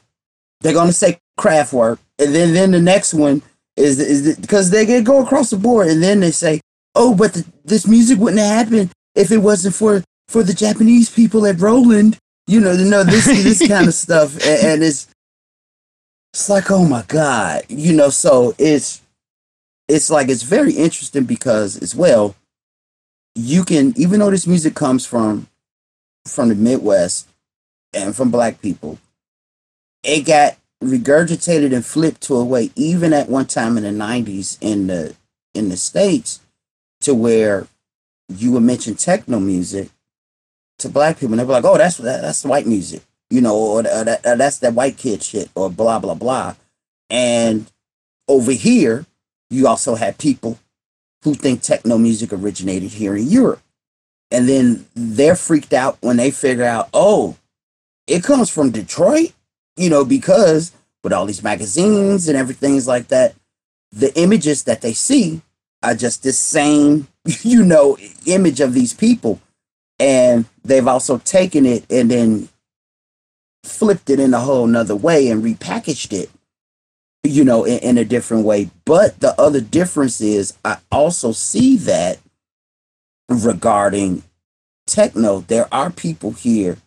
They're 0.60 0.74
gonna 0.74 0.92
say 0.92 1.20
Kraftwerk, 1.40 2.00
and 2.20 2.34
then 2.34 2.54
then 2.54 2.72
the 2.72 2.80
next 2.80 3.14
one 3.14 3.42
is 3.76 4.00
is 4.00 4.38
because 4.38 4.70
they 4.70 4.86
get 4.86 5.04
go 5.04 5.24
across 5.24 5.50
the 5.50 5.58
board, 5.58 5.88
and 5.88 6.02
then 6.02 6.20
they 6.20 6.32
say, 6.32 6.62
"Oh, 6.96 7.16
but 7.16 7.34
the, 7.34 7.46
this 7.64 7.88
music 7.88 8.20
wouldn't 8.20 8.42
have 8.42 8.66
happened 8.66 8.92
if 9.16 9.32
it 9.32 9.38
wasn't 9.38 9.76
for 9.76 10.04
for 10.28 10.44
the 10.44 10.54
Japanese 10.54 11.10
people 11.10 11.46
at 11.46 11.60
Roland." 11.60 12.18
You 12.48 12.60
know, 12.62 12.72
you 12.72 12.90
know 12.90 13.04
this 13.04 13.26
this 13.26 13.68
kind 13.68 13.88
of 13.88 13.94
stuff, 13.94 14.36
and, 14.36 14.66
and 14.66 14.84
it's 14.84 15.08
it's 16.34 16.50
like, 16.50 16.70
oh 16.72 16.86
my 16.86 17.04
god, 17.08 17.64
you 17.68 17.94
know. 17.94 18.10
So 18.10 18.56
it's 18.58 19.02
it's 19.88 20.10
like 20.10 20.30
it's 20.30 20.44
very 20.44 20.74
interesting 20.74 21.24
because 21.24 21.78
as 21.78 21.96
well, 21.96 22.36
you 23.36 23.64
can 23.64 23.94
even 23.98 24.20
though 24.20 24.32
this 24.32 24.48
music 24.48 24.76
comes 24.76 25.06
from 25.06 25.48
from 26.26 26.50
the 26.50 26.56
Midwest 26.56 27.28
and 27.94 28.16
from 28.16 28.32
black 28.32 28.62
people, 28.62 28.98
it 30.04 30.26
got 30.26 30.58
regurgitated 30.84 31.74
and 31.74 31.86
flipped 31.86 32.22
to 32.22 32.36
a 32.36 32.46
way 32.46 32.72
even 32.76 33.14
at 33.14 33.30
one 33.30 33.46
time 33.46 33.78
in 33.78 33.84
the 33.84 33.90
90s 33.90 34.58
in 34.62 34.88
the 34.88 35.16
in 35.54 35.70
the 35.70 35.78
states 35.78 36.40
to 37.02 37.16
where 37.16 37.68
you 38.30 38.52
would 38.52 38.64
mention 38.64 38.96
techno 38.96 39.40
music 39.40 39.90
to 40.78 40.90
black 40.90 41.18
people 41.18 41.34
and 41.34 41.40
they'd 41.40 41.46
be 41.46 41.52
like 41.52 41.66
oh 41.66 41.78
that's 41.78 41.98
that, 41.98 42.22
that's 42.22 42.46
white 42.46 42.68
music 42.68 43.02
you 43.30 43.42
know 43.42 43.56
or, 43.56 43.80
or, 43.80 44.04
that, 44.04 44.26
or 44.26 44.36
that's 44.36 44.60
that 44.60 44.74
white 44.74 44.98
kid 44.98 45.24
shit 45.24 45.50
or 45.56 45.70
blah 45.70 46.00
blah 46.00 46.14
blah. 46.14 46.56
And 47.10 47.72
over 48.28 48.52
here 48.52 49.06
you 49.50 49.68
also 49.68 49.96
had 49.96 50.18
people 50.18 50.60
who 51.24 51.34
think 51.34 51.62
techno 51.62 51.98
music 51.98 52.32
originated 52.34 52.92
here 52.92 53.16
in 53.16 53.28
Europe. 53.28 53.62
And 54.30 54.48
then 54.48 54.86
they're 54.94 55.38
freaked 55.38 55.74
out 55.74 55.98
when 56.02 56.18
they 56.18 56.32
figure 56.32 56.66
out 56.66 56.90
oh 56.94 57.36
it 58.06 58.24
comes 58.24 58.50
from 58.50 58.72
Detroit 58.72 59.34
you 59.78 59.90
know, 59.90 60.04
because 60.04 60.72
with 61.04 61.14
all 61.14 61.26
these 61.26 61.44
magazines 61.44 62.28
and 62.28 62.38
everything's 62.38 62.88
like 62.88 63.08
that, 63.08 63.36
the 63.92 64.14
images 64.20 64.64
that 64.64 64.82
they 64.82 64.94
see 64.94 65.42
are 65.84 65.96
just 65.96 66.24
this 66.24 66.38
same, 66.38 67.08
you 67.42 67.64
know, 67.64 67.98
image 68.26 68.60
of 68.60 68.74
these 68.74 68.94
people. 68.94 69.40
And 70.00 70.46
they've 70.64 70.88
also 70.88 71.20
taken 71.20 71.66
it 71.66 71.86
and 71.90 72.12
then 72.12 72.50
flipped 73.64 74.10
it 74.10 74.20
in 74.20 74.34
a 74.34 74.40
whole 74.40 74.68
nother 74.68 74.96
way 74.96 75.30
and 75.30 75.44
repackaged 75.44 76.14
it, 76.14 76.30
you 77.24 77.44
know, 77.44 77.64
in, 77.64 77.80
in 77.80 77.98
a 77.98 78.06
different 78.06 78.46
way. 78.46 78.70
But 78.86 79.20
the 79.20 79.40
other 79.40 79.62
difference 79.62 80.22
is 80.22 80.58
I 80.64 80.78
also 80.92 81.32
see 81.32 81.78
that 81.78 82.20
regarding 83.30 84.24
techno, 84.86 85.42
there 85.42 85.68
are 85.74 85.90
people 85.90 86.32
here 86.32 86.78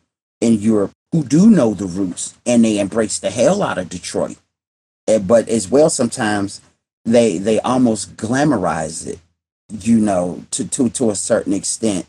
in 0.40 0.54
Europe 0.54 0.92
who 1.12 1.24
do 1.24 1.50
know 1.50 1.74
the 1.74 1.86
roots 1.86 2.36
and 2.46 2.64
they 2.64 2.78
embrace 2.78 3.18
the 3.18 3.30
hell 3.30 3.62
out 3.62 3.78
of 3.78 3.88
Detroit. 3.88 4.38
But 5.06 5.48
as 5.48 5.68
well, 5.68 5.90
sometimes 5.90 6.60
they 7.04 7.38
they 7.38 7.58
almost 7.60 8.16
glamorize 8.16 9.06
it, 9.06 9.18
you 9.68 9.98
know, 9.98 10.44
to 10.52 10.66
to 10.68 10.88
to 10.90 11.10
a 11.10 11.16
certain 11.16 11.52
extent. 11.52 12.06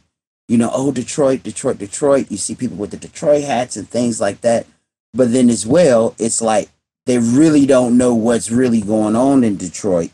You 0.47 0.57
know, 0.57 0.69
oh 0.73 0.91
Detroit, 0.91 1.43
Detroit, 1.43 1.79
Detroit. 1.79 2.29
You 2.29 2.37
see 2.37 2.55
people 2.55 2.77
with 2.77 2.91
the 2.91 2.97
Detroit 2.97 3.43
hats 3.43 3.75
and 3.75 3.89
things 3.89 4.21
like 4.21 4.41
that. 4.41 4.67
But 5.13 5.31
then 5.31 5.49
as 5.49 5.65
well, 5.65 6.13
it's 6.19 6.41
like 6.41 6.69
they 7.05 7.17
really 7.17 7.65
don't 7.65 7.97
know 7.97 8.13
what's 8.13 8.51
really 8.51 8.81
going 8.81 9.15
on 9.15 9.43
in 9.43 9.57
Detroit, 9.57 10.11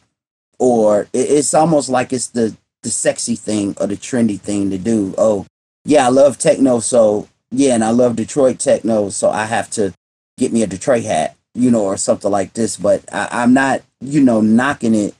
or 0.59 1.07
it's 1.13 1.53
almost 1.53 1.89
like 1.89 2.13
it's 2.13 2.27
the 2.27 2.55
the 2.83 2.89
sexy 2.89 3.35
thing 3.35 3.75
or 3.81 3.87
the 3.87 3.97
trendy 3.97 4.39
thing 4.39 4.69
to 4.69 4.77
do. 4.77 5.13
Oh, 5.17 5.45
yeah, 5.83 6.05
I 6.05 6.09
love 6.09 6.37
techno, 6.37 6.79
so 6.79 7.27
yeah, 7.51 7.75
and 7.75 7.83
I 7.83 7.91
love 7.91 8.15
Detroit 8.15 8.59
techno, 8.59 9.09
so 9.09 9.29
I 9.29 9.45
have 9.45 9.69
to 9.71 9.93
get 10.37 10.51
me 10.51 10.63
a 10.63 10.67
Detroit 10.67 11.03
hat, 11.03 11.35
you 11.53 11.71
know, 11.71 11.83
or 11.83 11.97
something 11.97 12.31
like 12.31 12.53
this. 12.53 12.77
But 12.77 13.03
I, 13.13 13.43
am 13.43 13.53
not, 13.53 13.81
you 14.01 14.21
know, 14.21 14.41
knocking 14.41 14.95
it 14.95 15.15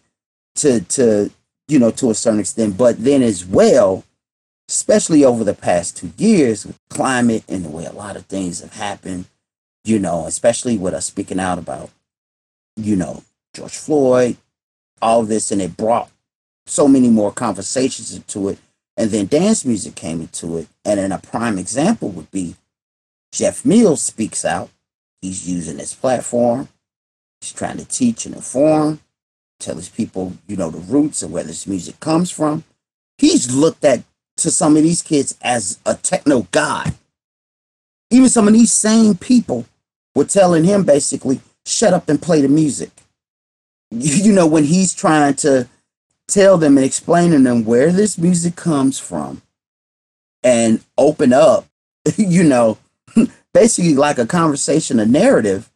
to 0.55 0.81
to 0.81 1.31
you 1.67 1.79
know 1.79 1.91
to 1.91 2.09
a 2.09 2.15
certain 2.15 2.39
extent. 2.39 2.77
But 2.77 3.03
then 3.03 3.21
as 3.21 3.45
well, 3.45 4.03
especially 4.69 5.23
over 5.23 5.43
the 5.43 5.53
past 5.53 5.97
two 5.97 6.11
years 6.17 6.65
with 6.65 6.77
climate 6.89 7.43
and 7.47 7.63
the 7.63 7.69
way 7.69 7.85
a 7.85 7.93
lot 7.93 8.17
of 8.17 8.25
things 8.25 8.59
have 8.59 8.73
happened, 8.73 9.25
you 9.85 9.97
know, 9.99 10.25
especially 10.25 10.77
with 10.77 10.93
us 10.93 11.05
speaking 11.05 11.39
out 11.39 11.57
about, 11.57 11.89
you 12.75 12.95
know, 12.95 13.23
George 13.53 13.77
Floyd, 13.77 14.35
all 15.01 15.23
this, 15.23 15.51
and 15.51 15.61
it 15.61 15.77
brought 15.77 16.09
so 16.65 16.87
many 16.87 17.09
more 17.09 17.31
conversations 17.31 18.13
into 18.13 18.49
it 18.49 18.59
and 18.97 19.11
then 19.11 19.27
dance 19.27 19.63
music 19.63 19.95
came 19.95 20.19
into 20.19 20.57
it. 20.57 20.67
And 20.83 20.99
then 20.99 21.11
a 21.11 21.19
prime 21.19 21.59
example 21.59 22.09
would 22.09 22.31
be 22.31 22.55
Jeff 23.31 23.63
Mills 23.63 24.01
speaks 24.01 24.43
out. 24.43 24.69
He's 25.21 25.47
using 25.47 25.77
his 25.77 25.93
platform. 25.93 26.67
He's 27.39 27.53
trying 27.53 27.77
to 27.77 27.85
teach 27.85 28.25
and 28.25 28.35
inform, 28.35 28.99
tell 29.59 29.75
his 29.75 29.89
people, 29.89 30.33
you 30.47 30.57
know, 30.57 30.71
the 30.71 30.79
roots 30.79 31.21
and 31.21 31.31
where 31.31 31.43
this 31.43 31.67
music 31.67 31.99
comes 31.99 32.31
from. 32.31 32.63
He's 33.19 33.53
looked 33.53 33.85
at 33.85 34.03
to 34.37 34.51
some 34.51 34.75
of 34.75 34.83
these 34.83 35.01
kids 35.03 35.37
as 35.41 35.79
a 35.85 35.95
techno 35.95 36.47
god. 36.51 36.95
Even 38.09 38.29
some 38.29 38.47
of 38.47 38.53
these 38.53 38.71
same 38.71 39.15
people 39.15 39.65
were 40.15 40.25
telling 40.25 40.63
him 40.63 40.83
basically, 40.83 41.41
shut 41.65 41.93
up 41.93 42.09
and 42.09 42.21
play 42.21 42.41
the 42.41 42.49
music. 42.49 42.91
You 43.89 44.33
know, 44.33 44.47
when 44.47 44.65
he's 44.65 44.93
trying 44.93 45.35
to 45.35 45.65
tell 46.27 46.57
them 46.57 46.77
and 46.77 46.85
explain 46.85 47.31
to 47.31 47.39
them 47.39 47.65
where 47.65 47.91
this 47.91 48.17
music 48.17 48.55
comes 48.55 48.99
from 48.99 49.41
and 50.43 50.81
open 50.97 51.33
up, 51.33 51.65
you 52.17 52.43
know, 52.43 52.77
basically 53.53 53.95
like 53.95 54.17
a 54.17 54.25
conversation, 54.25 54.99
a 54.99 55.05
narrative. 55.05 55.69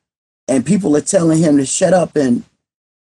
And 0.48 0.66
people 0.66 0.96
are 0.98 1.02
telling 1.02 1.40
him 1.40 1.58
to 1.58 1.66
shut 1.66 1.94
up 1.94 2.16
and 2.16 2.44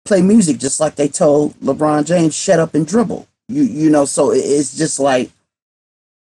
play 0.06 0.22
music 0.22 0.58
just 0.58 0.80
like 0.80 0.96
they 0.96 1.08
told 1.08 1.54
LeBron 1.56 2.06
James, 2.06 2.36
shut 2.36 2.60
up 2.60 2.74
and 2.76 2.88
dribble. 2.88 3.28
You 3.48 3.64
you 3.64 3.90
know, 3.90 4.06
so 4.06 4.32
it's 4.32 4.78
just 4.78 5.00
like 5.00 5.30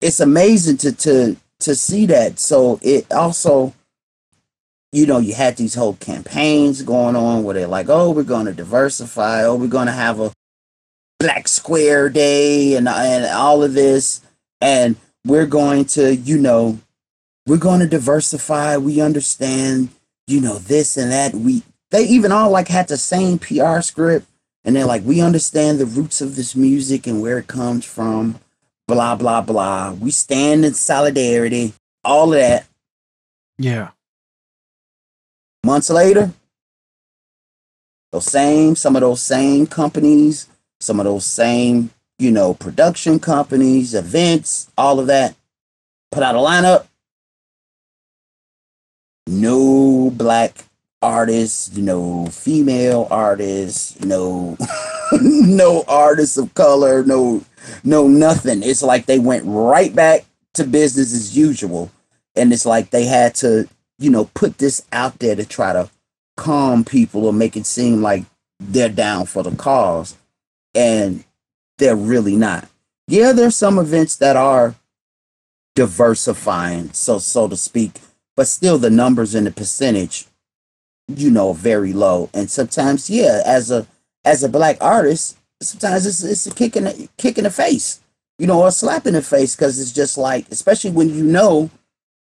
it's 0.00 0.18
amazing 0.18 0.78
to 0.78 0.92
to 0.92 1.36
to 1.60 1.74
see 1.74 2.06
that. 2.06 2.40
So 2.40 2.80
it 2.82 3.10
also, 3.12 3.72
you 4.90 5.06
know, 5.06 5.18
you 5.18 5.34
had 5.34 5.56
these 5.56 5.74
whole 5.74 5.94
campaigns 5.94 6.82
going 6.82 7.14
on 7.14 7.44
where 7.44 7.54
they're 7.54 7.68
like, 7.68 7.88
oh, 7.88 8.10
we're 8.10 8.24
going 8.24 8.46
to 8.46 8.52
diversify, 8.52 9.44
oh, 9.44 9.54
we're 9.54 9.68
going 9.68 9.86
to 9.86 9.92
have 9.92 10.18
a 10.18 10.32
Black 11.22 11.48
Square 11.48 12.10
Day 12.10 12.76
and 12.76 12.88
and 12.88 13.24
all 13.26 13.62
of 13.62 13.74
this, 13.74 14.20
and 14.60 14.96
we're 15.24 15.46
going 15.46 15.84
to, 15.84 16.16
you 16.16 16.38
know, 16.38 16.78
we're 17.46 17.56
going 17.56 17.80
to 17.80 17.86
diversify. 17.86 18.76
We 18.76 19.00
understand, 19.00 19.90
you 20.26 20.40
know, 20.40 20.58
this 20.58 20.96
and 20.96 21.12
that. 21.12 21.34
We 21.34 21.62
they 21.90 22.04
even 22.04 22.32
all 22.32 22.50
like 22.50 22.68
had 22.68 22.88
the 22.88 22.96
same 22.96 23.38
PR 23.38 23.80
script 23.80 24.26
and 24.64 24.76
they're 24.76 24.86
like, 24.86 25.02
we 25.04 25.20
understand 25.20 25.78
the 25.78 25.86
roots 25.86 26.20
of 26.20 26.36
this 26.36 26.54
music 26.54 27.06
and 27.06 27.20
where 27.20 27.38
it 27.38 27.46
comes 27.46 27.84
from, 27.84 28.38
blah, 28.86 29.16
blah, 29.16 29.40
blah. 29.40 29.92
We 29.92 30.10
stand 30.10 30.64
in 30.64 30.74
solidarity, 30.74 31.72
all 32.04 32.32
of 32.32 32.38
that. 32.38 32.66
Yeah. 33.58 33.90
Months 35.64 35.90
later, 35.90 36.32
those 38.12 38.26
same, 38.26 38.76
some 38.76 38.96
of 38.96 39.00
those 39.00 39.22
same 39.22 39.66
companies, 39.66 40.48
some 40.82 41.00
of 41.00 41.04
those 41.04 41.24
same, 41.24 41.90
you 42.18 42.30
know, 42.30 42.54
production 42.54 43.18
companies, 43.18 43.94
events, 43.94 44.70
all 44.76 45.00
of 45.00 45.06
that, 45.06 45.34
put 46.10 46.22
out 46.22 46.34
a 46.34 46.38
lineup. 46.38 46.86
No 49.26 50.10
black 50.10 50.64
artists, 51.00 51.76
no 51.76 52.26
female 52.26 53.06
artists, 53.10 54.00
no 54.04 54.56
no 55.12 55.84
artists 55.86 56.36
of 56.36 56.52
color, 56.54 57.04
no 57.04 57.44
no 57.84 58.08
nothing. 58.08 58.62
It's 58.62 58.82
like 58.82 59.06
they 59.06 59.18
went 59.18 59.44
right 59.46 59.94
back 59.94 60.24
to 60.54 60.64
business 60.64 61.14
as 61.14 61.36
usual. 61.36 61.90
And 62.34 62.52
it's 62.52 62.66
like 62.66 62.90
they 62.90 63.04
had 63.04 63.34
to, 63.36 63.68
you 63.98 64.10
know, 64.10 64.30
put 64.34 64.58
this 64.58 64.84
out 64.92 65.18
there 65.18 65.36
to 65.36 65.44
try 65.44 65.72
to 65.72 65.90
calm 66.36 66.84
people 66.84 67.26
or 67.26 67.32
make 67.32 67.56
it 67.56 67.66
seem 67.66 68.02
like 68.02 68.24
they're 68.58 68.88
down 68.88 69.26
for 69.26 69.42
the 69.42 69.54
cause. 69.54 70.16
And 70.74 71.24
they're 71.78 71.96
really 71.96 72.36
not. 72.36 72.68
Yeah, 73.08 73.32
there's 73.32 73.56
some 73.56 73.78
events 73.78 74.16
that 74.16 74.36
are 74.36 74.74
diversifying, 75.74 76.92
so 76.92 77.18
so 77.18 77.48
to 77.48 77.56
speak, 77.56 78.00
but 78.36 78.46
still 78.46 78.78
the 78.78 78.90
numbers 78.90 79.34
and 79.34 79.46
the 79.46 79.50
percentage 79.50 80.26
you 81.08 81.30
know, 81.30 81.52
very 81.52 81.92
low. 81.92 82.30
And 82.34 82.50
sometimes, 82.50 83.10
yeah, 83.10 83.42
as 83.44 83.70
a 83.70 83.86
as 84.24 84.42
a 84.42 84.48
black 84.48 84.78
artist, 84.80 85.36
sometimes 85.60 86.06
it's 86.06 86.22
it's 86.22 86.46
a 86.46 86.54
kick 86.54 86.76
in 86.76 86.84
the 86.84 87.08
kick 87.16 87.38
in 87.38 87.44
the 87.44 87.50
face, 87.50 88.00
you 88.38 88.46
know, 88.46 88.60
or 88.62 88.68
a 88.68 88.72
slap 88.72 89.06
in 89.06 89.14
the 89.14 89.22
face 89.22 89.56
because 89.56 89.80
it's 89.80 89.92
just 89.92 90.18
like, 90.18 90.46
especially 90.50 90.90
when 90.90 91.10
you 91.10 91.24
know 91.24 91.70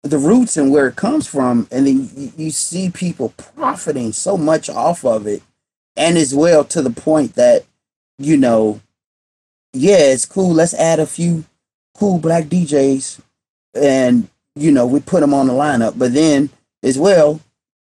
the 0.02 0.18
roots 0.18 0.56
and 0.56 0.72
where 0.72 0.88
it 0.88 0.96
comes 0.96 1.26
from, 1.26 1.68
and 1.70 1.86
then 1.86 2.10
you, 2.16 2.32
you 2.36 2.50
see 2.50 2.90
people 2.90 3.32
profiting 3.36 4.12
so 4.12 4.36
much 4.36 4.68
off 4.68 5.04
of 5.04 5.26
it, 5.26 5.42
and 5.96 6.16
as 6.18 6.34
well 6.34 6.64
to 6.64 6.82
the 6.82 6.90
point 6.90 7.34
that, 7.34 7.64
you 8.24 8.36
know, 8.36 8.80
yeah, 9.72 9.98
it's 9.98 10.26
cool. 10.26 10.52
Let's 10.52 10.74
add 10.74 11.00
a 11.00 11.06
few 11.06 11.44
cool 11.94 12.18
black 12.18 12.44
DJs, 12.44 13.20
and 13.74 14.28
you 14.54 14.70
know, 14.70 14.86
we 14.86 15.00
put 15.00 15.20
them 15.20 15.34
on 15.34 15.46
the 15.46 15.52
lineup, 15.52 15.98
but 15.98 16.12
then 16.12 16.50
as 16.82 16.98
well 16.98 17.40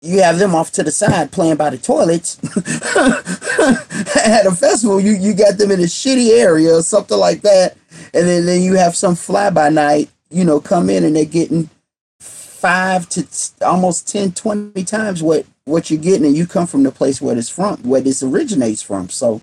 you 0.03 0.21
have 0.21 0.37
them 0.37 0.53
off 0.53 0.69
to 0.69 0.83
the 0.83 0.91
side 0.91 1.31
playing 1.31 1.55
by 1.55 1.69
the 1.69 1.77
toilets 1.77 2.37
at 4.17 4.45
a 4.45 4.51
festival. 4.51 4.99
You 4.99 5.13
you 5.13 5.33
got 5.33 5.57
them 5.57 5.71
in 5.71 5.79
a 5.79 5.83
shitty 5.83 6.37
area 6.37 6.75
or 6.75 6.81
something 6.81 7.17
like 7.17 7.41
that, 7.41 7.77
and 8.13 8.27
then, 8.27 8.45
then 8.45 8.61
you 8.61 8.73
have 8.75 8.97
some 8.97 9.15
fly 9.15 9.49
by 9.49 9.69
night, 9.69 10.09
you 10.29 10.43
know, 10.43 10.59
come 10.59 10.89
in 10.89 11.05
and 11.05 11.15
they're 11.15 11.23
getting 11.25 11.69
five 12.19 13.07
to 13.09 13.25
almost 13.61 14.09
10, 14.09 14.33
20 14.33 14.83
times 14.83 15.23
what 15.23 15.45
what 15.63 15.89
you're 15.89 15.99
getting, 15.99 16.25
and 16.25 16.35
you 16.35 16.45
come 16.45 16.67
from 16.67 16.83
the 16.83 16.91
place 16.91 17.21
where 17.21 17.37
it's 17.37 17.47
from, 17.47 17.77
where 17.83 18.01
this 18.01 18.21
originates 18.21 18.81
from. 18.81 19.07
So, 19.07 19.39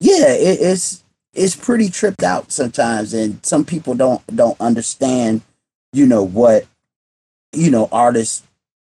yeah, 0.00 0.32
it, 0.32 0.58
it's 0.60 1.04
it's 1.32 1.54
pretty 1.54 1.90
tripped 1.90 2.22
out 2.22 2.50
sometimes, 2.50 3.14
and 3.14 3.44
some 3.44 3.64
people 3.64 3.94
don't 3.94 4.22
don't 4.34 4.60
understand, 4.60 5.42
you 5.92 6.06
know, 6.06 6.24
what 6.24 6.66
you 7.52 7.70
know 7.70 7.88
artists 7.92 8.42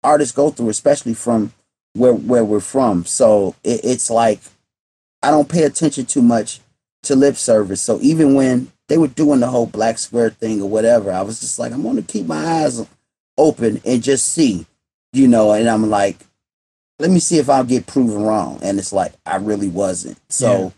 artists 0.04 0.34
go 0.34 0.50
through, 0.50 0.69
especially 0.69 1.13
from 1.13 1.54
where 1.93 2.13
where 2.13 2.45
we're 2.45 2.62
from. 2.62 3.06
So 3.06 3.56
it, 3.63 3.82
it's 3.84 4.10
like 4.10 4.39
I 5.21 5.32
don't 5.32 5.50
pay 5.50 5.63
attention 5.63 6.06
too 6.06 6.21
much 6.21 6.62
to 7.04 7.15
lip 7.15 7.36
service. 7.36 7.82
So 7.82 8.00
even 8.02 8.34
when 8.34 8.71
they 8.88 8.97
were 8.97 9.08
doing 9.08 9.41
the 9.41 9.47
whole 9.47 9.67
black 9.67 9.97
square 9.97 10.30
thing 10.30 10.62
or 10.62 10.69
whatever, 10.69 11.12
I 11.12 11.21
was 11.21 11.41
just 11.41 11.60
like, 11.60 11.74
I'm 11.74 11.84
gonna 11.84 12.02
keep 12.02 12.26
my 12.26 12.63
eyes 12.63 12.88
open 13.38 13.82
and 13.86 14.02
just 14.02 14.32
see, 14.32 14.65
you 15.12 15.28
know. 15.28 15.52
And 15.52 15.69
I'm 15.69 15.89
like, 15.89 16.19
let 17.00 17.12
me 17.12 17.19
see 17.19 17.38
if 17.38 17.50
I'll 17.50 17.65
get 17.65 17.86
proven 17.86 18.24
wrong. 18.24 18.60
And 18.63 18.80
it's 18.80 18.93
like 18.93 19.12
I 19.26 19.36
really 19.36 19.69
wasn't. 19.69 20.17
So. 20.30 20.71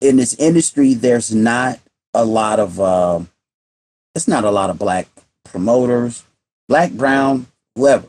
In 0.00 0.16
this 0.16 0.34
industry, 0.34 0.94
there's 0.94 1.34
not 1.34 1.80
a 2.14 2.24
lot 2.24 2.60
of 2.60 2.80
uh, 2.80 3.20
it's 4.14 4.28
not 4.28 4.44
a 4.44 4.50
lot 4.50 4.70
of 4.70 4.78
black 4.78 5.08
promoters, 5.44 6.24
black, 6.68 6.92
brown, 6.92 7.46
whoever 7.74 8.08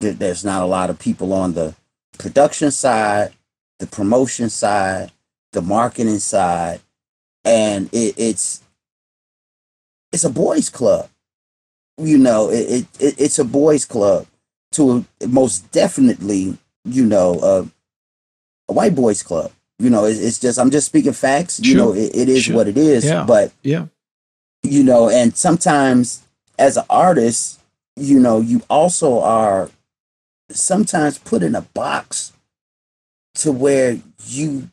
there's 0.00 0.44
not 0.44 0.62
a 0.62 0.66
lot 0.66 0.90
of 0.90 0.98
people 0.98 1.32
on 1.32 1.54
the 1.54 1.74
production 2.18 2.70
side, 2.70 3.32
the 3.78 3.86
promotion 3.86 4.48
side, 4.48 5.10
the 5.52 5.62
marketing 5.62 6.18
side, 6.18 6.80
and 7.44 7.88
it, 7.92 8.14
it's 8.16 8.62
it's 10.12 10.24
a 10.24 10.30
boys' 10.30 10.68
club. 10.68 11.08
You 11.96 12.18
know, 12.18 12.50
it, 12.50 12.86
it 13.00 13.14
it's 13.18 13.38
a 13.38 13.44
boys' 13.44 13.84
club 13.84 14.26
to 14.72 15.04
most 15.26 15.70
definitely, 15.72 16.56
you 16.84 17.04
know, 17.04 17.38
uh, 17.40 17.66
a 18.68 18.72
white 18.72 18.94
boys' 18.94 19.22
club. 19.22 19.50
You 19.78 19.90
know, 19.90 20.04
it, 20.04 20.16
it's 20.18 20.38
just 20.38 20.58
I'm 20.58 20.70
just 20.70 20.86
speaking 20.86 21.12
facts. 21.12 21.62
Sure. 21.62 21.70
You 21.70 21.76
know, 21.76 21.92
it, 21.94 22.14
it 22.14 22.28
is 22.28 22.44
sure. 22.44 22.56
what 22.56 22.68
it 22.68 22.76
is. 22.76 23.04
Yeah. 23.04 23.24
But 23.24 23.52
yeah, 23.62 23.86
you 24.62 24.82
know, 24.82 25.08
and 25.08 25.36
sometimes 25.36 26.26
as 26.58 26.76
an 26.76 26.84
artist, 26.90 27.60
you 27.96 28.18
know, 28.18 28.40
you 28.40 28.62
also 28.68 29.20
are 29.20 29.70
sometimes 30.50 31.18
put 31.18 31.42
in 31.42 31.54
a 31.54 31.62
box 31.62 32.32
to 33.34 33.52
where 33.52 33.98
you 34.26 34.70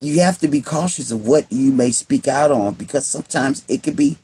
you 0.00 0.20
have 0.20 0.38
to 0.38 0.48
be 0.48 0.60
cautious 0.60 1.10
of 1.10 1.26
what 1.26 1.50
you 1.50 1.72
may 1.72 1.90
speak 1.90 2.28
out 2.28 2.50
on 2.50 2.74
because 2.74 3.06
sometimes 3.06 3.64
it 3.68 3.82
could 3.82 3.96
be 3.96 4.18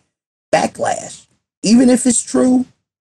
backlash 0.53 1.27
even 1.63 1.89
if 1.89 2.07
it's 2.07 2.23
true 2.23 2.67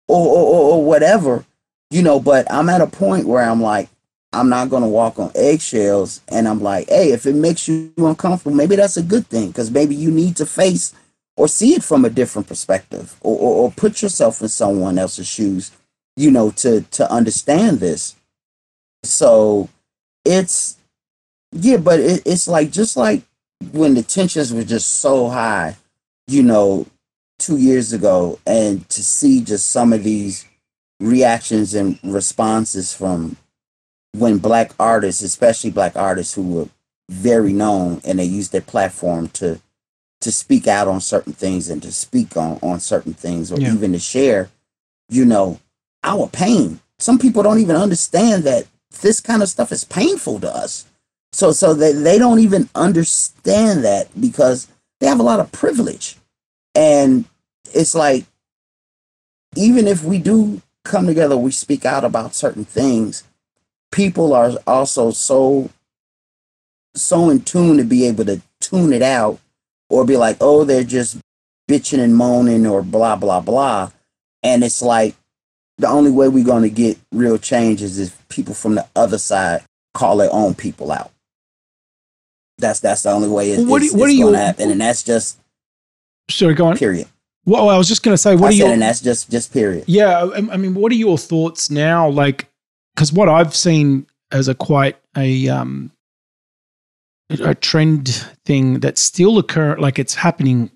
or, 0.06 0.26
or, 0.26 0.72
or 0.74 0.84
whatever 0.84 1.44
you 1.90 2.02
know 2.02 2.20
but 2.20 2.50
i'm 2.52 2.68
at 2.68 2.80
a 2.80 2.86
point 2.86 3.26
where 3.26 3.42
i'm 3.42 3.60
like 3.60 3.88
i'm 4.32 4.48
not 4.48 4.70
going 4.70 4.82
to 4.82 4.88
walk 4.88 5.18
on 5.18 5.30
eggshells 5.34 6.20
and 6.28 6.48
i'm 6.48 6.60
like 6.60 6.88
hey 6.88 7.12
if 7.12 7.26
it 7.26 7.34
makes 7.34 7.68
you 7.68 7.92
uncomfortable 7.98 8.54
maybe 8.54 8.76
that's 8.76 8.96
a 8.96 9.02
good 9.02 9.26
thing 9.26 9.48
because 9.48 9.70
maybe 9.70 9.94
you 9.94 10.10
need 10.10 10.36
to 10.36 10.46
face 10.46 10.94
or 11.36 11.48
see 11.48 11.74
it 11.74 11.82
from 11.82 12.04
a 12.04 12.10
different 12.10 12.46
perspective 12.46 13.16
or, 13.22 13.36
or, 13.38 13.54
or 13.64 13.70
put 13.72 14.02
yourself 14.02 14.40
in 14.42 14.48
someone 14.48 14.98
else's 14.98 15.26
shoes 15.26 15.72
you 16.16 16.30
know, 16.30 16.50
to 16.50 16.82
to 16.82 17.10
understand 17.10 17.80
this. 17.80 18.16
So 19.02 19.68
it's 20.24 20.76
yeah, 21.52 21.78
but 21.78 22.00
it, 22.00 22.22
it's 22.26 22.48
like 22.48 22.70
just 22.70 22.96
like 22.96 23.22
when 23.72 23.94
the 23.94 24.02
tensions 24.02 24.52
were 24.52 24.64
just 24.64 25.00
so 25.00 25.28
high, 25.28 25.76
you 26.26 26.42
know, 26.42 26.86
two 27.38 27.56
years 27.56 27.92
ago, 27.92 28.38
and 28.46 28.88
to 28.90 29.02
see 29.02 29.42
just 29.42 29.70
some 29.70 29.92
of 29.92 30.04
these 30.04 30.46
reactions 31.00 31.74
and 31.74 31.98
responses 32.04 32.94
from 32.94 33.36
when 34.12 34.38
black 34.38 34.72
artists, 34.78 35.22
especially 35.22 35.70
black 35.70 35.96
artists 35.96 36.34
who 36.34 36.42
were 36.42 36.68
very 37.10 37.52
known 37.52 38.00
and 38.04 38.18
they 38.18 38.24
used 38.24 38.52
their 38.52 38.60
platform 38.60 39.28
to 39.28 39.60
to 40.20 40.30
speak 40.30 40.68
out 40.68 40.86
on 40.86 41.00
certain 41.00 41.32
things 41.32 41.68
and 41.68 41.82
to 41.82 41.90
speak 41.90 42.36
on 42.36 42.58
on 42.62 42.78
certain 42.80 43.12
things 43.14 43.50
or 43.50 43.58
yeah. 43.58 43.72
even 43.72 43.92
to 43.92 43.98
share, 43.98 44.50
you 45.08 45.24
know, 45.24 45.58
our 46.04 46.28
pain. 46.28 46.80
Some 46.98 47.18
people 47.18 47.42
don't 47.42 47.58
even 47.58 47.76
understand 47.76 48.44
that 48.44 48.66
this 49.00 49.20
kind 49.20 49.42
of 49.42 49.48
stuff 49.48 49.72
is 49.72 49.84
painful 49.84 50.40
to 50.40 50.54
us. 50.54 50.86
So 51.32 51.52
so 51.52 51.74
they, 51.74 51.92
they 51.92 52.18
don't 52.18 52.38
even 52.38 52.68
understand 52.74 53.84
that 53.84 54.08
because 54.20 54.68
they 55.00 55.06
have 55.06 55.20
a 55.20 55.24
lot 55.24 55.40
of 55.40 55.50
privilege. 55.50 56.16
And 56.74 57.24
it's 57.74 57.94
like 57.94 58.24
even 59.56 59.86
if 59.86 60.04
we 60.04 60.18
do 60.18 60.62
come 60.84 61.06
together, 61.06 61.36
we 61.36 61.50
speak 61.50 61.84
out 61.84 62.04
about 62.04 62.34
certain 62.34 62.64
things, 62.64 63.24
people 63.92 64.34
are 64.34 64.52
also 64.66 65.12
so 65.12 65.70
so 66.96 67.30
in 67.30 67.40
tune 67.42 67.76
to 67.76 67.84
be 67.84 68.06
able 68.06 68.24
to 68.24 68.42
tune 68.60 68.92
it 68.92 69.02
out 69.02 69.38
or 69.88 70.04
be 70.04 70.16
like, 70.16 70.36
oh, 70.40 70.64
they're 70.64 70.82
just 70.82 71.18
bitching 71.70 72.00
and 72.00 72.16
moaning 72.16 72.66
or 72.66 72.82
blah 72.82 73.14
blah 73.14 73.40
blah. 73.40 73.90
And 74.42 74.64
it's 74.64 74.82
like 74.82 75.14
the 75.78 75.88
only 75.88 76.10
way 76.10 76.28
we're 76.28 76.44
going 76.44 76.64
to 76.64 76.70
get 76.70 76.98
real 77.12 77.38
change 77.38 77.80
is 77.80 77.98
if 77.98 78.28
people 78.28 78.54
from 78.54 78.74
the 78.74 78.86
other 78.96 79.18
side 79.18 79.62
call 79.94 80.16
their 80.16 80.32
own 80.32 80.54
people 80.54 80.90
out. 80.90 81.10
That's 82.58 82.80
that's 82.80 83.02
the 83.02 83.10
only 83.10 83.28
way 83.28 83.50
it's, 83.52 83.62
what, 83.62 83.82
it's, 83.82 83.94
what 83.94 84.10
it's 84.10 84.18
going 84.18 84.34
to 84.34 84.38
happen, 84.38 84.70
and 84.70 84.80
that's 84.80 85.02
just 85.02 85.38
sorry. 86.30 86.54
Go 86.54 86.66
on. 86.66 86.76
Period. 86.76 87.08
Well, 87.44 87.70
I 87.70 87.76
was 87.76 87.88
just 87.88 88.04
going 88.04 88.14
to 88.14 88.18
say, 88.18 88.36
what 88.36 88.44
I 88.44 88.48
are 88.48 88.52
said, 88.52 88.58
you? 88.58 88.72
And 88.72 88.82
that's 88.82 89.00
just 89.00 89.30
just 89.30 89.52
period. 89.52 89.84
Yeah, 89.88 90.28
I 90.34 90.56
mean, 90.56 90.74
what 90.74 90.92
are 90.92 90.96
your 90.96 91.18
thoughts 91.18 91.70
now? 91.70 92.08
Like, 92.08 92.48
because 92.94 93.12
what 93.12 93.28
I've 93.28 93.54
seen 93.54 94.06
as 94.30 94.48
a 94.48 94.54
quite 94.54 94.96
a 95.16 95.48
um 95.48 95.92
a 97.30 97.54
trend 97.54 98.08
thing 98.44 98.80
that's 98.80 99.00
still 99.00 99.38
occurring, 99.38 99.80
like 99.80 99.98
it's 99.98 100.14
happening 100.14 100.70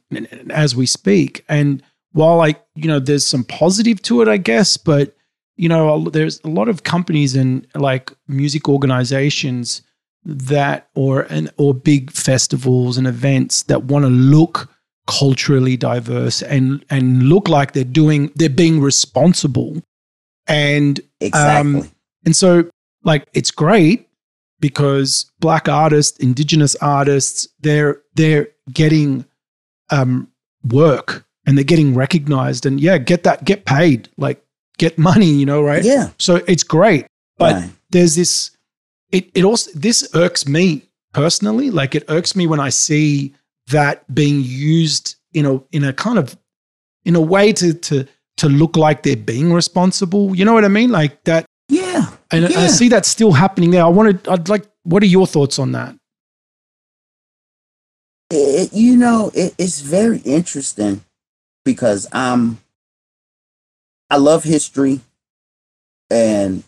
as 0.51 0.75
we 0.75 0.87
speak, 0.87 1.45
and 1.49 1.83
while 2.17 2.39
like 2.39 2.65
you 2.75 2.89
know 2.89 2.99
there's 2.99 3.27
some 3.27 3.45
positive 3.45 4.01
to 4.01 4.23
it 4.23 4.29
i 4.29 4.39
guess 4.39 4.79
but 4.79 5.15
you 5.57 5.69
know 5.69 6.09
there's 6.09 6.41
a 6.45 6.49
lot 6.49 6.69
of 6.69 6.83
companies 6.83 7.37
and 7.37 7.67
like 7.75 8.11
music 8.27 8.69
organizations 8.71 9.83
that 10.25 10.89
or 10.95 11.23
and 11.29 11.51
or 11.59 11.75
big 11.75 12.11
festivals 12.11 12.97
and 12.97 13.07
events 13.07 13.65
that 13.65 13.85
want 13.85 14.03
to 14.03 14.09
look 14.09 14.69
culturally 15.07 15.77
diverse 15.77 16.43
and 16.43 16.85
and 16.89 17.25
look 17.25 17.49
like 17.49 17.73
they're 17.73 17.85
doing 17.85 18.33
they're 18.35 18.49
being 18.49 18.81
responsible 18.81 19.81
and 20.49 21.01
Exactly. 21.21 21.81
um, 21.81 21.91
and 22.27 22.37
so 22.37 22.69
like 23.05 23.27
it's 23.33 23.51
great 23.51 24.09
because 24.61 25.31
black 25.39 25.69
artists 25.69 26.19
indigenous 26.19 26.77
artists 26.77 27.49
they're 27.61 28.03
they're 28.15 28.49
getting 28.73 29.25
um 29.91 30.29
work 30.65 31.25
and 31.47 31.57
they're 31.57 31.65
getting 31.65 31.95
recognized 31.95 32.67
and 32.67 32.81
yeah 32.81 32.99
get 32.99 33.23
that 33.23 33.45
get 33.45 33.65
paid 33.65 34.11
like 34.19 34.45
get 34.77 34.99
money 35.11 35.31
you 35.31 35.47
know 35.47 35.63
right 35.63 35.85
yeah. 35.85 36.11
so 36.19 36.37
it's 36.47 36.63
great 36.63 37.07
but 37.39 37.55
right. 37.55 37.71
there's 37.91 38.17
this 38.17 38.51
it, 39.13 39.31
it 39.35 39.45
also 39.45 39.71
this 39.75 40.09
irks 40.15 40.47
me 40.47 40.83
personally 41.15 41.71
like 41.71 41.95
it 41.95 42.05
irks 42.09 42.37
me 42.37 42.47
when 42.47 42.61
i 42.61 42.69
see 42.69 43.33
that 43.69 44.13
being 44.15 44.43
used 44.43 45.17
in 45.33 45.47
a 45.47 45.61
in 45.73 45.85
a 45.85 45.93
kind 45.93 46.19
of 46.19 46.37
in 47.05 47.15
a 47.15 47.21
way 47.21 47.53
to 47.53 47.73
to 47.73 48.07
to 48.37 48.49
look 48.49 48.77
like 48.77 49.03
they're 49.03 49.17
being 49.17 49.53
responsible 49.53 50.35
you 50.35 50.45
know 50.45 50.53
what 50.53 50.65
i 50.65 50.69
mean 50.69 50.91
like 50.91 51.23
that. 51.25 51.47
And 52.33 52.47
I- 52.47 52.65
I 52.65 52.67
see 52.69 52.89
that 52.91 53.07
still 53.07 53.33
happening 53.33 53.71
there 53.71 53.85
i 53.85 53.89
wanted 53.89 54.27
i'd 54.29 54.49
like 54.49 54.65
what 54.85 55.03
are 55.03 55.07
your 55.07 55.27
thoughts 55.27 55.59
on 55.59 55.73
that 55.73 55.95
it, 58.31 58.73
you 58.73 58.97
know, 58.97 59.31
it, 59.35 59.55
it's 59.59 59.81
very 59.81 60.19
interesting 60.19 61.05
because 61.65 62.07
I'm, 62.13 62.59
I 64.11 64.17
love 64.17 64.43
history 64.45 65.01
and 66.11 66.65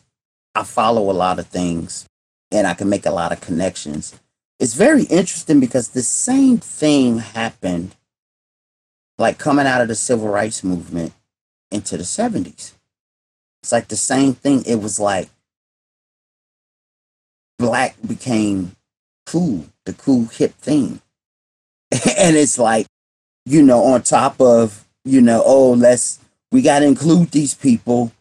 I 0.54 0.62
follow 0.62 1.10
a 1.10 1.12
lot 1.12 1.38
of 1.38 1.46
things 1.48 2.08
and 2.52 2.66
I 2.66 2.74
can 2.74 2.88
make 2.88 3.06
a 3.06 3.10
lot 3.10 3.32
of 3.32 3.40
connections. 3.40 4.14
It's 4.60 4.74
very 4.74 5.04
interesting 5.04 5.60
because 5.60 5.88
the 5.88 6.02
same 6.02 6.58
thing 6.58 7.18
happened 7.18 7.94
like 9.18 9.38
coming 9.38 9.66
out 9.66 9.80
of 9.80 9.88
the 9.88 9.94
civil 9.96 10.28
rights 10.28 10.62
movement 10.62 11.12
into 11.70 11.96
the 11.96 12.04
70s. 12.04 12.72
It's 13.62 13.72
like 13.72 13.88
the 13.88 13.96
same 13.96 14.34
thing. 14.34 14.62
It 14.64 14.76
was 14.80 15.00
like 15.00 15.28
black 17.58 17.96
became 18.06 18.76
cool, 19.26 19.66
the 19.84 19.92
cool 19.92 20.26
hip 20.26 20.54
thing. 20.54 21.00
and 22.18 22.36
it's 22.36 22.58
like, 22.58 22.86
you 23.44 23.62
know, 23.62 23.82
on 23.82 24.02
top 24.02 24.40
of, 24.40 24.86
you 25.04 25.20
know, 25.20 25.42
oh, 25.44 25.72
let's 25.72 26.20
we 26.50 26.62
gotta 26.62 26.86
include 26.86 27.30
these 27.30 27.54
people, 27.54 28.12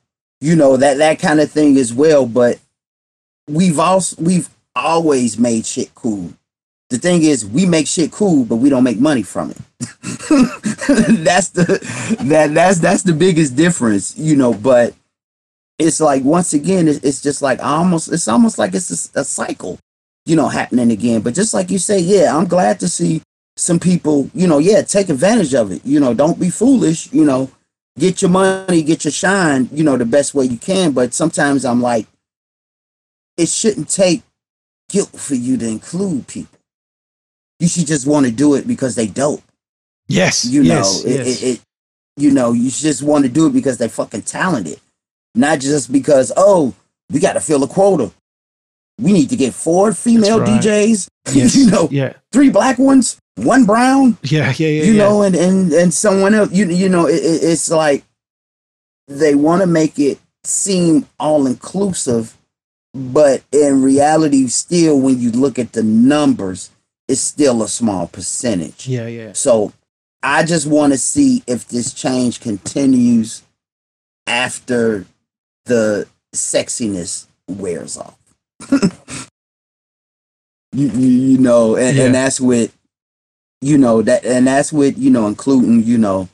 you 0.42 0.56
know, 0.56 0.78
that 0.78 0.98
that 0.98 1.20
kind 1.20 1.40
of 1.40 1.52
thing 1.52 1.78
as 1.78 1.94
well. 1.94 2.26
But 2.26 2.60
we've 3.48 3.80
also 3.80 4.22
we've 4.22 4.50
always 4.76 5.38
made 5.38 5.66
shit 5.66 5.94
cool. 5.96 6.34
The 6.90 6.98
thing 6.98 7.24
is, 7.24 7.46
we 7.46 7.66
make 7.66 7.88
shit 7.88 8.12
cool, 8.14 8.46
but 8.46 8.58
we 8.58 8.70
don't 8.70 8.84
make 8.84 9.00
money 9.00 9.24
from 9.24 9.52
it. 9.52 9.58
that's 11.24 11.50
the 11.50 12.18
that 12.22 12.54
that's 12.54 12.80
that's 12.80 13.04
the 13.04 13.14
biggest 13.14 13.56
difference, 13.58 14.18
you 14.18 14.36
know. 14.38 14.54
But 14.54 14.94
it's 15.80 16.00
like 16.00 16.24
once 16.24 16.54
again, 16.54 16.88
it's, 16.88 17.00
it's 17.04 17.22
just 17.22 17.42
like 17.42 17.60
almost 17.64 18.12
it's 18.12 18.28
almost 18.28 18.58
like 18.58 18.74
it's 18.74 19.16
a, 19.16 19.22
a 19.22 19.24
cycle, 19.24 19.80
you 20.26 20.36
know, 20.36 20.48
happening 20.48 20.92
again. 20.92 21.22
But 21.22 21.36
just 21.36 21.54
like 21.54 21.70
you 21.70 21.78
say, 21.78 22.00
yeah, 22.00 22.36
I'm 22.36 22.48
glad 22.48 22.80
to 22.82 22.88
see 22.88 23.22
some 23.56 23.80
people, 23.80 24.30
you 24.34 24.48
know, 24.48 24.58
yeah, 24.60 24.82
take 24.82 25.10
advantage 25.10 25.54
of 25.54 25.72
it. 25.72 25.86
You 25.86 26.00
know, 26.00 26.14
don't 26.14 26.40
be 26.40 26.50
foolish. 26.50 27.12
You 27.12 27.26
know, 27.26 27.52
get 27.98 28.22
your 28.22 28.32
money, 28.32 28.84
get 28.84 29.06
your 29.06 29.12
shine. 29.12 29.70
You 29.72 29.84
know, 29.84 29.98
the 29.98 30.06
best 30.06 30.34
way 30.34 30.46
you 30.46 30.58
can. 30.58 30.92
But 30.92 31.14
sometimes 31.14 31.66
I'm 31.66 31.82
like, 31.82 32.08
it 33.38 33.50
shouldn't 33.50 33.90
take 33.90 34.24
guilt 34.90 35.20
for 35.20 35.36
you 35.36 35.58
to 35.58 35.68
include 35.68 36.28
people. 36.28 36.60
You 37.60 37.68
should 37.68 37.88
just 37.88 38.08
want 38.08 38.26
to 38.26 38.32
do 38.32 38.56
it 38.56 38.68
because 38.68 38.96
they 38.96 39.08
dope. 39.08 39.44
yes 40.08 40.46
You 40.46 40.64
yes, 40.64 41.04
know, 41.04 41.10
it, 41.12 41.16
yes. 41.16 41.44
it, 41.44 41.48
it, 41.48 41.62
you 42.16 42.32
know, 42.32 42.52
you 42.54 42.70
just 42.72 43.04
want 43.04 43.26
to 43.26 43.30
do 43.30 43.48
it 43.48 43.54
because 43.54 43.78
they 43.78 43.88
fucking 43.88 44.24
talented, 44.24 44.80
not 45.38 45.60
just 45.60 45.92
because 45.92 46.32
oh, 46.36 46.74
we 47.12 47.20
got 47.20 47.34
to 47.34 47.40
fill 47.42 47.64
a 47.64 47.68
quota. 47.68 48.12
We 49.00 49.14
need 49.14 49.30
to 49.30 49.36
get 49.36 49.54
four 49.54 49.94
female 49.94 50.40
right. 50.40 50.62
DJs. 50.62 51.08
yes 51.34 51.56
you 51.56 51.70
know, 51.70 51.88
yeah 51.92 52.14
three 52.32 52.50
black 52.50 52.80
ones, 52.80 53.20
one 53.36 53.66
brown. 53.66 54.18
yeah 54.24 54.54
yeah 54.58 54.68
yeah 54.68 54.84
you 54.84 54.94
yeah. 54.94 55.04
know, 55.04 55.22
and 55.22 55.36
and 55.36 55.72
and 55.72 55.94
someone 55.94 56.34
else. 56.34 56.52
You 56.52 56.66
you 56.68 56.90
know, 56.90 57.08
it, 57.08 57.16
it- 57.24 57.44
it's 57.44 57.70
like 57.70 58.04
they 59.08 59.36
want 59.36 59.62
to 59.62 59.68
make 59.68 60.00
it 60.00 60.20
seem 60.44 61.06
all 61.20 61.46
inclusive, 61.48 62.36
but 62.94 63.44
in 63.52 63.82
reality, 63.84 64.48
still, 64.48 65.00
when 65.00 65.20
you 65.20 65.32
look 65.32 65.60
at 65.60 65.74
the 65.74 65.84
numbers, 65.84 66.72
it's 67.08 67.22
still 67.22 67.62
a 67.64 67.68
small 67.70 68.08
percentage. 68.08 68.88
yeah 68.88 69.08
yeah 69.08 69.32
So 69.34 69.72
I 70.24 70.44
just 70.44 70.66
want 70.68 70.92
to 70.94 70.98
see 70.98 71.44
if 71.48 71.68
this 71.68 71.94
change 71.94 72.40
continues 72.42 73.44
after 74.26 75.06
the 75.68 76.08
sexiness 76.36 77.28
wears 77.48 77.98
off. 77.98 78.18
you, 80.72 80.88
you, 80.90 81.08
you 81.08 81.38
know, 81.38 81.76
and, 81.76 81.96
Yeah. 81.98 82.06
and 82.06 82.16
that's 82.16 82.42
with, 82.42 82.76
you 83.62 83.78
know, 83.78 84.02
that, 84.02 84.26
and 84.26 84.48
that's 84.48 84.72
with, 84.74 84.98
you 84.98 85.10
know, 85.10 85.28
including, 85.28 85.84
you 85.84 85.98
know, 85.98 86.30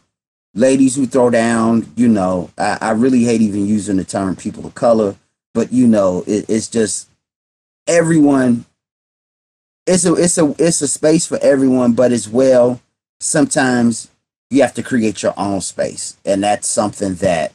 ladies 0.54 0.96
who 0.96 1.06
throw 1.06 1.30
down, 1.30 1.92
you 1.96 2.08
know, 2.08 2.50
I, 2.58 2.78
I 2.82 2.92
really 2.92 3.24
hate 3.24 3.42
even 3.42 3.66
using 3.66 3.98
the 3.98 4.04
term 4.04 4.36
people 4.36 4.66
of 4.66 4.76
color, 4.76 5.16
but 5.54 5.72
you 5.72 5.88
know, 5.88 6.24
it, 6.28 6.46
it's 6.50 6.68
just 6.68 7.10
everyone. 7.88 8.66
It's 9.86 10.06
a 10.06 10.14
it's 10.16 10.38
a 10.38 10.56
it's 10.60 10.82
a 10.82 10.88
space 10.88 11.28
for 11.28 11.38
everyone, 11.42 11.94
but 11.94 12.12
as 12.12 12.30
well, 12.30 12.82
sometimes 13.20 14.10
you 14.50 14.62
have 14.62 14.74
to 14.76 14.84
create 14.84 15.22
your 15.22 15.34
own 15.38 15.60
space, 15.62 16.16
and 16.24 16.44
that's 16.44 16.68
something 16.68 17.16
that 17.16 17.52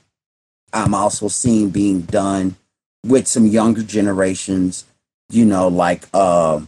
I'm 0.73 0.95
also 0.95 1.29
seeing 1.29 1.71
being 1.71 2.03
done 2.03 2.57
with 3.07 3.27
some 3.29 3.47
younger 3.47 3.83
generations. 3.83 4.85
You 5.31 5.45
know, 5.45 5.69
like 5.69 6.07
uh, 6.15 6.61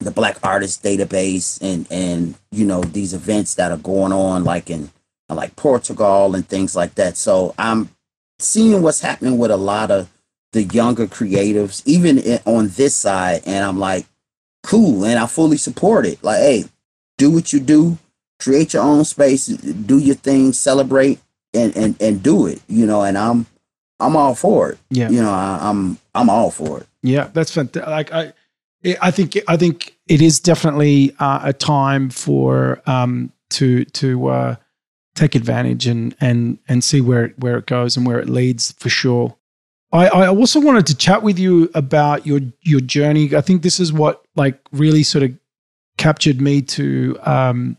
the 0.00 0.10
Black 0.10 0.38
Artist 0.42 0.82
Database, 0.82 1.58
and 1.62 1.86
and 1.90 2.34
you 2.52 2.66
know 2.66 2.82
these 2.82 3.14
events 3.14 3.54
that 3.56 3.72
are 3.72 3.78
going 3.78 4.12
on, 4.12 4.44
like 4.44 4.70
in 4.70 4.90
like 5.28 5.56
Portugal 5.56 6.34
and 6.34 6.48
things 6.48 6.76
like 6.76 6.94
that. 6.96 7.16
So 7.16 7.54
I'm 7.58 7.90
seeing 8.38 8.82
what's 8.82 9.00
happening 9.00 9.38
with 9.38 9.50
a 9.50 9.56
lot 9.56 9.90
of 9.90 10.10
the 10.52 10.64
younger 10.64 11.06
creatives, 11.06 11.82
even 11.86 12.18
i- 12.20 12.42
on 12.46 12.68
this 12.68 12.94
side, 12.94 13.42
and 13.46 13.64
I'm 13.64 13.78
like, 13.80 14.06
cool, 14.62 15.04
and 15.04 15.18
I 15.18 15.26
fully 15.26 15.56
support 15.58 16.06
it. 16.06 16.22
Like, 16.22 16.38
hey, 16.40 16.64
do 17.18 17.30
what 17.30 17.52
you 17.52 17.60
do, 17.60 17.98
create 18.40 18.74
your 18.74 18.82
own 18.82 19.04
space, 19.04 19.46
do 19.46 19.98
your 19.98 20.16
thing, 20.16 20.52
celebrate, 20.52 21.20
and 21.54 21.76
and 21.76 22.00
and 22.00 22.22
do 22.22 22.46
it. 22.46 22.60
You 22.68 22.86
know, 22.86 23.02
and 23.02 23.16
I'm 23.16 23.46
I'm 24.00 24.16
all 24.16 24.34
for 24.34 24.70
it. 24.70 24.78
yeah 24.90 25.08
You 25.10 25.22
know, 25.22 25.30
I, 25.30 25.58
I'm 25.62 25.98
I'm 26.14 26.28
all 26.30 26.50
for 26.50 26.80
it. 26.80 26.86
Yeah, 27.02 27.28
that's 27.32 27.52
fantastic. 27.52 27.88
Like 27.88 28.12
I, 28.12 28.32
I 29.00 29.10
think 29.10 29.38
I 29.48 29.56
think 29.56 29.96
it 30.08 30.20
is 30.20 30.40
definitely 30.40 31.14
uh, 31.18 31.40
a 31.44 31.52
time 31.52 32.10
for 32.10 32.82
um 32.86 33.32
to 33.50 33.84
to 33.84 34.28
uh, 34.28 34.56
take 35.14 35.34
advantage 35.34 35.86
and 35.86 36.14
and 36.20 36.58
and 36.68 36.82
see 36.82 37.00
where 37.00 37.26
it, 37.26 37.38
where 37.38 37.56
it 37.56 37.66
goes 37.66 37.96
and 37.96 38.06
where 38.06 38.18
it 38.18 38.28
leads 38.28 38.72
for 38.72 38.88
sure. 38.88 39.36
I, 39.92 40.08
I 40.08 40.28
also 40.28 40.60
wanted 40.60 40.86
to 40.88 40.96
chat 40.96 41.22
with 41.22 41.38
you 41.38 41.70
about 41.74 42.26
your 42.26 42.40
your 42.62 42.80
journey. 42.80 43.34
I 43.34 43.40
think 43.40 43.62
this 43.62 43.78
is 43.78 43.92
what 43.92 44.24
like 44.34 44.58
really 44.72 45.02
sort 45.04 45.22
of 45.22 45.32
captured 45.96 46.40
me 46.40 46.60
to 46.62 47.16
um 47.22 47.76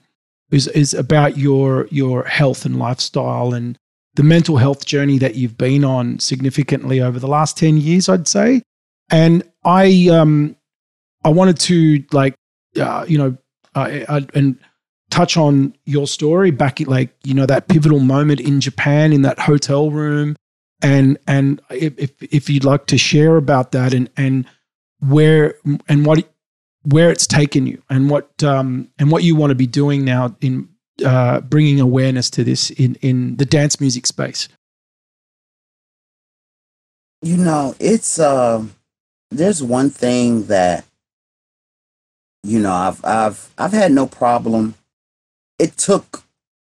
is 0.52 0.68
is 0.68 0.94
about 0.94 1.38
your 1.38 1.88
your 1.92 2.24
health 2.24 2.66
and 2.66 2.78
lifestyle 2.78 3.54
and 3.54 3.78
the 4.16 4.24
mental 4.24 4.58
health 4.58 4.86
journey 4.86 5.18
that 5.18 5.36
you've 5.36 5.58
been 5.58 5.84
on 5.84 6.20
significantly 6.20 7.02
over 7.02 7.20
the 7.20 7.28
last 7.28 7.58
10 7.58 7.78
years 7.78 8.08
I'd 8.08 8.28
say. 8.28 8.62
And 9.10 9.44
I 9.64 10.10
um 10.12 10.56
I 11.24 11.30
wanted 11.30 11.60
to 11.62 12.04
like 12.12 12.36
uh, 12.80 13.06
you 13.08 13.18
know 13.18 13.38
uh, 13.76 14.00
uh, 14.08 14.22
and 14.34 14.58
touch 15.10 15.38
on 15.38 15.76
your 15.86 16.08
story 16.08 16.52
back 16.52 16.82
at 16.82 16.88
like 16.88 17.16
you 17.24 17.34
know 17.34 17.46
that 17.46 17.68
pivotal 17.68 18.00
moment 18.00 18.40
in 18.40 18.62
Japan 18.62 19.14
in 19.14 19.24
that 19.24 19.40
hotel 19.40 19.92
room. 19.92 20.36
And 20.82 21.18
and 21.28 21.62
if 21.72 21.98
if, 21.98 22.12
if 22.22 22.50
you'd 22.50 22.64
like 22.64 22.86
to 22.88 22.98
share 22.98 23.38
about 23.38 23.72
that 23.72 23.94
and 23.94 24.10
and 24.18 24.46
where 25.00 25.56
and 25.88 26.06
what 26.06 26.28
where 26.86 27.12
it's 27.12 27.28
taken 27.28 27.68
you 27.68 27.82
and 27.90 28.10
what 28.10 28.44
um 28.44 28.90
and 29.00 29.12
what 29.12 29.24
you 29.24 29.36
want 29.36 29.52
to 29.52 29.56
be 29.56 29.68
doing 29.68 30.06
now 30.06 30.36
in 30.42 30.68
uh 31.06 31.42
bringing 31.42 31.80
awareness 31.80 32.30
to 32.30 32.44
this 32.44 32.70
in 32.72 32.96
in 33.02 33.38
the 33.38 33.46
dance 33.46 33.82
music 33.82 34.06
space 34.08 34.48
You 37.22 37.38
know, 37.38 37.76
it's 37.80 38.20
um 38.20 38.76
there's 39.32 39.64
one 39.64 39.90
thing 39.90 40.46
that 40.48 40.86
you 42.44 42.60
know, 42.60 42.72
I've 42.72 43.04
I've 43.04 43.54
I've 43.58 43.74
had 43.74 43.92
no 43.92 44.06
problem. 44.08 44.76
It 45.60 45.78
took 45.78 46.24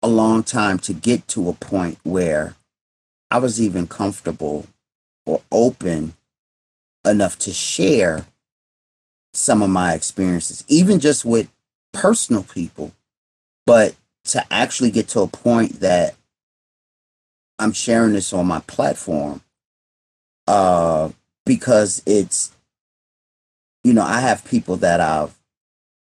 a 0.03 0.07
long 0.07 0.43
time 0.43 0.80
to 0.80 0.93
get 0.93 1.28
to 1.30 1.49
a 1.49 1.53
point 1.53 1.99
where 2.03 2.55
I 3.32 3.38
was 3.38 3.62
even 3.62 3.88
comfortable 3.88 4.68
or 5.26 5.41
open 5.51 6.16
enough 7.05 7.38
to 7.39 7.53
share 7.53 8.26
some 9.34 9.61
of 9.61 9.69
my 9.69 9.93
experiences, 9.93 10.63
even 10.67 10.99
just 10.99 11.25
with 11.25 11.49
personal 11.93 12.43
people, 12.43 12.91
but 13.65 13.95
to 14.25 14.43
actually 14.51 14.91
get 14.91 15.07
to 15.09 15.21
a 15.21 15.27
point 15.27 15.79
that 15.79 16.15
I'm 17.59 17.73
sharing 17.73 18.13
this 18.13 18.34
on 18.34 18.47
my 18.47 18.59
platform 18.61 19.41
uh, 20.47 21.09
because 21.45 22.01
it's, 22.05 22.55
you 23.84 23.93
know, 23.93 24.03
I 24.03 24.19
have 24.19 24.45
people 24.45 24.77
that 24.77 24.99
I've 24.99 25.36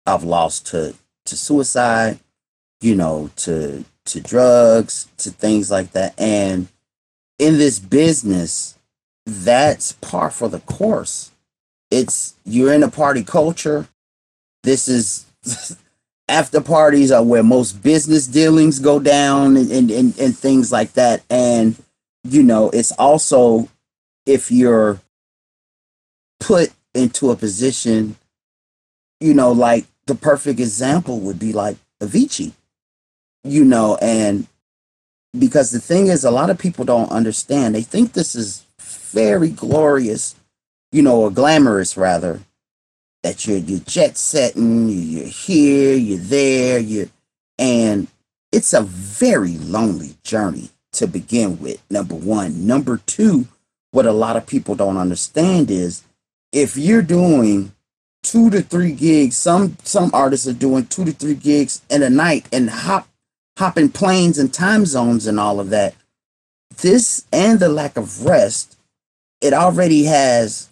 I've 0.05 0.23
lost 0.23 0.67
to 0.67 0.95
to 1.25 1.37
suicide, 1.37 2.19
you 2.81 2.95
know, 2.95 3.31
to 3.37 3.85
to 4.05 4.21
drugs, 4.21 5.07
to 5.17 5.31
things 5.31 5.71
like 5.71 5.91
that, 5.91 6.13
and 6.19 6.67
in 7.39 7.57
this 7.57 7.79
business, 7.79 8.77
that's 9.25 9.93
par 9.93 10.29
for 10.29 10.47
the 10.47 10.59
course. 10.61 11.31
It's 11.95 12.35
you're 12.45 12.73
in 12.73 12.83
a 12.83 12.89
party 12.89 13.23
culture. 13.23 13.87
This 14.63 14.87
is 14.87 15.25
after 16.27 16.59
parties 16.61 17.11
are 17.11 17.23
where 17.23 17.43
most 17.43 17.83
business 17.83 18.27
dealings 18.27 18.79
go 18.79 18.99
down 18.99 19.55
and, 19.57 19.71
and, 19.71 19.91
and, 19.91 20.19
and 20.19 20.37
things 20.37 20.71
like 20.71 20.93
that. 20.93 21.23
And, 21.29 21.75
you 22.23 22.43
know, 22.43 22.69
it's 22.71 22.91
also 22.93 23.69
if 24.25 24.51
you're 24.51 24.99
put 26.39 26.71
into 26.93 27.31
a 27.31 27.35
position, 27.35 28.15
you 29.19 29.33
know, 29.33 29.51
like 29.51 29.85
the 30.07 30.15
perfect 30.15 30.59
example 30.59 31.19
would 31.19 31.39
be 31.39 31.53
like 31.53 31.77
Avicii, 32.01 32.51
you 33.43 33.63
know, 33.63 33.97
and 34.01 34.47
because 35.37 35.71
the 35.71 35.79
thing 35.79 36.07
is, 36.07 36.23
a 36.23 36.31
lot 36.31 36.49
of 36.49 36.57
people 36.57 36.85
don't 36.85 37.11
understand. 37.11 37.75
They 37.75 37.81
think 37.81 38.13
this 38.13 38.35
is 38.35 38.65
very 38.79 39.49
glorious, 39.49 40.35
you 40.91 41.01
know, 41.01 41.21
or 41.21 41.31
glamorous 41.31 41.97
rather, 41.97 42.41
that 43.23 43.47
you're, 43.47 43.57
you're 43.57 43.79
jet 43.79 44.17
setting, 44.17 44.89
you're 44.89 45.25
here, 45.25 45.95
you're 45.95 46.19
there, 46.19 46.79
you 46.79 47.09
and 47.57 48.07
it's 48.51 48.73
a 48.73 48.81
very 48.81 49.57
lonely 49.57 50.15
journey 50.23 50.69
to 50.93 51.07
begin 51.07 51.59
with. 51.59 51.81
Number 51.89 52.15
one. 52.15 52.65
Number 52.65 52.97
two, 53.05 53.47
what 53.91 54.05
a 54.05 54.11
lot 54.11 54.35
of 54.35 54.47
people 54.47 54.75
don't 54.75 54.97
understand 54.97 55.69
is 55.71 56.03
if 56.51 56.77
you're 56.77 57.01
doing 57.01 57.73
two 58.23 58.49
to 58.49 58.61
three 58.61 58.91
gigs, 58.91 59.37
some 59.37 59.77
some 59.83 60.09
artists 60.13 60.47
are 60.47 60.53
doing 60.53 60.85
two 60.85 61.05
to 61.05 61.11
three 61.11 61.35
gigs 61.35 61.81
in 61.89 62.03
a 62.03 62.09
night 62.09 62.47
and 62.51 62.69
hop 62.69 63.07
hopping 63.57 63.89
planes 63.89 64.37
and 64.37 64.53
time 64.53 64.85
zones 64.85 65.27
and 65.27 65.39
all 65.39 65.59
of 65.59 65.69
that. 65.69 65.95
This 66.77 67.25
and 67.31 67.59
the 67.59 67.69
lack 67.69 67.97
of 67.97 68.25
rest, 68.25 68.77
it 69.41 69.53
already 69.53 70.05
has 70.05 70.69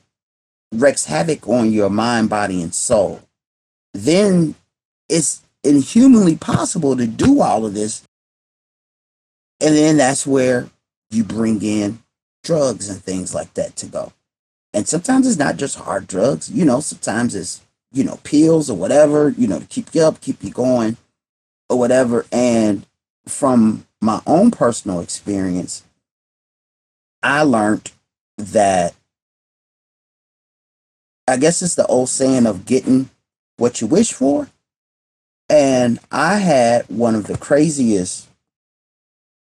wreaks 0.74 1.06
havoc 1.06 1.48
on 1.48 1.72
your 1.72 1.90
mind, 1.90 2.30
body, 2.30 2.62
and 2.62 2.74
soul. 2.74 3.22
Then 3.94 4.56
it's 5.10 5.42
inhumanly 5.64 6.36
possible 6.36 6.96
to 6.98 7.08
do 7.08 7.42
all 7.42 7.66
of 7.66 7.74
this. 7.74 8.04
And 9.62 9.76
then 9.76 9.98
that's 9.98 10.28
where 10.28 10.70
you 11.10 11.24
bring 11.24 11.62
in 11.62 12.00
drugs 12.44 12.90
and 12.90 13.02
things 13.02 13.34
like 13.34 13.54
that 13.54 13.76
to 13.78 13.86
go. 13.86 14.12
And 14.74 14.88
sometimes 14.88 15.28
it's 15.28 15.38
not 15.38 15.58
just 15.58 15.78
hard 15.78 16.08
drugs, 16.08 16.50
you 16.52 16.66
know, 16.66 16.80
sometimes 16.80 17.36
it's, 17.36 17.62
you 17.92 18.04
know, 18.04 18.20
pills 18.24 18.70
or 18.70 18.76
whatever, 18.76 19.30
you 19.30 19.48
know, 19.48 19.60
to 19.60 19.66
keep 19.68 19.94
you 19.94 20.02
up, 20.02 20.20
keep 20.20 20.44
you 20.44 20.50
going 20.50 20.98
or 21.70 21.78
whatever. 21.78 22.26
And 22.32 22.86
from 23.28 23.86
my 24.02 24.22
own 24.26 24.52
personal 24.52 25.00
experience, 25.00 25.84
I 27.22 27.44
learned 27.44 27.92
that 28.38 28.96
I 31.28 31.38
guess 31.38 31.62
it's 31.62 31.76
the 31.76 31.86
old 31.88 32.10
saying 32.10 32.46
of 32.46 32.66
getting 32.66 33.10
what 33.58 33.82
you 33.82 33.88
wish 33.88 34.14
for. 34.14 34.50
And 35.50 36.00
I 36.12 36.38
had 36.38 36.86
one 36.88 37.16
of 37.16 37.28
the 37.28 37.38
craziest 37.38 38.28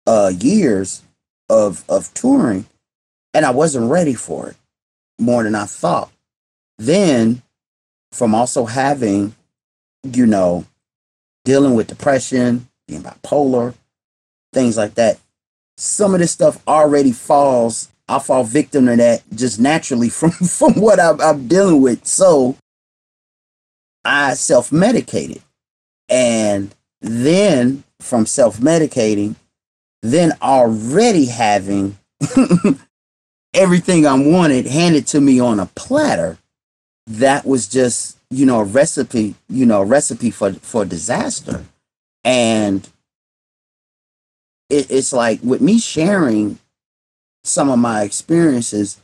uh, 0.07 0.31
years 0.39 1.03
of 1.49 1.83
of 1.87 2.13
touring, 2.13 2.65
and 3.33 3.45
I 3.45 3.51
wasn't 3.51 3.91
ready 3.91 4.13
for 4.13 4.49
it 4.49 4.57
more 5.19 5.43
than 5.43 5.55
I 5.55 5.65
thought. 5.65 6.11
Then, 6.77 7.43
from 8.11 8.33
also 8.33 8.65
having, 8.65 9.35
you 10.03 10.25
know, 10.25 10.65
dealing 11.45 11.75
with 11.75 11.87
depression, 11.87 12.67
being 12.87 13.03
bipolar, 13.03 13.75
things 14.53 14.75
like 14.77 14.95
that, 14.95 15.19
some 15.77 16.13
of 16.13 16.19
this 16.19 16.31
stuff 16.31 16.61
already 16.67 17.11
falls 17.11 17.90
I 18.07 18.19
fall 18.19 18.43
victim 18.43 18.85
to 18.87 18.95
that 18.95 19.23
just 19.35 19.59
naturally 19.59 20.09
from 20.09 20.31
from 20.31 20.73
what 20.73 20.99
I'm, 20.99 21.19
I'm 21.21 21.47
dealing 21.47 21.81
with. 21.81 22.05
So 22.05 22.57
I 24.03 24.33
self 24.33 24.71
medicated, 24.71 25.41
and 26.09 26.73
then 27.01 27.83
from 27.99 28.25
self 28.25 28.57
medicating, 28.57 29.35
then 30.01 30.33
already 30.41 31.25
having 31.25 31.97
everything 33.53 34.05
I 34.05 34.15
wanted 34.15 34.65
handed 34.65 35.07
to 35.07 35.21
me 35.21 35.39
on 35.39 35.59
a 35.59 35.67
platter. 35.67 36.37
That 37.07 37.45
was 37.45 37.67
just 37.67 38.17
you 38.29 38.45
know 38.45 38.61
a 38.61 38.65
recipe, 38.65 39.35
you 39.49 39.65
know, 39.65 39.81
a 39.81 39.85
recipe 39.85 40.31
for 40.31 40.53
for 40.53 40.85
disaster, 40.85 41.63
and 42.23 42.87
it, 44.69 44.89
it's 44.89 45.13
like 45.13 45.39
with 45.43 45.61
me 45.61 45.79
sharing 45.79 46.59
some 47.43 47.69
of 47.69 47.79
my 47.79 48.03
experiences 48.03 49.01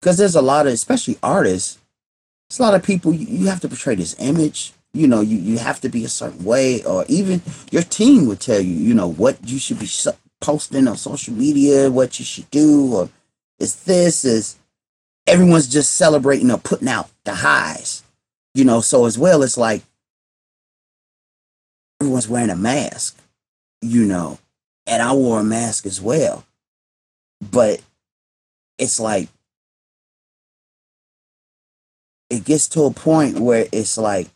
because 0.00 0.16
there's 0.18 0.34
a 0.34 0.42
lot 0.42 0.66
of 0.66 0.72
especially 0.72 1.18
artists 1.22 1.78
it's 2.48 2.58
a 2.58 2.62
lot 2.62 2.74
of 2.74 2.82
people 2.82 3.12
you, 3.12 3.26
you 3.26 3.46
have 3.46 3.60
to 3.60 3.68
portray 3.68 3.94
this 3.94 4.16
image 4.18 4.72
you 4.92 5.06
know 5.06 5.20
you, 5.20 5.38
you 5.38 5.58
have 5.58 5.80
to 5.80 5.88
be 5.88 6.04
a 6.04 6.08
certain 6.08 6.44
way 6.44 6.82
or 6.84 7.04
even 7.08 7.40
your 7.70 7.82
team 7.82 8.26
would 8.26 8.40
tell 8.40 8.60
you 8.60 8.74
you 8.74 8.94
know 8.94 9.08
what 9.08 9.38
you 9.48 9.58
should 9.58 9.78
be 9.78 9.88
posting 10.40 10.88
on 10.88 10.96
social 10.96 11.34
media 11.34 11.90
what 11.90 12.18
you 12.18 12.24
should 12.24 12.50
do 12.50 12.94
or 12.94 13.08
is 13.58 13.84
this 13.84 14.24
is 14.24 14.56
everyone's 15.26 15.68
just 15.68 15.94
celebrating 15.94 16.50
or 16.50 16.58
putting 16.58 16.88
out 16.88 17.08
the 17.24 17.34
highs 17.34 18.02
you 18.54 18.64
know 18.64 18.80
so 18.80 19.06
as 19.06 19.18
well 19.18 19.42
it's 19.42 19.58
like 19.58 19.82
everyone's 22.00 22.28
wearing 22.28 22.50
a 22.50 22.56
mask 22.56 23.18
you 23.80 24.04
know 24.04 24.38
and 24.86 25.02
i 25.02 25.12
wore 25.12 25.40
a 25.40 25.44
mask 25.44 25.86
as 25.86 26.00
well 26.00 26.44
but 27.40 27.80
it's 28.78 29.00
like 29.00 29.28
it 32.28 32.44
gets 32.44 32.68
to 32.68 32.82
a 32.82 32.90
point 32.90 33.38
where 33.38 33.66
it's 33.72 33.98
like 33.98 34.28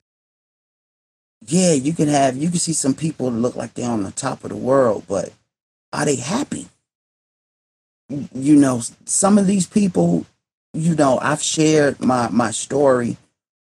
yeah 1.46 1.72
you 1.72 1.92
can 1.92 2.09
have 2.09 2.36
you 2.36 2.48
can 2.48 2.59
see 2.59 2.72
some 2.72 2.94
people 2.94 3.30
look 3.30 3.57
like 3.57 3.74
they're 3.74 3.90
on 3.90 4.02
the 4.02 4.11
top 4.11 4.44
of 4.44 4.50
the 4.50 4.57
world 4.57 5.05
but 5.09 5.32
are 5.92 6.05
they 6.07 6.16
happy? 6.16 6.66
You 8.09 8.57
know 8.57 8.82
some 9.07 9.38
of 9.38 9.46
these 9.46 9.66
people 9.66 10.26
you 10.74 10.94
know 10.94 11.18
i've 11.22 11.42
shared 11.42 12.00
my 12.00 12.28
my 12.30 12.50
story 12.50 13.16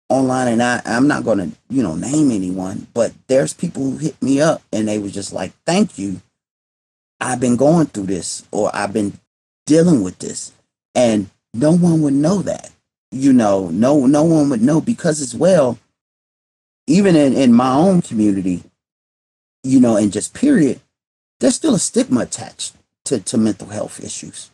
online 0.08 0.48
and 0.48 0.62
I, 0.62 0.80
i'm 0.86 1.06
not 1.06 1.24
to 1.24 1.52
you 1.68 1.82
know 1.82 1.94
name 1.94 2.30
anyone 2.30 2.86
but 2.94 3.12
there's 3.26 3.52
people 3.52 3.82
who 3.82 3.98
hit 3.98 4.20
me 4.22 4.40
up 4.40 4.62
and 4.72 4.88
they 4.88 4.98
was 4.98 5.12
just 5.12 5.32
like 5.32 5.52
thank 5.66 5.98
you. 5.98 6.20
I've 7.20 7.40
been 7.40 7.56
going 7.56 7.86
through 7.86 8.06
this 8.06 8.44
or 8.50 8.74
i've 8.74 8.92
been 8.92 9.18
dealing 9.66 10.02
with 10.02 10.18
this. 10.18 10.52
And 10.94 11.30
no 11.52 11.72
one 11.72 12.02
would 12.02 12.14
know 12.14 12.42
that. 12.42 12.70
You 13.10 13.32
know, 13.32 13.68
no 13.68 14.06
no 14.06 14.24
one 14.24 14.50
would 14.50 14.62
know 14.62 14.80
because 14.80 15.20
as 15.20 15.34
well, 15.34 15.78
even 16.86 17.14
in, 17.14 17.32
in 17.32 17.52
my 17.52 17.72
own 17.72 18.02
community, 18.02 18.64
you 19.62 19.78
know, 19.78 19.96
and 19.96 20.12
just 20.12 20.34
period, 20.34 20.80
there's 21.38 21.54
still 21.54 21.76
a 21.76 21.78
stigma 21.78 22.22
attached 22.22 22.74
to, 23.04 23.20
to 23.20 23.38
mental 23.38 23.68
health 23.68 24.02
issues. 24.02 24.50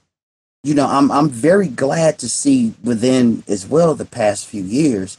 You 0.62 0.74
know, 0.74 0.86
I'm 0.86 1.10
I'm 1.10 1.30
very 1.30 1.68
glad 1.68 2.18
to 2.18 2.28
see 2.28 2.74
within 2.84 3.44
as 3.48 3.66
well 3.66 3.94
the 3.94 4.04
past 4.04 4.46
few 4.46 4.62
years, 4.62 5.16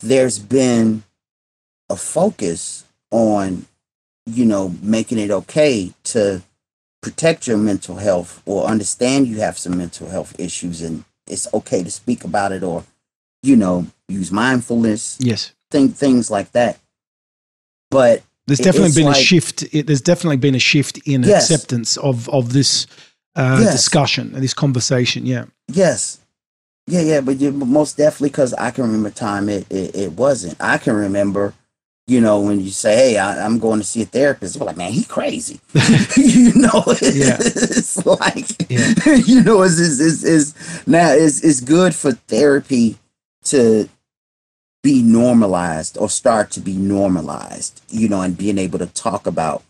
there's 0.00 0.38
been 0.38 1.04
a 1.88 1.96
focus 1.96 2.84
on, 3.10 3.64
you 4.26 4.44
know, 4.44 4.74
making 4.82 5.18
it 5.18 5.30
okay 5.30 5.92
to 6.04 6.42
protect 7.04 7.46
your 7.46 7.58
mental 7.58 7.96
health 7.96 8.42
or 8.46 8.64
understand 8.64 9.26
you 9.26 9.38
have 9.38 9.58
some 9.58 9.76
mental 9.76 10.08
health 10.08 10.34
issues 10.40 10.80
and 10.80 11.04
it's 11.26 11.46
okay 11.52 11.82
to 11.84 11.90
speak 11.90 12.24
about 12.24 12.50
it 12.50 12.62
or 12.62 12.82
you 13.42 13.54
know 13.54 13.86
use 14.08 14.32
mindfulness 14.32 15.18
yes. 15.20 15.52
think 15.70 15.94
things 15.94 16.30
like 16.30 16.50
that. 16.52 16.78
But 17.90 18.22
there's 18.46 18.58
definitely 18.58 18.92
been 18.94 19.12
like, 19.12 19.18
a 19.18 19.20
shift 19.20 19.70
there's 19.86 20.00
definitely 20.00 20.38
been 20.38 20.54
a 20.54 20.58
shift 20.58 20.98
in 21.06 21.24
yes. 21.24 21.50
acceptance 21.50 21.98
of 21.98 22.26
of 22.30 22.54
this 22.54 22.86
uh, 23.36 23.58
yes. 23.60 23.72
discussion 23.72 24.32
this 24.32 24.54
conversation 24.54 25.26
yeah. 25.26 25.44
Yes. 25.68 26.20
Yeah 26.86 27.02
yeah 27.02 27.20
but, 27.20 27.38
you, 27.38 27.52
most 27.52 27.98
definitely 27.98 28.30
because 28.30 28.54
i 28.54 28.70
can 28.70 28.84
remember 28.84 29.10
time 29.10 29.50
it, 29.50 29.70
it 29.70 29.94
it 29.94 30.12
wasn't. 30.12 30.56
I 30.58 30.78
can 30.78 30.94
remember 30.94 31.52
you 32.06 32.20
know, 32.20 32.40
when 32.40 32.60
you 32.60 32.70
say, 32.70 32.94
"Hey, 32.96 33.18
I, 33.18 33.44
am 33.44 33.58
going 33.58 33.80
to 33.80 33.84
see 33.84 34.02
a 34.02 34.04
therapist," 34.04 34.56
we're 34.56 34.66
like, 34.66 34.76
"Man, 34.76 34.92
he 34.92 35.04
crazy," 35.04 35.60
you 36.16 36.52
know. 36.54 36.84
Yeah. 37.02 37.36
it's 37.40 38.04
like, 38.04 38.70
yeah. 38.70 39.14
you 39.14 39.42
know, 39.42 39.62
it's, 39.62 39.78
it's, 39.78 40.00
it's, 40.00 40.24
it's 40.24 40.86
now 40.86 41.12
it's 41.12 41.42
it's 41.42 41.60
good 41.60 41.94
for 41.94 42.12
therapy 42.12 42.98
to 43.44 43.88
be 44.82 45.02
normalized 45.02 45.96
or 45.96 46.10
start 46.10 46.50
to 46.52 46.60
be 46.60 46.74
normalized, 46.74 47.82
you 47.88 48.08
know, 48.08 48.20
and 48.20 48.36
being 48.36 48.58
able 48.58 48.78
to 48.78 48.86
talk 48.86 49.26
about 49.26 49.62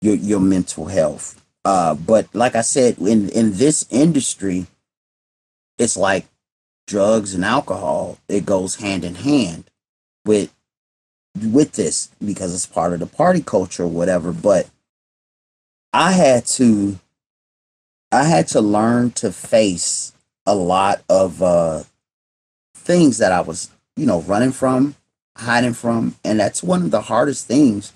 your 0.00 0.14
your 0.14 0.40
mental 0.40 0.86
health. 0.86 1.42
Uh, 1.64 1.94
but 1.94 2.32
like 2.34 2.54
I 2.54 2.62
said, 2.62 2.98
in 2.98 3.28
in 3.30 3.54
this 3.54 3.84
industry, 3.90 4.66
it's 5.78 5.96
like 5.96 6.26
drugs 6.86 7.34
and 7.34 7.44
alcohol. 7.44 8.18
It 8.28 8.46
goes 8.46 8.76
hand 8.76 9.04
in 9.04 9.16
hand 9.16 9.64
with 10.24 10.54
with 11.38 11.72
this 11.72 12.10
because 12.24 12.54
it's 12.54 12.66
part 12.66 12.92
of 12.92 13.00
the 13.00 13.06
party 13.06 13.42
culture 13.42 13.84
or 13.84 13.88
whatever. 13.88 14.32
But 14.32 14.68
I 15.92 16.12
had 16.12 16.46
to 16.46 16.98
I 18.12 18.24
had 18.24 18.48
to 18.48 18.60
learn 18.60 19.12
to 19.12 19.32
face 19.32 20.12
a 20.46 20.54
lot 20.54 21.02
of 21.08 21.42
uh 21.42 21.82
things 22.74 23.18
that 23.18 23.32
I 23.32 23.40
was, 23.40 23.70
you 23.96 24.06
know, 24.06 24.20
running 24.22 24.52
from, 24.52 24.96
hiding 25.36 25.74
from. 25.74 26.16
And 26.24 26.40
that's 26.40 26.62
one 26.62 26.82
of 26.82 26.90
the 26.90 27.02
hardest 27.02 27.46
things 27.46 27.92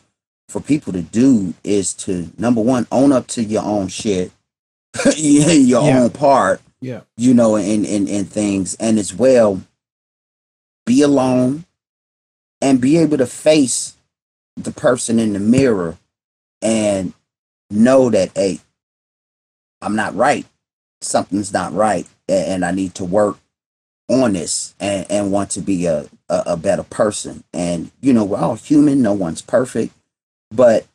for 0.48 0.60
people 0.60 0.92
to 0.92 1.02
do 1.02 1.54
is 1.64 1.92
to 1.94 2.30
number 2.38 2.60
one, 2.60 2.86
own 2.92 3.10
up 3.12 3.26
to 3.28 3.42
your 3.42 3.62
own 3.64 3.88
shit, 3.88 4.30
your 5.16 5.82
Yeah. 5.82 6.02
own 6.02 6.10
part, 6.10 6.60
Yeah. 6.80 7.00
you 7.16 7.34
know, 7.34 7.56
and, 7.56 7.84
and, 7.86 8.08
and 8.08 8.28
things. 8.30 8.74
And 8.74 8.98
as 8.98 9.12
well, 9.14 9.62
be 10.86 11.02
alone 11.02 11.64
and 12.64 12.80
be 12.80 12.96
able 12.96 13.18
to 13.18 13.26
face 13.26 13.94
the 14.56 14.70
person 14.70 15.18
in 15.18 15.34
the 15.34 15.38
mirror 15.38 15.98
and 16.62 17.12
know 17.70 18.08
that, 18.08 18.30
hey, 18.34 18.58
I'm 19.82 19.94
not 19.96 20.16
right. 20.16 20.46
Something's 21.02 21.52
not 21.52 21.74
right. 21.74 22.06
And 22.26 22.64
I 22.64 22.70
need 22.70 22.94
to 22.94 23.04
work 23.04 23.36
on 24.08 24.32
this 24.32 24.74
and, 24.80 25.06
and 25.10 25.30
want 25.30 25.50
to 25.50 25.60
be 25.60 25.84
a, 25.84 26.06
a, 26.30 26.42
a 26.46 26.56
better 26.56 26.84
person. 26.84 27.44
And, 27.52 27.90
you 28.00 28.14
know, 28.14 28.24
we're 28.24 28.38
all 28.38 28.54
human, 28.54 29.02
no 29.02 29.12
one's 29.12 29.42
perfect. 29.42 29.92
But 30.50 30.86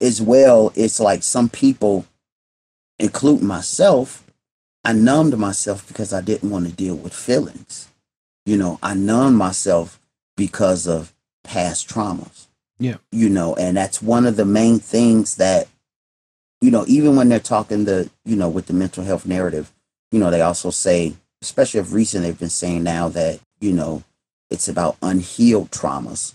as 0.00 0.22
well, 0.22 0.72
it's 0.74 1.00
like 1.00 1.22
some 1.22 1.50
people, 1.50 2.06
including 2.98 3.46
myself, 3.46 4.24
I 4.86 4.94
numbed 4.94 5.36
myself 5.36 5.86
because 5.86 6.14
I 6.14 6.22
didn't 6.22 6.48
want 6.48 6.66
to 6.66 6.72
deal 6.72 6.94
with 6.94 7.12
feelings. 7.12 7.90
You 8.46 8.56
know, 8.56 8.78
I 8.82 8.94
numbed 8.94 9.36
myself 9.36 10.00
because 10.36 10.86
of 10.86 11.14
past 11.42 11.88
traumas. 11.88 12.46
Yeah. 12.78 12.96
You 13.12 13.28
know, 13.28 13.54
and 13.54 13.76
that's 13.76 14.02
one 14.02 14.26
of 14.26 14.36
the 14.36 14.44
main 14.44 14.78
things 14.78 15.36
that, 15.36 15.68
you 16.60 16.70
know, 16.70 16.84
even 16.88 17.16
when 17.16 17.28
they're 17.28 17.40
talking 17.40 17.84
the, 17.84 18.10
you 18.24 18.36
know, 18.36 18.48
with 18.48 18.66
the 18.66 18.72
mental 18.72 19.04
health 19.04 19.26
narrative, 19.26 19.70
you 20.10 20.18
know, 20.18 20.30
they 20.30 20.40
also 20.40 20.70
say, 20.70 21.14
especially 21.42 21.80
of 21.80 21.92
recent, 21.92 22.22
they've 22.24 22.38
been 22.38 22.48
saying 22.48 22.82
now 22.82 23.08
that, 23.08 23.40
you 23.60 23.72
know, 23.72 24.02
it's 24.50 24.68
about 24.68 24.96
unhealed 25.02 25.70
traumas. 25.70 26.34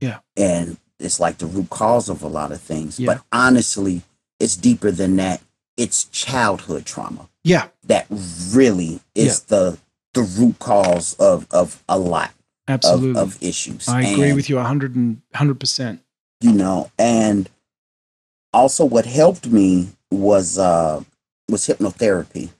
Yeah. 0.00 0.18
And 0.36 0.76
it's 0.98 1.20
like 1.20 1.38
the 1.38 1.46
root 1.46 1.70
cause 1.70 2.08
of 2.08 2.22
a 2.22 2.28
lot 2.28 2.52
of 2.52 2.60
things. 2.60 2.98
Yeah. 2.98 3.06
But 3.06 3.22
honestly, 3.32 4.02
it's 4.38 4.56
deeper 4.56 4.90
than 4.90 5.16
that. 5.16 5.40
It's 5.76 6.04
childhood 6.04 6.84
trauma 6.84 7.28
Yeah. 7.42 7.68
that 7.84 8.06
really 8.52 9.00
is 9.14 9.44
the 9.44 9.78
the 10.12 10.22
root 10.22 10.58
cause 10.58 11.14
of 11.14 11.46
of 11.50 11.82
a 11.88 11.98
lot 11.98 12.32
Absolutely. 12.70 13.20
of 13.20 13.42
issues. 13.42 13.88
I 13.88 14.02
agree 14.02 14.28
And, 14.28 14.36
with 14.36 14.48
you 14.48 14.56
100 14.56 14.94
and 14.96 15.20
100%. 15.34 15.98
you 16.40 16.52
know, 16.52 16.90
and 16.98 17.48
also 18.52 18.84
what 18.84 19.06
helped 19.06 19.46
me 19.46 19.88
was 20.10 20.58
uh 20.58 21.02
was 21.48 21.66
hypnotherapy. 21.66 22.50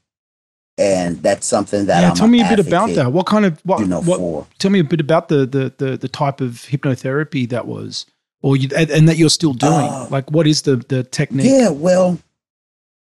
And 0.78 1.22
that's 1.22 1.46
something 1.46 1.86
that 1.86 2.00
yeah, 2.00 2.10
I'm 2.10 2.16
tell 2.16 2.28
me 2.28 2.40
a 2.40 2.48
bit 2.48 2.66
about 2.66 2.90
that. 2.94 3.12
What 3.12 3.26
kind 3.26 3.44
of 3.44 3.60
what, 3.64 3.80
You 3.80 3.86
know, 3.86 4.00
what 4.00 4.18
for 4.18 4.46
tell 4.58 4.70
me 4.70 4.78
a 4.80 4.84
bit 4.84 5.00
about 5.00 5.28
the 5.28 5.44
the 5.46 5.72
the, 5.76 5.96
the 5.96 6.08
type 6.08 6.40
of 6.40 6.52
hypnotherapy 6.52 7.48
that 7.50 7.66
was 7.66 8.06
or 8.42 8.56
you 8.56 8.68
and, 8.74 8.90
and 8.90 9.08
that 9.08 9.16
you're 9.16 9.28
still 9.30 9.52
doing. 9.52 9.72
Uh, 9.72 10.08
like 10.10 10.30
what 10.30 10.46
is 10.46 10.62
the 10.62 10.76
the 10.76 11.02
technique? 11.02 11.46
Yeah, 11.46 11.68
well, 11.70 12.18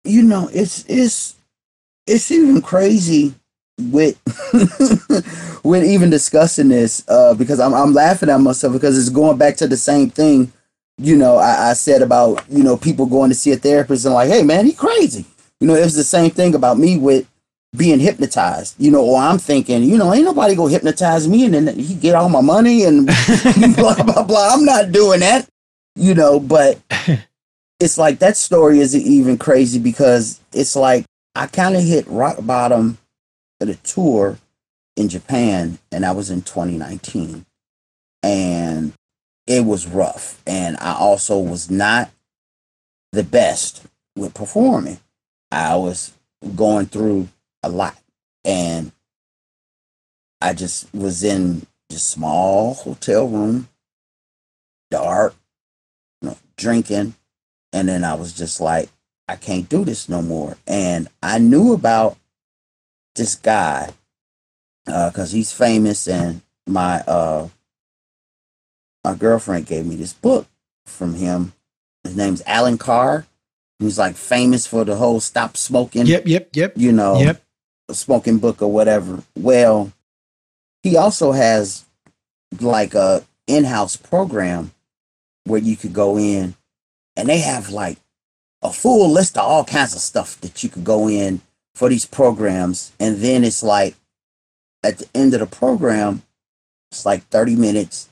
you 0.03 0.23
know, 0.23 0.49
it's 0.51 0.85
it's 0.87 1.35
it's 2.07 2.31
even 2.31 2.61
crazy 2.63 3.35
with 3.91 4.19
with 5.63 5.83
even 5.83 6.09
discussing 6.09 6.69
this 6.69 7.03
uh, 7.07 7.33
because 7.33 7.59
I'm 7.59 7.73
I'm 7.73 7.93
laughing 7.93 8.29
at 8.29 8.39
myself 8.39 8.73
because 8.73 8.97
it's 8.97 9.09
going 9.09 9.37
back 9.37 9.57
to 9.57 9.67
the 9.67 9.77
same 9.77 10.09
thing. 10.09 10.51
You 10.97 11.15
know, 11.15 11.37
I, 11.37 11.71
I 11.71 11.73
said 11.73 12.01
about 12.01 12.43
you 12.49 12.63
know 12.63 12.77
people 12.77 13.05
going 13.05 13.29
to 13.29 13.35
see 13.35 13.51
a 13.51 13.57
therapist 13.57 14.05
and 14.05 14.13
like, 14.13 14.29
hey 14.29 14.43
man, 14.43 14.65
he 14.65 14.73
crazy. 14.73 15.25
You 15.59 15.67
know, 15.67 15.75
it 15.75 15.83
was 15.83 15.95
the 15.95 16.03
same 16.03 16.31
thing 16.31 16.55
about 16.55 16.77
me 16.77 16.97
with 16.97 17.27
being 17.75 17.99
hypnotized. 17.99 18.75
You 18.77 18.91
know, 18.91 19.03
or 19.03 19.19
I'm 19.19 19.37
thinking, 19.37 19.83
you 19.83 19.97
know, 19.97 20.13
ain't 20.13 20.25
nobody 20.25 20.55
gonna 20.55 20.71
hypnotize 20.71 21.27
me 21.27 21.45
and 21.45 21.53
then 21.53 21.79
he 21.79 21.95
get 21.95 22.15
all 22.15 22.29
my 22.29 22.41
money 22.41 22.83
and 22.83 23.05
blah 23.75 24.01
blah 24.03 24.23
blah. 24.23 24.53
I'm 24.53 24.65
not 24.65 24.91
doing 24.91 25.21
that. 25.21 25.47
You 25.95 26.13
know, 26.13 26.39
but 26.39 26.79
it's 27.79 27.97
like 27.97 28.19
that 28.19 28.37
story 28.37 28.79
is 28.79 28.95
even 28.95 29.37
crazy 29.37 29.79
because 29.79 30.39
it's 30.53 30.75
like 30.75 31.05
I 31.35 31.47
kind 31.47 31.75
of 31.75 31.83
hit 31.83 32.07
rock 32.07 32.37
bottom 32.41 32.97
at 33.61 33.69
a 33.69 33.75
tour 33.75 34.37
in 34.97 35.07
Japan, 35.07 35.79
and 35.91 36.03
that 36.03 36.15
was 36.15 36.29
in 36.29 36.41
2019, 36.41 37.45
and 38.23 38.93
it 39.47 39.65
was 39.65 39.87
rough, 39.87 40.41
and 40.45 40.77
I 40.77 40.93
also 40.93 41.37
was 41.39 41.69
not 41.69 42.11
the 43.11 43.23
best 43.23 43.85
with 44.15 44.33
performing. 44.33 44.99
I 45.51 45.75
was 45.75 46.13
going 46.55 46.87
through 46.87 47.29
a 47.63 47.69
lot, 47.69 47.97
and 48.43 48.91
I 50.41 50.53
just 50.53 50.93
was 50.93 51.23
in 51.23 51.65
just 51.89 52.09
small 52.09 52.73
hotel 52.73 53.27
room, 53.27 53.69
dark, 54.89 55.35
you 56.21 56.29
know, 56.29 56.37
drinking, 56.57 57.15
and 57.73 57.87
then 57.87 58.03
I 58.03 58.15
was 58.15 58.33
just 58.33 58.59
like, 58.59 58.89
I 59.27 59.35
can't 59.35 59.69
do 59.69 59.85
this 59.85 60.09
no 60.09 60.21
more. 60.21 60.57
And 60.67 61.07
I 61.23 61.39
knew 61.39 61.73
about 61.73 62.17
this 63.21 63.35
guy 63.35 63.93
because 64.85 65.31
he's 65.31 65.53
famous, 65.53 66.07
and 66.07 66.41
my 66.67 67.01
uh, 67.01 67.47
my 69.03 69.13
girlfriend 69.15 69.67
gave 69.67 69.85
me 69.85 69.95
this 69.95 70.13
book 70.13 70.47
from 70.87 71.13
him. 71.13 71.53
His 72.03 72.17
name's 72.17 72.41
Allen 72.47 72.79
Carr. 72.79 73.27
He's 73.79 73.99
like 73.99 74.15
famous 74.15 74.65
for 74.65 74.83
the 74.83 74.95
whole 74.95 75.19
stop 75.19 75.55
smoking, 75.55 76.05
Yep, 76.07 76.23
yep, 76.27 76.49
yep. 76.55 76.73
you 76.75 76.91
know, 76.91 77.19
Yep. 77.19 77.43
smoking 77.91 78.37
book 78.39 78.61
or 78.61 78.71
whatever. 78.71 79.23
Well, 79.35 79.91
he 80.83 80.97
also 80.97 81.31
has 81.31 81.85
like 82.59 82.93
a 82.95 83.23
in-house 83.47 83.97
program 83.97 84.71
where 85.45 85.59
you 85.61 85.75
could 85.75 85.93
go 85.93 86.17
in 86.17 86.55
and 87.15 87.29
they 87.29 87.39
have 87.39 87.69
like 87.69 87.97
a 88.61 88.71
full 88.71 89.09
list 89.11 89.37
of 89.37 89.43
all 89.45 89.63
kinds 89.63 89.95
of 89.95 90.01
stuff 90.01 90.39
that 90.41 90.63
you 90.63 90.69
could 90.69 90.83
go 90.83 91.07
in 91.09 91.41
for 91.75 91.89
these 91.89 92.05
programs 92.05 92.91
and 92.99 93.17
then 93.17 93.43
it's 93.43 93.63
like 93.63 93.95
at 94.83 94.97
the 94.97 95.07
end 95.15 95.33
of 95.33 95.39
the 95.39 95.45
program 95.45 96.21
it's 96.91 97.05
like 97.05 97.23
30 97.29 97.55
minutes 97.55 98.09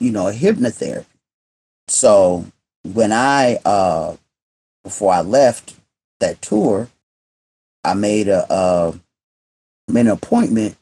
you 0.00 0.10
know 0.10 0.26
hypnotherapy 0.26 1.06
so 1.88 2.46
when 2.84 3.12
i 3.12 3.56
uh 3.64 4.16
before 4.84 5.12
i 5.12 5.20
left 5.20 5.74
that 6.20 6.40
tour 6.42 6.88
i 7.84 7.94
made 7.94 8.28
a 8.28 8.50
uh 8.52 8.92
made 9.88 10.06
an 10.06 10.12
appointment 10.12 10.76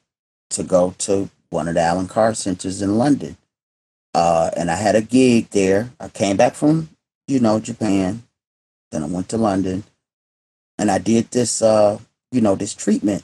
to 0.50 0.62
go 0.62 0.94
to 0.98 1.28
one 1.50 1.68
of 1.68 1.74
the 1.74 1.80
Allen 1.80 2.08
Carr 2.08 2.34
centers 2.34 2.82
in 2.82 2.98
London. 2.98 3.36
Uh, 4.14 4.50
and 4.56 4.70
I 4.70 4.76
had 4.76 4.94
a 4.94 5.02
gig 5.02 5.50
there. 5.50 5.90
I 5.98 6.08
came 6.08 6.36
back 6.36 6.54
from, 6.54 6.90
you 7.26 7.40
know, 7.40 7.60
Japan. 7.60 8.22
Then 8.90 9.02
I 9.02 9.06
went 9.06 9.28
to 9.30 9.38
London 9.38 9.84
and 10.83 10.91
I 10.91 10.99
did 10.99 11.30
this, 11.30 11.62
uh, 11.62 12.01
you 12.33 12.41
know, 12.41 12.57
this 12.57 12.74
treatment. 12.74 13.22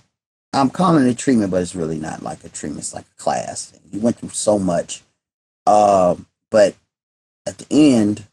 I'm 0.53 0.71
calling 0.71 1.05
it 1.05 1.11
a 1.11 1.15
treatment, 1.15 1.51
but 1.51 1.61
it's 1.61 1.75
really 1.75 1.99
not 1.99 2.23
like 2.23 2.45
a 2.45 2.49
treatment. 2.49 2.85
It's 2.85 2.95
like 2.95 3.05
a 3.05 3.21
class. 3.21 3.73
You 3.91 3.99
went 3.99 4.19
through 4.19 4.29
so 4.29 4.61
much. 4.61 5.03
Uh, 5.67 6.15
but 6.53 6.77
at 7.47 7.59
the 7.59 7.67
end 7.69 8.25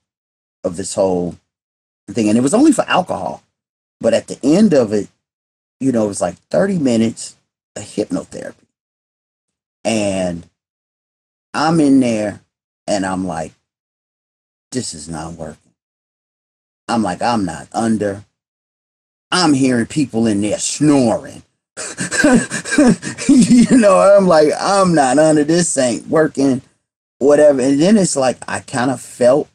of 0.63 0.77
this 0.77 0.93
whole 0.93 1.37
thing, 2.07 2.29
and 2.29 2.37
it 2.37 2.41
was 2.41 2.53
only 2.53 2.71
for 2.71 2.85
alcohol, 2.87 3.41
but 3.99 4.13
at 4.13 4.27
the 4.27 4.37
end 4.43 4.75
of 4.75 4.93
it, 4.93 5.09
you 5.79 5.91
know, 5.91 6.05
it 6.05 6.09
was 6.09 6.21
like 6.21 6.35
30 6.51 6.77
minutes 6.77 7.35
of 7.75 7.81
hypnotherapy. 7.81 8.53
And 9.83 10.47
I'm 11.51 11.79
in 11.79 11.99
there 11.99 12.41
and 12.85 13.03
I'm 13.03 13.25
like, 13.25 13.53
this 14.71 14.93
is 14.93 15.09
not 15.09 15.33
working. 15.33 15.73
I'm 16.87 17.01
like, 17.01 17.23
I'm 17.23 17.43
not 17.43 17.69
under. 17.73 18.23
I'm 19.31 19.53
hearing 19.53 19.85
people 19.85 20.27
in 20.27 20.41
there 20.41 20.59
snoring. 20.59 21.43
you 23.27 23.77
know, 23.77 23.99
I'm 23.99 24.27
like, 24.27 24.49
I'm 24.59 24.93
not 24.93 25.17
under. 25.17 25.43
This 25.43 25.77
ain't 25.77 26.07
working, 26.07 26.61
whatever. 27.17 27.61
And 27.61 27.81
then 27.81 27.97
it's 27.97 28.15
like, 28.15 28.37
I 28.47 28.59
kind 28.61 28.91
of 28.91 29.01
felt 29.01 29.49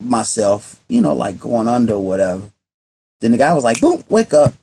myself, 0.00 0.80
you 0.88 1.00
know, 1.00 1.14
like 1.14 1.40
going 1.40 1.68
under 1.68 1.98
whatever. 1.98 2.50
Then 3.20 3.32
the 3.32 3.38
guy 3.38 3.54
was 3.54 3.64
like, 3.64 3.80
boom, 3.80 4.04
wake 4.08 4.34
up. 4.34 4.54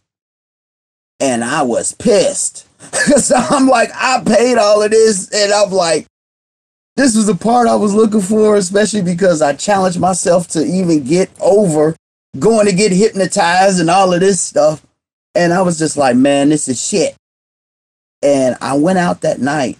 And 1.19 1.43
I 1.43 1.63
was 1.63 1.93
pissed. 1.93 2.67
Cause 2.91 3.31
I'm 3.31 3.67
like, 3.67 3.89
I 3.93 4.23
paid 4.25 4.57
all 4.57 4.81
of 4.81 4.89
this, 4.89 5.29
and 5.31 5.53
I'm 5.53 5.69
like, 5.71 6.07
this 6.95 7.15
was 7.15 7.27
the 7.27 7.35
part 7.35 7.67
I 7.67 7.75
was 7.75 7.93
looking 7.93 8.21
for, 8.21 8.55
especially 8.55 9.03
because 9.03 9.41
I 9.41 9.53
challenged 9.53 9.99
myself 9.99 10.47
to 10.49 10.65
even 10.65 11.03
get 11.03 11.29
over 11.39 11.95
going 12.39 12.67
to 12.67 12.73
get 12.73 12.91
hypnotized 12.91 13.79
and 13.79 13.89
all 13.89 14.13
of 14.13 14.19
this 14.19 14.39
stuff. 14.39 14.85
And 15.35 15.53
I 15.53 15.61
was 15.61 15.77
just 15.77 15.97
like, 15.97 16.15
man, 16.15 16.49
this 16.49 16.67
is 16.67 16.83
shit. 16.83 17.15
And 18.21 18.55
I 18.61 18.75
went 18.75 18.99
out 18.99 19.21
that 19.21 19.39
night 19.39 19.77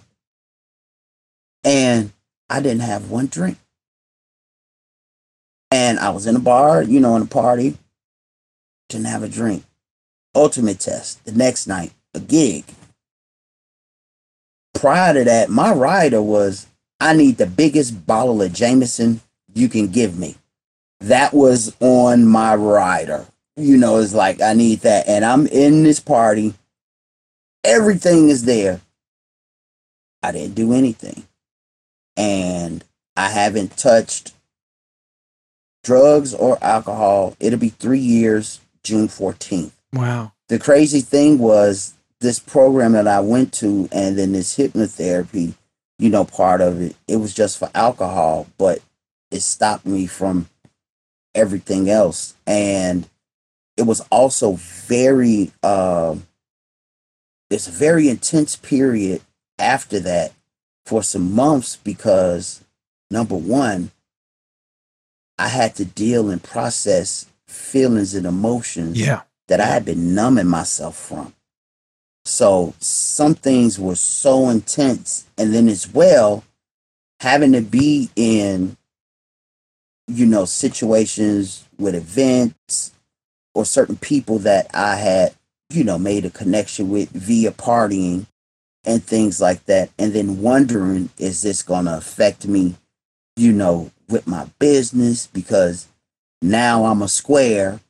and 1.64 2.12
I 2.48 2.60
didn't 2.60 2.80
have 2.80 3.10
one 3.10 3.26
drink. 3.26 3.58
And 5.70 5.98
I 5.98 6.10
was 6.10 6.26
in 6.26 6.36
a 6.36 6.40
bar, 6.40 6.82
you 6.82 7.00
know, 7.00 7.16
in 7.16 7.22
a 7.22 7.26
party, 7.26 7.78
didn't 8.88 9.06
have 9.06 9.22
a 9.22 9.28
drink. 9.28 9.64
Ultimate 10.34 10.80
test 10.80 11.24
the 11.24 11.32
next 11.32 11.66
night, 11.66 11.92
a 12.14 12.20
gig. 12.20 12.64
Prior 14.74 15.14
to 15.14 15.24
that, 15.24 15.48
my 15.48 15.72
rider 15.72 16.20
was 16.20 16.66
I 17.00 17.14
need 17.14 17.36
the 17.36 17.46
biggest 17.46 18.06
bottle 18.06 18.42
of 18.42 18.52
Jameson 18.52 19.20
you 19.54 19.68
can 19.68 19.88
give 19.88 20.18
me. 20.18 20.36
That 21.02 21.34
was 21.34 21.74
on 21.80 22.26
my 22.26 22.54
rider. 22.54 23.26
You 23.56 23.76
know, 23.76 23.98
it's 23.98 24.14
like 24.14 24.40
I 24.40 24.54
need 24.54 24.80
that. 24.80 25.08
And 25.08 25.24
I'm 25.24 25.46
in 25.46 25.82
this 25.82 26.00
party. 26.00 26.54
Everything 27.64 28.28
is 28.28 28.44
there. 28.44 28.80
I 30.22 30.32
didn't 30.32 30.54
do 30.54 30.72
anything. 30.72 31.26
And 32.16 32.84
I 33.16 33.28
haven't 33.28 33.76
touched 33.76 34.32
drugs 35.82 36.34
or 36.34 36.56
alcohol. 36.62 37.36
It'll 37.40 37.58
be 37.58 37.70
three 37.70 37.98
years, 37.98 38.60
June 38.84 39.08
14th. 39.08 39.72
Wow. 39.92 40.32
The 40.48 40.58
crazy 40.58 41.00
thing 41.00 41.38
was 41.38 41.94
this 42.20 42.38
program 42.38 42.92
that 42.92 43.08
I 43.08 43.20
went 43.20 43.52
to 43.54 43.88
and 43.90 44.16
then 44.16 44.32
this 44.32 44.56
hypnotherapy, 44.56 45.54
you 45.98 46.10
know, 46.10 46.24
part 46.24 46.60
of 46.60 46.80
it, 46.80 46.96
it 47.08 47.16
was 47.16 47.34
just 47.34 47.58
for 47.58 47.70
alcohol, 47.74 48.46
but 48.56 48.80
it 49.30 49.40
stopped 49.40 49.86
me 49.86 50.06
from 50.06 50.48
everything 51.34 51.90
else. 51.90 52.34
And 52.46 53.08
it 53.76 53.82
was 53.82 54.00
also 54.10 54.52
very, 54.54 55.52
uh, 55.62 56.16
it's 57.50 57.68
a 57.68 57.72
very 57.72 58.08
intense 58.08 58.56
period 58.56 59.22
after 59.58 60.00
that 60.00 60.32
for 60.86 61.02
some 61.02 61.32
months 61.34 61.76
because 61.76 62.62
number 63.10 63.36
one, 63.36 63.90
I 65.38 65.48
had 65.48 65.74
to 65.76 65.84
deal 65.84 66.30
and 66.30 66.42
process 66.42 67.26
feelings 67.46 68.14
and 68.14 68.26
emotions 68.26 68.98
Yeah. 68.98 69.22
that 69.48 69.60
I 69.60 69.66
had 69.66 69.84
been 69.84 70.14
numbing 70.14 70.46
myself 70.48 70.96
from. 70.96 71.34
So 72.24 72.74
some 72.78 73.34
things 73.34 73.78
were 73.78 73.96
so 73.96 74.48
intense. 74.48 75.24
And 75.36 75.52
then 75.54 75.68
as 75.68 75.88
well, 75.88 76.44
having 77.20 77.52
to 77.52 77.60
be 77.62 78.10
in, 78.16 78.76
you 80.06 80.26
know, 80.26 80.44
situations 80.44 81.66
with 81.78 81.94
events 81.94 82.92
or 83.54 83.64
certain 83.64 83.96
people 83.96 84.38
that 84.40 84.66
I 84.74 84.96
had, 84.96 85.34
you 85.70 85.84
know, 85.84 85.98
made 85.98 86.24
a 86.24 86.30
connection 86.30 86.88
with 86.90 87.10
via 87.10 87.50
partying 87.50 88.26
and 88.84 89.02
things 89.02 89.40
like 89.40 89.64
that. 89.66 89.90
And 89.98 90.12
then 90.12 90.40
wondering, 90.40 91.10
is 91.18 91.42
this 91.42 91.62
going 91.62 91.84
to 91.86 91.96
affect 91.96 92.46
me, 92.46 92.74
you 93.36 93.52
know, 93.52 93.90
with 94.08 94.26
my 94.26 94.46
business? 94.58 95.26
Because 95.26 95.88
now 96.40 96.84
I'm 96.84 97.02
a 97.02 97.08
square 97.08 97.80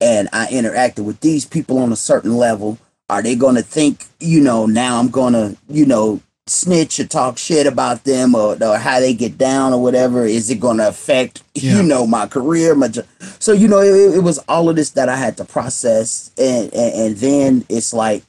and 0.00 0.28
I 0.32 0.46
interacted 0.46 1.04
with 1.04 1.20
these 1.20 1.44
people 1.44 1.78
on 1.78 1.92
a 1.92 1.96
certain 1.96 2.36
level. 2.36 2.78
Are 3.08 3.22
they 3.22 3.34
going 3.34 3.56
to 3.56 3.62
think, 3.62 4.06
you 4.20 4.40
know, 4.40 4.66
now 4.66 4.98
I'm 4.98 5.08
going 5.08 5.32
to, 5.32 5.56
you 5.68 5.84
know, 5.84 6.20
snitch 6.50 7.00
or 7.00 7.06
talk 7.06 7.38
shit 7.38 7.66
about 7.66 8.04
them 8.04 8.34
or, 8.34 8.62
or 8.62 8.78
how 8.78 9.00
they 9.00 9.14
get 9.14 9.38
down 9.38 9.72
or 9.72 9.82
whatever? 9.82 10.24
Is 10.26 10.50
it 10.50 10.60
going 10.60 10.78
to 10.78 10.88
affect, 10.88 11.42
Yeah. 11.54 11.76
you 11.76 11.82
know, 11.82 12.06
my 12.06 12.26
career? 12.26 12.74
My 12.74 12.88
jo- 12.88 13.04
so, 13.38 13.52
you 13.52 13.68
know, 13.68 13.80
it, 13.80 14.16
it 14.16 14.22
was 14.22 14.38
all 14.48 14.68
of 14.68 14.76
this 14.76 14.90
that 14.90 15.08
I 15.08 15.16
had 15.16 15.36
to 15.38 15.44
process. 15.44 16.30
And, 16.36 16.72
and, 16.74 16.94
and 16.94 17.16
then 17.16 17.64
it's 17.68 17.92
like, 17.92 18.22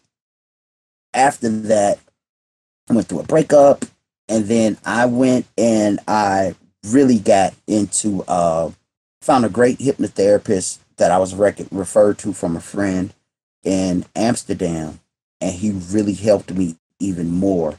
after 1.13 1.49
that, 1.49 1.99
I 2.89 2.93
went 2.93 3.07
through 3.07 3.19
a 3.21 3.23
breakup. 3.23 3.85
And 4.29 4.45
then 4.45 4.77
I 4.85 5.07
went 5.07 5.45
and 5.57 5.99
I 6.07 6.55
really 6.87 7.19
got 7.19 7.53
into, 7.67 8.23
uh, 8.27 8.71
found 9.21 9.45
a 9.45 9.49
great 9.49 9.77
hypnotherapist 9.79 10.79
that 10.97 11.11
I 11.11 11.17
was 11.17 11.35
rec- 11.35 11.59
referred 11.71 12.17
to 12.19 12.33
from 12.33 12.55
a 12.55 12.61
friend 12.61 13.13
in 13.63 14.05
Amsterdam, 14.15 14.99
and 15.39 15.53
he 15.53 15.71
really 15.71 16.13
helped 16.13 16.51
me 16.51 16.77
even 16.99 17.29
more 17.29 17.77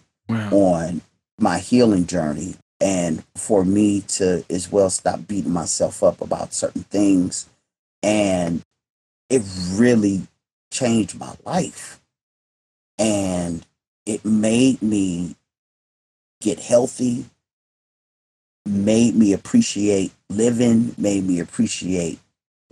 On 0.52 1.02
my 1.38 1.58
healing 1.58 2.06
journey 2.06 2.56
and 2.80 3.24
for 3.36 3.64
me 3.64 4.00
to 4.02 4.44
as 4.50 4.70
well 4.70 4.90
stop 4.90 5.26
beating 5.26 5.52
myself 5.52 6.02
up 6.02 6.20
about 6.20 6.52
certain 6.52 6.84
things. 6.84 7.48
And 8.02 8.62
it 9.30 9.42
really 9.72 10.22
changed 10.72 11.18
my 11.18 11.34
life. 11.44 12.00
And 12.98 13.64
it 14.04 14.24
made 14.24 14.82
me 14.82 15.36
get 16.40 16.58
healthy 16.58 17.24
made 18.66 19.14
me 19.14 19.32
appreciate 19.32 20.12
living 20.28 20.94
made 20.96 21.24
me 21.26 21.40
appreciate 21.40 22.18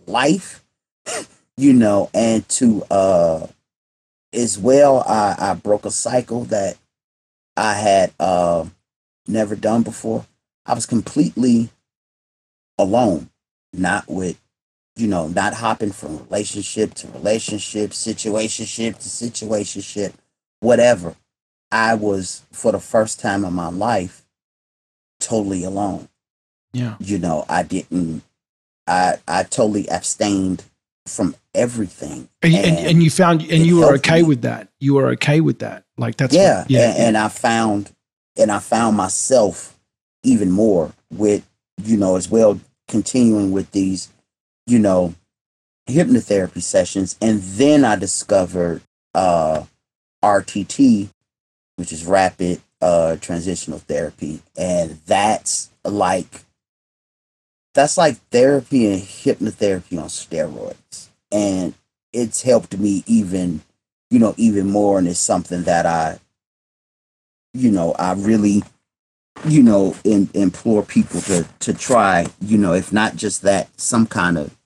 life 0.06 0.64
you 1.56 1.72
know 1.72 2.08
and 2.14 2.48
to 2.48 2.82
uh 2.90 3.46
as 4.32 4.58
well 4.58 5.04
i 5.06 5.34
i 5.38 5.54
broke 5.54 5.84
a 5.84 5.90
cycle 5.90 6.44
that 6.44 6.76
i 7.60 7.74
had 7.74 8.12
uh 8.18 8.64
never 9.28 9.54
done 9.54 9.82
before. 9.82 10.26
I 10.66 10.74
was 10.74 10.86
completely 10.86 11.68
alone 12.78 13.30
not 13.72 14.08
with 14.08 14.40
you 14.96 15.06
know 15.06 15.28
not 15.28 15.54
hopping 15.54 15.92
from 15.92 16.18
relationship 16.18 16.94
to 16.94 17.06
relationship 17.08 17.90
situationship 17.90 18.94
to 18.94 19.08
situationship 19.08 20.14
whatever. 20.60 21.14
I 21.70 21.94
was 21.94 22.42
for 22.50 22.72
the 22.72 22.80
first 22.80 23.20
time 23.20 23.44
in 23.44 23.52
my 23.52 23.68
life 23.68 24.24
totally 25.20 25.62
alone. 25.64 26.08
Yeah. 26.72 26.96
you 27.00 27.18
know 27.18 27.44
i 27.48 27.64
didn't 27.64 28.22
i 28.86 29.16
i 29.26 29.42
totally 29.42 29.88
abstained 29.88 30.62
from 31.06 31.34
everything 31.54 32.28
And, 32.42 32.54
and, 32.54 32.78
And 32.78 33.02
you 33.02 33.10
found, 33.10 33.42
and 33.42 33.66
you 33.66 33.78
were 33.78 33.94
okay 33.94 34.22
me. 34.22 34.28
with 34.28 34.42
that. 34.42 34.68
You 34.80 34.94
were 34.94 35.08
okay 35.12 35.40
with 35.40 35.60
that. 35.60 35.84
Like 35.96 36.16
that's 36.16 36.34
what- 36.34 36.40
yeah, 36.42 36.64
yeah. 36.68 36.90
and, 36.90 36.98
and 36.98 37.16
i 37.18 37.28
found 37.28 37.92
and 38.38 38.50
i 38.52 38.58
found 38.58 38.96
myself 38.96 39.76
even 40.22 40.50
more 40.50 40.92
with 41.12 41.44
you 41.82 41.96
know 41.96 42.16
as 42.16 42.28
well 42.30 42.60
continuing 42.88 43.50
with 43.52 43.70
these 43.72 44.08
you 44.66 44.78
know 44.78 45.14
hypnotherapy 45.88 46.62
sessions 46.62 47.16
and 47.20 47.40
then 47.42 47.84
i 47.84 47.96
discovered 47.96 48.80
uh 49.14 49.64
rtt 50.22 51.08
which 51.76 51.92
is 51.92 52.04
rapid 52.06 52.60
uh 52.80 53.16
transitional 53.16 53.78
therapy 53.80 54.40
and 54.56 54.98
that's 55.06 55.70
like 55.84 56.42
that's 57.74 57.96
like 57.96 58.16
therapy 58.30 58.86
and 58.92 59.02
hypnotherapy 59.02 59.98
on 59.98 60.08
steroids. 60.08 61.08
And 61.30 61.74
it's 62.12 62.42
helped 62.42 62.76
me 62.78 63.04
even 63.06 63.62
you 64.10 64.18
know 64.18 64.34
even 64.36 64.68
more 64.68 64.98
and 64.98 65.06
it's 65.06 65.20
something 65.20 65.62
that 65.62 65.86
i 65.86 66.18
you 67.54 67.70
know 67.70 67.92
i 67.92 68.12
really 68.12 68.62
you 69.46 69.62
know 69.62 69.94
in, 70.04 70.28
implore 70.34 70.82
people 70.82 71.20
to 71.20 71.46
to 71.60 71.72
try 71.72 72.26
you 72.40 72.58
know 72.58 72.72
if 72.72 72.92
not 72.92 73.16
just 73.16 73.42
that 73.42 73.68
some 73.80 74.06
kind 74.06 74.36
of 74.36 74.56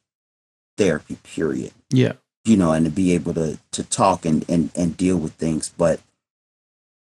therapy 0.77 1.17
period. 1.23 1.73
Yeah. 1.91 2.15
you 2.45 2.57
know 2.57 2.73
and 2.73 2.85
to 2.87 2.91
be 2.91 3.13
able 3.13 3.35
to 3.35 3.59
to 3.73 3.85
talk 3.85 4.25
and 4.27 4.45
and, 4.49 4.71
and 4.75 4.97
deal 4.97 5.17
with 5.17 5.35
things. 5.35 5.73
But 5.77 6.01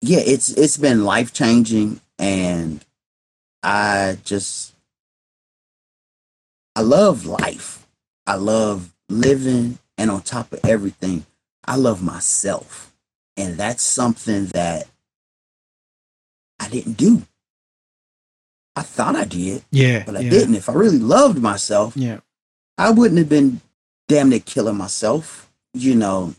yeah 0.01 0.19
it's 0.19 0.49
it's 0.49 0.77
been 0.77 1.03
life 1.05 1.33
changing 1.33 1.99
and 2.19 2.85
i 3.63 4.17
just 4.23 4.74
i 6.75 6.81
love 6.81 7.25
life 7.25 7.87
i 8.27 8.35
love 8.35 8.93
living 9.09 9.77
and 9.97 10.11
on 10.11 10.21
top 10.21 10.51
of 10.51 10.59
everything 10.65 11.25
i 11.65 11.75
love 11.75 12.03
myself 12.03 12.93
and 13.37 13.57
that's 13.57 13.83
something 13.83 14.47
that 14.47 14.87
i 16.59 16.67
didn't 16.69 16.93
do 16.97 17.21
i 18.75 18.81
thought 18.81 19.15
i 19.15 19.25
did 19.25 19.63
Yeah. 19.71 20.03
but 20.05 20.15
i 20.15 20.19
yeah. 20.21 20.29
didn't 20.29 20.55
if 20.55 20.69
i 20.69 20.73
really 20.73 20.99
loved 20.99 21.41
myself 21.41 21.95
Yeah. 21.95 22.19
I 22.77 22.89
wouldn't 22.91 23.19
have 23.19 23.29
been 23.29 23.61
damn 24.09 24.27
near 24.27 24.41
killing 24.41 24.75
myself, 24.75 25.49
you 25.73 25.95
know, 25.95 26.35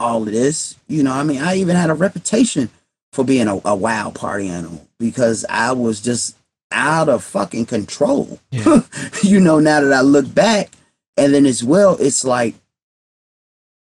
all 0.00 0.22
of 0.22 0.32
this. 0.32 0.74
You 0.88 1.02
know, 1.02 1.12
I 1.12 1.22
mean, 1.22 1.42
I 1.42 1.56
even 1.56 1.76
had 1.76 1.90
a 1.90 1.94
reputation 1.94 2.70
for 3.12 3.26
being 3.26 3.46
a, 3.46 3.60
a 3.62 3.76
wild 3.76 4.14
party 4.14 4.48
animal 4.48 4.88
because 4.98 5.44
I 5.50 5.72
was 5.72 6.00
just 6.00 6.34
out 6.70 7.08
of 7.08 7.24
fucking 7.24 7.66
control. 7.66 8.40
Yeah. 8.50 8.82
you 9.22 9.40
know, 9.40 9.58
now 9.58 9.80
that 9.80 9.92
I 9.92 10.00
look 10.00 10.32
back, 10.32 10.70
and 11.16 11.32
then 11.32 11.46
as 11.46 11.64
well, 11.64 11.96
it's 11.98 12.24
like 12.24 12.54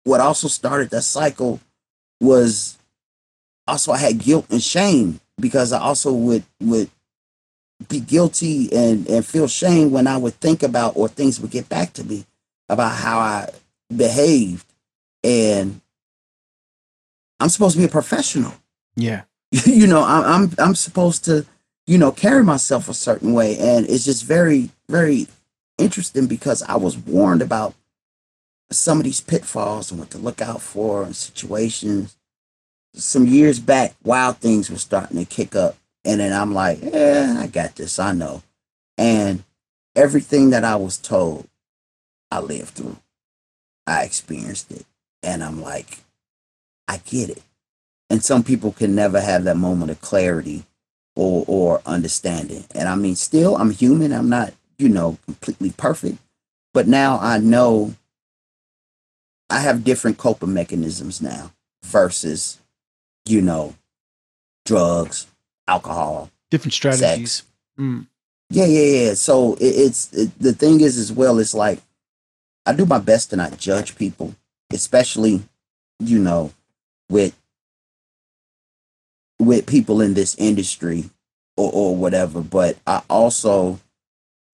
what 0.04 0.20
also 0.20 0.48
started 0.48 0.90
that 0.90 1.04
cycle 1.04 1.60
was 2.20 2.78
also 3.68 3.92
I 3.92 3.98
had 3.98 4.20
guilt 4.20 4.48
and 4.50 4.62
shame 4.62 5.20
because 5.40 5.72
I 5.72 5.80
also 5.80 6.12
would 6.14 6.44
would 6.60 6.90
be 7.88 8.00
guilty 8.00 8.72
and 8.74 9.08
and 9.08 9.26
feel 9.26 9.48
shame 9.48 9.92
when 9.92 10.08
I 10.08 10.18
would 10.18 10.36
think 10.36 10.64
about 10.64 10.96
or 10.96 11.08
things 11.08 11.40
would 11.40 11.52
get 11.52 11.70
back 11.70 11.94
to 11.94 12.04
me 12.04 12.26
about 12.70 12.96
how 12.96 13.20
I 13.20 13.50
behaved 13.96 14.66
and 15.24 15.82
I'm 17.40 17.50
supposed 17.50 17.76
to 17.76 17.80
be 17.80 17.86
a 17.86 17.90
professional. 17.90 18.54
Yeah. 18.96 19.24
you 19.52 19.88
know, 19.88 20.04
I'm 20.04 20.24
I'm 20.24 20.52
I'm 20.60 20.76
supposed 20.76 21.26
to, 21.26 21.46
you 21.88 21.98
know, 21.98 22.12
carry 22.12 22.44
myself 22.44 22.88
a 22.90 22.94
certain 22.94 23.34
way 23.34 23.58
and 23.58 23.90
it's 23.90 24.06
just 24.06 24.26
very 24.26 24.70
very 24.88 25.28
interesting 25.78 26.28
because 26.28 26.62
I 26.64 26.78
was 26.78 26.98
warned 26.98 27.42
about 27.42 27.74
some 28.72 29.00
of 29.00 29.04
these 29.04 29.22
pitfalls 29.22 29.92
and 29.92 30.00
what 30.00 30.10
to 30.12 30.18
look 30.18 30.42
out 30.42 30.62
for 30.62 31.04
and 31.04 31.16
situations. 31.16 32.18
Some 32.94 33.26
years 33.26 33.60
back, 33.60 33.94
wild 34.04 34.38
things 34.38 34.70
were 34.70 34.78
starting 34.78 35.18
to 35.18 35.26
kick 35.26 35.56
up. 35.56 35.76
And 36.04 36.20
then 36.20 36.34
I'm 36.34 36.54
like, 36.54 36.80
yeah, 36.82 37.38
I 37.40 37.48
got 37.48 37.76
this. 37.76 38.00
I 38.00 38.12
know. 38.14 38.44
And 38.98 39.44
everything 39.96 40.50
that 40.52 40.64
I 40.64 40.76
was 40.76 40.98
told, 40.98 41.48
I 42.32 42.40
lived 42.40 42.70
through. 42.70 42.98
I 43.86 44.04
experienced 44.04 44.72
it. 44.72 44.86
And 45.24 45.44
I'm 45.44 45.62
like, 45.62 46.00
I 46.88 46.98
get 47.06 47.30
it. 47.30 47.44
And 48.10 48.24
some 48.24 48.44
people 48.44 48.72
can 48.72 48.96
never 48.96 49.22
have 49.22 49.44
that 49.46 49.58
moment 49.58 49.92
of 49.92 50.02
clarity 50.02 50.66
or 51.16 51.43
or 51.47 51.82
understanding. 51.86 52.66
And 52.74 52.88
I 52.88 52.95
mean, 52.95 53.16
still, 53.16 53.57
I'm 53.57 53.72
human. 53.72 54.14
I'm 54.14 54.30
not, 54.30 54.53
you 54.78 54.89
know, 54.89 55.18
completely 55.26 55.72
perfect. 55.72 56.18
But 56.74 56.88
now 56.88 57.20
I 57.20 57.38
know 57.38 57.95
I 59.49 59.59
have 59.59 59.84
different 59.84 60.18
coping 60.18 60.53
mechanisms 60.53 61.22
now 61.22 61.51
versus, 61.84 62.59
you 63.26 63.41
know, 63.41 63.76
drugs, 64.66 65.28
alcohol, 65.68 66.30
different 66.49 66.74
strategies. 66.74 67.43
Mm. 67.78 68.07
Yeah, 68.49 68.66
yeah, 68.66 69.05
yeah. 69.05 69.14
So 69.14 69.55
it, 69.55 69.66
it's 69.66 70.14
it, 70.14 70.32
the 70.39 70.53
thing 70.53 70.82
is 70.82 70.97
as 70.97 71.12
well. 71.12 71.39
It's 71.39 71.53
like 71.53 71.80
I 72.66 72.74
do 72.74 72.86
my 72.86 72.99
best 72.99 73.30
to 73.32 73.36
not 73.36 73.57
judge 73.57 73.95
people, 73.95 74.36
especially 74.72 75.41
you 75.99 76.20
know 76.20 76.51
with 77.09 77.36
with 79.42 79.66
people 79.66 80.02
in 80.02 80.14
this 80.14 80.36
industry 80.36 81.10
or, 81.58 81.72
or 81.72 81.96
whatever. 81.96 82.42
But 82.42 82.78
I 82.86 83.02
also 83.10 83.80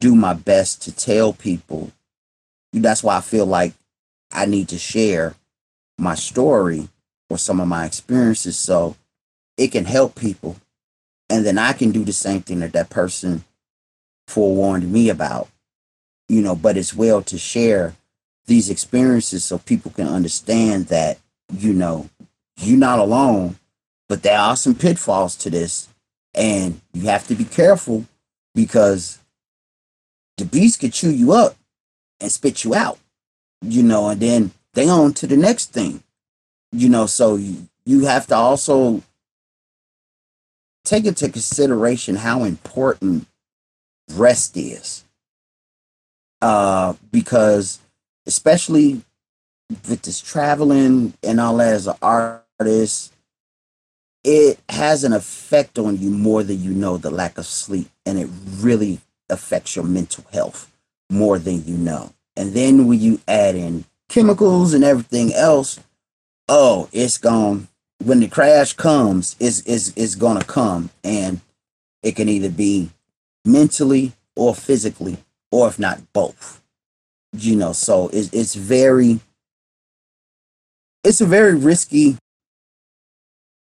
do 0.01 0.14
my 0.14 0.34
best 0.34 0.82
to 0.82 0.95
tell 0.95 1.32
people. 1.32 1.93
That's 2.72 3.03
why 3.03 3.16
I 3.16 3.20
feel 3.20 3.47
like 3.47 3.72
I 4.32 4.47
need 4.47 4.68
to 4.68 4.78
share 4.78 5.34
my 5.99 6.14
story 6.14 6.89
or 7.30 7.39
some 7.39 7.61
of 7.61 7.68
my 7.68 7.87
experiences 7.87 8.57
so 8.57 8.97
it 9.57 9.68
can 9.68 9.87
help 9.87 10.14
people 10.14 10.57
and 11.28 11.45
then 11.45 11.59
I 11.59 11.72
can 11.72 11.91
do 11.91 12.05
the 12.05 12.12
same 12.12 12.43
thing 12.43 12.61
that 12.61 12.72
that 12.72 12.91
person 12.91 13.45
forewarned 14.28 14.91
me 14.91 15.09
about, 15.09 15.49
you 16.28 16.41
know. 16.41 16.55
But 16.55 16.76
it's 16.76 16.95
well 16.95 17.22
to 17.22 17.39
share 17.39 17.97
these 18.47 18.70
experiences 18.70 19.45
so 19.45 19.59
people 19.59 19.91
can 19.91 20.07
understand 20.07 20.87
that, 20.87 21.18
you 21.53 21.72
know, 21.72 22.09
you're 22.59 22.78
not 22.78 23.01
alone, 23.01 23.57
but 24.09 24.22
there 24.22 24.38
are 24.38 24.57
some 24.57 24.74
pitfalls 24.74 25.36
to 25.36 25.50
this, 25.50 25.88
and 26.34 26.80
you 26.92 27.02
have 27.02 27.26
to 27.28 27.34
be 27.34 27.44
careful 27.44 28.04
because 28.54 29.18
the 30.36 30.44
beast 30.44 30.80
could 30.80 30.92
chew 30.92 31.11
you 31.11 31.32
up 31.32 31.57
and 32.20 32.30
spit 32.30 32.64
you 32.64 32.74
out, 32.74 32.98
you 33.62 33.82
know, 33.82 34.09
and 34.09 34.20
then 34.20 34.50
they 34.74 34.88
on 34.88 35.12
to 35.14 35.26
the 35.26 35.36
next 35.36 35.72
thing, 35.72 36.02
you 36.72 36.88
know. 36.88 37.07
So 37.07 37.36
you, 37.36 38.04
have 38.04 38.26
to 38.28 38.36
also 38.36 39.02
take 40.84 41.07
into 41.07 41.28
consideration 41.28 42.16
how 42.16 42.44
important 42.44 43.26
rest 44.12 44.57
is. 44.57 45.04
Uh, 46.42 46.94
because 47.11 47.80
especially 48.26 49.02
with 49.88 50.02
this 50.02 50.20
traveling 50.20 51.14
and 51.22 51.40
all 51.40 51.57
that 51.57 51.72
as 51.72 51.86
an 51.86 51.96
artist, 52.02 53.12
it 54.27 54.59
has 54.68 55.05
an 55.05 55.12
effect 55.12 55.79
on 55.79 55.99
you 55.99 56.11
more 56.11 56.43
than 56.43 56.61
you 56.61 56.72
know 56.72 56.97
the 56.97 57.11
lack 57.11 57.39
of 57.39 57.47
sleep, 57.47 57.89
and 58.05 58.18
it 58.18 58.29
really 58.59 59.01
affects 59.31 59.77
your 59.77 59.85
mental 59.85 60.24
health 60.33 60.70
more 61.09 61.39
than 61.39 61.64
you 61.64 61.77
know. 61.77 62.12
And 62.37 62.53
then 62.53 62.89
when 62.89 62.99
you 62.99 63.20
add 63.29 63.55
in 63.55 63.85
chemicals 64.09 64.74
and 64.74 64.83
everything 64.83 65.33
else, 65.33 65.79
oh, 66.49 66.89
it's 66.93 67.18
gone 67.18 67.68
when 68.05 68.20
the 68.20 68.29
crash 68.29 68.72
comes, 68.72 69.37
it's, 69.39 69.61
it's, 69.61 69.93
it's 69.97 70.16
gonna 70.16 70.45
come, 70.45 70.91
and 71.05 71.41
it 72.03 72.16
can 72.16 72.29
either 72.29 72.51
be 72.51 72.91
mentally 73.45 74.12
or 74.35 74.57
physically, 74.57 75.18
or 75.53 75.68
if 75.68 75.79
not 75.79 76.12
both. 76.12 76.61
You 77.33 77.55
know, 77.55 77.72
so 77.72 78.09
it's 78.09 78.33
it's 78.33 78.55
very 78.55 79.20
it's 81.05 81.20
a 81.20 81.27
very 81.27 81.55
risky, 81.55 82.16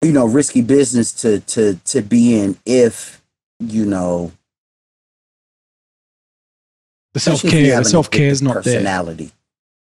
you 0.02 0.12
know, 0.12 0.26
risky 0.26 0.62
business 0.62 1.12
to 1.22 1.40
to 1.42 1.76
to 1.86 2.02
be 2.02 2.40
in 2.40 2.58
if 2.66 3.22
you 3.60 3.86
know 3.86 4.32
the 7.14 7.20
self 7.20 7.42
care. 7.42 7.78
The 7.78 7.86
self 7.86 8.12
care 8.12 8.30
is 8.30 8.42
not 8.42 8.56
personality. 8.56 9.32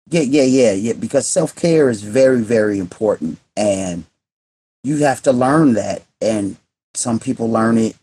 There. 0.08 0.22
Yeah, 0.22 0.42
yeah, 0.42 0.44
yeah, 0.44 0.72
yeah. 0.72 0.92
Because 0.92 1.26
self 1.26 1.54
care 1.54 1.90
is 1.90 2.02
very, 2.02 2.40
very 2.40 2.78
important, 2.78 3.38
and 3.56 4.04
you 4.84 4.98
have 4.98 5.22
to 5.22 5.32
learn 5.32 5.74
that. 5.74 6.02
And 6.20 6.56
some 6.94 7.18
people 7.18 7.50
learn 7.50 7.78
it 7.78 7.96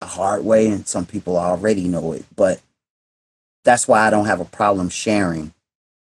a 0.00 0.06
hard 0.06 0.44
way, 0.44 0.68
and 0.68 0.86
some 0.86 1.04
people 1.06 1.36
already 1.36 1.88
know 1.88 2.12
it. 2.12 2.24
But 2.36 2.60
that's 3.64 3.88
why 3.88 4.06
I 4.06 4.10
don't 4.10 4.26
have 4.26 4.40
a 4.40 4.44
problem 4.46 4.88
sharing, 4.88 5.52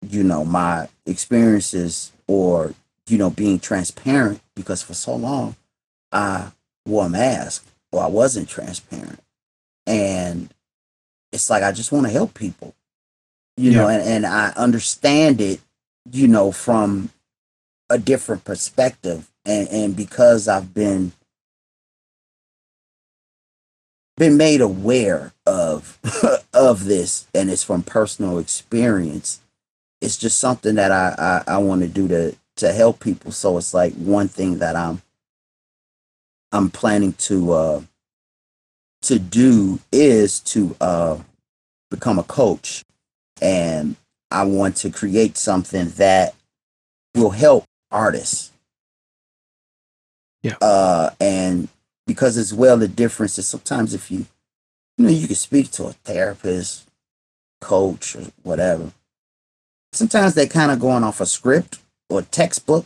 you 0.02 0.24
know, 0.24 0.46
my 0.46 0.88
experiences 1.06 2.12
or, 2.28 2.74
you 3.08 3.18
know, 3.18 3.30
being 3.30 3.60
transparent 3.60 4.42
because 4.56 4.82
for 4.82 4.94
so 4.94 5.16
long 5.16 5.56
I 6.12 6.52
wore 6.86 7.06
a 7.06 7.10
mask 7.10 7.66
or 7.92 8.04
I 8.04 8.08
wasn't 8.08 8.50
transparent. 8.50 9.20
And 9.86 10.54
it's 11.32 11.50
like 11.50 11.64
I 11.64 11.72
just 11.72 11.92
want 11.92 12.06
to 12.06 12.12
help 12.12 12.34
people, 12.34 12.76
you 13.58 13.72
yeah. 13.72 13.78
know, 13.78 13.88
and, 13.88 14.04
and 14.04 14.26
I 14.26 14.50
understand 14.56 15.42
it, 15.42 15.60
you 16.12 16.28
know, 16.28 16.52
from 16.52 17.10
a 17.90 17.98
different 17.98 18.44
perspective 18.46 19.30
and 19.46 19.68
and 19.70 19.96
because 19.96 20.48
I've 20.48 20.74
been 20.74 21.12
been 24.18 24.38
made 24.38 24.62
aware 24.62 25.34
of 25.46 25.98
of 26.54 26.86
this 26.86 27.28
and 27.34 27.50
it's 27.50 27.64
from 27.64 27.82
personal 27.82 28.38
experience 28.38 29.40
it's 30.00 30.18
just 30.18 30.38
something 30.38 30.76
that 30.76 30.92
i 30.92 31.44
i, 31.48 31.56
I 31.56 31.58
want 31.58 31.82
to 31.82 31.88
do 31.88 32.08
to 32.08 32.36
to 32.58 32.74
help 32.74 33.00
people 33.00 33.32
so 33.32 33.58
it's 33.58 33.74
like 33.74 33.94
one 33.96 34.28
thing 34.28 34.60
that 34.60 34.76
i'm 34.76 35.02
i'm 36.52 36.70
planning 36.70 37.14
to 37.14 37.52
uh 37.54 37.82
to 39.02 39.20
do 39.20 39.80
is 39.92 40.40
to 40.40 40.76
uh 40.82 41.18
become 41.92 42.20
a 42.20 42.24
coach 42.24 42.84
and 43.42 43.96
i 44.32 44.44
want 44.44 44.76
to 44.76 44.90
create 44.90 45.38
something 45.38 45.90
that 45.92 46.36
will 47.16 47.32
help 47.32 47.66
artists 47.92 48.50
yeah. 50.44 50.56
Uh, 50.62 51.12
and 51.20 51.68
because 52.08 52.38
as 52.38 52.54
well, 52.54 52.78
the 52.78 52.88
difference 52.88 53.38
is 53.38 53.48
sometimes 53.48 53.94
if 53.94 54.10
you, 54.12 54.26
you 54.98 55.06
know, 55.06 55.10
you 55.12 55.28
can 55.28 55.36
speak 55.36 55.72
to 55.72 55.86
a 55.86 55.94
therapist, 55.94 56.88
coach, 57.62 58.16
or 58.16 58.26
whatever. 58.44 58.92
Sometimes 59.94 60.34
they're 60.34 60.48
kind 60.48 60.72
of 60.72 60.80
going 60.80 61.04
off 61.04 61.22
a 61.22 61.26
script 61.26 61.80
or 62.12 62.22
textbook, 62.24 62.86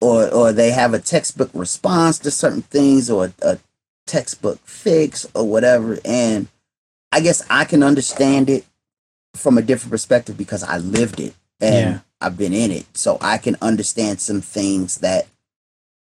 or 0.00 0.28
or 0.32 0.52
they 0.52 0.70
have 0.70 0.94
a 0.94 0.98
textbook 0.98 1.50
response 1.54 2.18
to 2.20 2.30
certain 2.30 2.62
things 2.62 3.10
or 3.10 3.26
a, 3.26 3.32
a 3.42 3.58
textbook 4.06 4.58
fix 4.64 5.26
or 5.34 5.46
whatever. 5.46 5.98
And 6.04 6.48
I 7.12 7.20
guess 7.20 7.42
I 7.50 7.64
can 7.64 7.82
understand 7.82 8.50
it 8.50 8.64
from 9.34 9.58
a 9.58 9.62
different 9.62 9.92
perspective 9.92 10.36
because 10.36 10.64
I 10.64 10.78
lived 10.78 11.20
it 11.20 11.34
and 11.60 11.94
yeah. 11.94 12.00
I've 12.20 12.36
been 12.36 12.52
in 12.52 12.70
it, 12.70 12.86
so 12.94 13.18
I 13.20 13.38
can 13.38 13.56
understand 13.62 14.20
some 14.20 14.40
things 14.40 14.98
that 14.98 15.26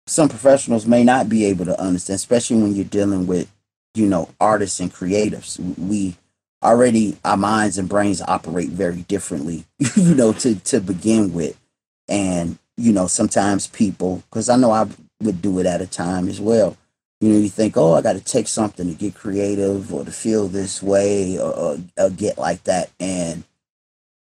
some 0.07 0.29
professionals 0.29 0.85
may 0.85 1.03
not 1.03 1.29
be 1.29 1.45
able 1.45 1.65
to 1.65 1.79
understand, 1.79 2.15
especially 2.15 2.61
when 2.61 2.75
you're 2.75 2.85
dealing 2.85 3.25
with, 3.25 3.51
you 3.95 4.05
know, 4.05 4.29
artists 4.39 4.79
and 4.79 4.93
creatives. 4.93 5.59
We 5.77 6.15
already 6.63 7.17
our 7.23 7.37
minds 7.37 7.77
and 7.77 7.89
brains 7.89 8.21
operate 8.21 8.69
very 8.69 9.01
differently, 9.03 9.65
you 9.95 10.15
know, 10.15 10.33
to 10.33 10.55
to 10.55 10.79
begin 10.79 11.33
with. 11.33 11.59
And, 12.07 12.57
you 12.77 12.93
know, 12.93 13.07
sometimes 13.07 13.67
people, 13.67 14.23
because 14.29 14.49
I 14.49 14.57
know 14.57 14.71
I 14.71 14.87
would 15.21 15.41
do 15.41 15.59
it 15.59 15.65
at 15.65 15.81
a 15.81 15.87
time 15.87 16.27
as 16.27 16.39
well. 16.39 16.77
You 17.21 17.29
know, 17.29 17.37
you 17.37 17.49
think, 17.49 17.77
oh, 17.77 17.93
I 17.93 18.01
got 18.01 18.13
to 18.13 18.23
take 18.23 18.47
something 18.47 18.87
to 18.87 18.93
get 18.93 19.15
creative 19.15 19.93
or 19.93 20.03
to 20.05 20.11
feel 20.11 20.47
this 20.47 20.83
way 20.83 21.39
or, 21.39 21.53
or, 21.53 21.77
or 21.97 22.09
get 22.09 22.37
like 22.37 22.63
that. 22.65 22.91
And 22.99 23.43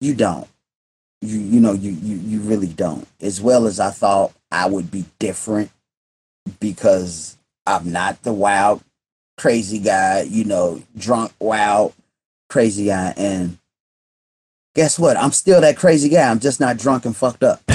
you 0.02 0.14
don't 0.14 0.48
you 1.22 1.40
you 1.40 1.60
know 1.62 1.72
you 1.72 1.92
you 1.92 2.18
you 2.18 2.42
really 2.42 2.68
don't 2.68 3.08
as 3.22 3.42
well 3.42 3.66
as 3.66 3.80
i 3.80 3.90
thought 3.90 4.34
i 4.52 4.68
would 4.68 4.92
be 4.92 5.06
different 5.18 5.72
because 6.60 7.38
I'm 7.66 7.92
not 7.92 8.22
the 8.24 8.34
wild, 8.34 8.84
crazy 9.38 9.80
guy, 9.80 10.22
you 10.22 10.44
know, 10.46 10.82
drunk, 10.98 11.32
wild, 11.40 11.94
crazy 12.50 12.86
guy. 12.86 13.14
And 13.18 13.58
guess 14.76 15.00
what? 15.00 15.18
I'm 15.18 15.32
still 15.32 15.60
that 15.62 15.78
crazy 15.78 16.10
guy. 16.10 16.30
I'm 16.30 16.40
just 16.40 16.60
not 16.60 16.78
drunk 16.78 17.06
and 17.06 17.16
fucked 17.16 17.44
up. 17.44 17.62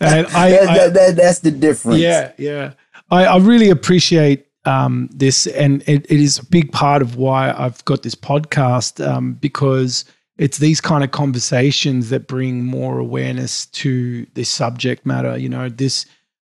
And 0.00 0.26
I- 0.28 0.50
That- 0.50 0.68
I- 0.68 0.74
that- 0.78 0.94
that- 0.94 1.16
that's 1.16 1.40
the 1.40 1.50
difference. 1.50 1.98
Yeah, 1.98 2.32
yeah. 2.38 2.72
I, 3.10 3.24
I 3.26 3.36
really 3.38 3.70
appreciate 3.70 4.46
um, 4.64 5.08
this, 5.12 5.46
and 5.48 5.82
it, 5.86 6.06
it 6.10 6.20
is 6.20 6.38
a 6.38 6.44
big 6.46 6.72
part 6.72 7.02
of 7.02 7.16
why 7.16 7.52
I've 7.56 7.84
got 7.84 8.02
this 8.02 8.14
podcast 8.14 9.04
um, 9.06 9.34
because 9.34 10.04
it's 10.38 10.58
these 10.58 10.80
kind 10.80 11.04
of 11.04 11.10
conversations 11.10 12.10
that 12.10 12.26
bring 12.28 12.64
more 12.64 12.98
awareness 12.98 13.66
to 13.66 14.26
this 14.34 14.48
subject 14.48 15.04
matter. 15.04 15.36
You 15.36 15.48
know, 15.50 15.68
this, 15.68 16.06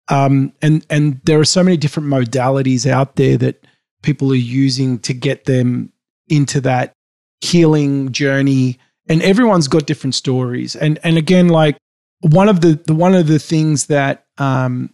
um, 0.09 0.51
and 0.61 0.85
and 0.89 1.21
there 1.23 1.39
are 1.39 1.45
so 1.45 1.63
many 1.63 1.77
different 1.77 2.09
modalities 2.09 2.85
out 2.89 3.15
there 3.15 3.37
that 3.37 3.63
people 4.03 4.31
are 4.31 4.35
using 4.35 4.99
to 4.99 5.13
get 5.13 5.45
them 5.45 5.91
into 6.27 6.59
that 6.61 6.93
healing 7.41 8.11
journey, 8.11 8.79
and 9.09 9.21
everyone's 9.21 9.67
got 9.67 9.85
different 9.85 10.15
stories. 10.15 10.75
And 10.75 10.99
and 11.03 11.17
again, 11.17 11.49
like 11.49 11.77
one 12.21 12.49
of 12.49 12.61
the, 12.61 12.79
the 12.85 12.93
one 12.93 13.13
of 13.15 13.27
the 13.27 13.39
things 13.39 13.87
that 13.87 14.25
um, 14.37 14.93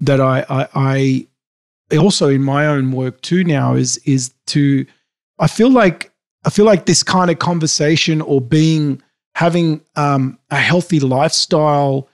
that 0.00 0.20
I, 0.20 0.44
I 0.48 1.26
I 1.90 1.96
also 1.96 2.28
in 2.28 2.42
my 2.42 2.66
own 2.66 2.92
work 2.92 3.20
too 3.22 3.44
now 3.44 3.74
is 3.74 3.98
is 3.98 4.32
to 4.48 4.86
I 5.38 5.46
feel 5.46 5.70
like 5.70 6.10
I 6.44 6.50
feel 6.50 6.64
like 6.64 6.86
this 6.86 7.02
kind 7.02 7.30
of 7.30 7.38
conversation 7.38 8.20
or 8.20 8.40
being 8.40 9.02
having 9.34 9.80
um, 9.96 10.38
a 10.50 10.56
healthy 10.56 11.00
lifestyle 11.00 12.08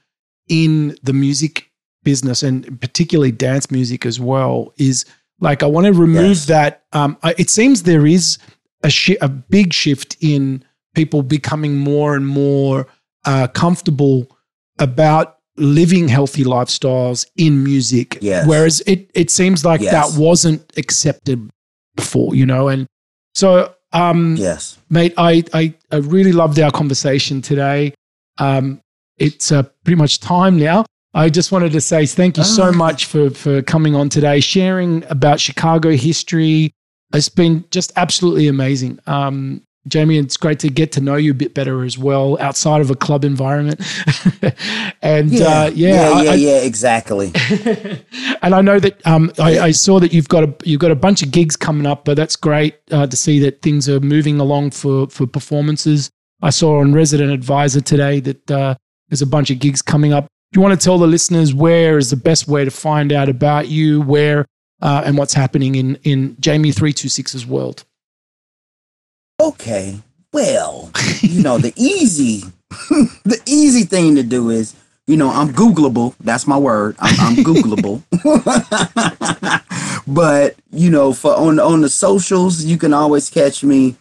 in 0.49 0.97
the 1.03 1.13
music 1.13 1.71
business 2.05 2.43
and 2.43 2.81
particularly 2.81 3.33
dance 3.33 3.71
music 3.71 4.07
as 4.07 4.19
well 4.21 4.73
is 4.77 5.05
like 5.41 5.63
I 5.63 5.67
want 5.67 5.87
to 5.87 5.93
remove 5.93 6.37
Yes. 6.37 6.47
that. 6.47 6.85
Um, 6.93 7.17
I, 7.23 7.35
it 7.39 7.51
seems 7.51 7.83
there 7.85 8.07
is 8.07 8.39
a 8.83 8.91
shi- 8.91 9.19
a 9.21 9.29
big 9.29 9.73
shift 9.73 10.17
in 10.21 10.65
people 10.95 11.23
becoming 11.23 11.77
more 11.77 12.15
and 12.17 12.27
more 12.27 12.87
uh, 13.25 13.47
comfortable 13.49 14.27
about 14.79 15.37
living 15.57 16.09
healthy 16.09 16.45
lifestyles 16.45 17.27
in 17.37 17.65
music. 17.65 18.19
Yes. 18.21 18.47
Whereas 18.47 18.81
it 18.87 19.11
it 19.15 19.31
seems 19.31 19.65
like 19.65 19.81
Yes. 19.81 19.93
that 19.93 20.21
wasn't 20.21 20.63
accepted 20.77 21.51
before, 21.97 22.35
you 22.35 22.47
know. 22.47 22.69
And 22.69 22.87
so, 23.35 23.75
um, 23.93 24.37
Yes. 24.37 24.79
mate, 24.89 25.15
I, 25.17 25.43
I 25.53 25.75
I 25.91 25.97
really 25.97 26.33
loved 26.33 26.59
our 26.61 26.71
conversation 26.71 27.43
today. 27.43 27.93
Um, 28.39 28.81
it's 29.17 29.51
uh, 29.51 29.65
pretty 29.85 29.97
much 29.97 30.21
time 30.21 30.57
now. 30.59 30.85
I 31.15 31.29
just 31.29 31.51
wanted 31.51 31.73
to 31.73 31.81
say 31.81 32.07
thank 32.07 32.37
you 32.37 32.45
so 32.45 32.69
Oh. 32.69 32.73
much 32.73 33.07
for 33.07 33.31
for 33.31 33.63
coming 33.63 33.97
on 33.97 34.09
today, 34.09 34.39
sharing 34.41 35.03
about 35.11 35.41
Chicago 35.41 35.91
history. 35.97 36.71
It's 37.15 37.29
been 37.29 37.65
just 37.71 37.93
absolutely 37.97 38.49
amazing. 38.49 38.99
Um, 39.07 39.63
Jamie, 39.87 40.19
it's 40.19 40.37
great 40.37 40.59
to 40.59 40.69
get 40.69 40.93
to 40.93 41.01
know 41.01 41.15
you 41.17 41.31
a 41.31 41.35
bit 41.35 41.55
better 41.55 41.83
as 41.83 41.97
well 41.97 42.37
outside 42.41 42.83
of 42.83 42.91
a 42.91 42.95
club 42.95 43.25
environment. 43.25 43.81
and 45.03 45.31
Yeah. 45.31 45.47
uh, 45.47 45.71
yeah, 45.75 45.95
yeah. 45.95 46.11
I- 46.11 46.23
Yeah. 46.25 46.35
Yeah. 46.35 46.57
Exactly. 46.59 47.33
and 48.43 48.55
I 48.55 48.61
know 48.61 48.79
that 48.79 49.07
um, 49.07 49.33
I, 49.39 49.59
I 49.59 49.71
saw 49.71 49.99
that 50.01 50.13
you've 50.13 50.29
got 50.29 50.45
a 50.45 50.55
you've 50.65 50.81
got 50.81 50.91
a 50.91 50.95
bunch 50.97 51.23
of 51.23 51.31
gigs 51.31 51.57
coming 51.57 51.87
up, 51.87 52.05
but 52.05 52.17
that's 52.17 52.37
great 52.37 52.75
uh, 52.91 53.07
to 53.07 53.17
see 53.17 53.39
that 53.41 53.63
things 53.63 53.89
are 53.89 54.01
moving 54.01 54.41
along 54.41 54.73
for 54.73 55.07
for 55.09 55.27
performances. 55.27 56.11
I 56.43 56.51
saw 56.51 56.81
on 56.81 56.93
Resident 56.93 57.33
Advisor 57.33 57.81
today 57.81 58.21
that 58.21 58.51
uh, 58.51 58.75
there's 59.09 59.23
a 59.23 59.27
bunch 59.27 59.51
of 59.51 59.59
gigs 59.59 59.81
coming 59.83 60.13
up. 60.13 60.27
Do 60.53 60.59
you 60.59 60.63
want 60.63 60.79
to 60.79 60.85
tell 60.85 60.99
the 60.99 61.07
listeners 61.07 61.55
where 61.55 61.99
is 61.99 62.11
the 62.11 62.17
best 62.17 62.47
way 62.49 62.65
to 62.65 62.71
find 62.71 63.13
out 63.13 63.29
about 63.29 63.69
you, 63.69 64.01
where 64.03 64.45
uh, 64.81 65.03
and 65.05 65.19
what's 65.19 65.35
happening 65.35 65.75
in 65.75 65.97
in 66.05 66.37
Jamie 66.41 66.73
three 66.73 66.93
two 66.93 67.09
world? 67.47 67.85
Okay. 69.41 70.01
Well, 70.33 70.91
you 71.21 71.43
know, 71.43 71.59
the 71.59 71.73
easy, 71.77 72.45
the 72.71 73.41
easy 73.47 73.85
thing 73.85 74.17
to 74.17 74.23
do 74.23 74.51
is, 74.51 74.75
you 75.07 75.17
know, 75.17 75.31
I'm 75.31 75.49
Googleable. 75.53 76.15
That's 76.21 76.47
my 76.47 76.59
word. 76.59 76.97
I'm, 76.99 77.15
I'm 77.21 77.37
Googleable. 77.45 78.03
but 80.07 80.57
you 80.71 80.91
know, 80.91 81.13
for 81.13 81.35
on 81.35 81.59
on 81.59 81.81
the 81.81 81.89
socials, 81.89 82.65
you 82.65 82.77
can 82.77 82.93
always 82.93 83.31
catch 83.31 83.65
me. 83.65 83.97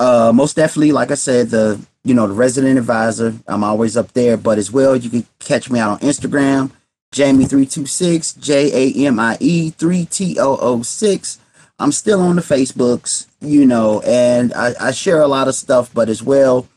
Uh, 0.00 0.32
most 0.34 0.56
definitely, 0.56 0.92
like 0.92 1.10
I 1.10 1.14
said, 1.14 1.50
the 1.50 1.80
you 2.04 2.14
know 2.14 2.26
the 2.26 2.34
resident 2.34 2.78
advisor. 2.78 3.34
I'm 3.46 3.62
always 3.62 3.96
up 3.96 4.12
there. 4.12 4.36
But 4.36 4.58
as 4.58 4.72
well, 4.72 4.96
you 4.96 5.10
can 5.10 5.26
catch 5.38 5.70
me 5.70 5.78
out 5.78 5.90
on 5.90 5.98
Instagram, 6.00 6.72
Jamie 7.12 7.44
three 7.44 7.66
two 7.66 7.86
six 7.86 8.32
J 8.34 8.70
A 8.72 9.06
M 9.06 9.18
I 9.18 9.36
E 9.40 9.70
three 9.70 10.04
T 10.04 10.38
O 10.38 10.56
O 10.56 10.82
six. 10.82 11.38
I'm 11.78 11.92
still 11.92 12.20
on 12.20 12.36
the 12.36 12.42
Facebooks, 12.42 13.26
you 13.40 13.64
know, 13.64 14.00
and 14.02 14.52
I, 14.52 14.74
I 14.78 14.90
share 14.90 15.22
a 15.22 15.26
lot 15.26 15.48
of 15.48 15.54
stuff, 15.54 15.90
but 15.94 16.10
as 16.10 16.22
well, 16.22 16.68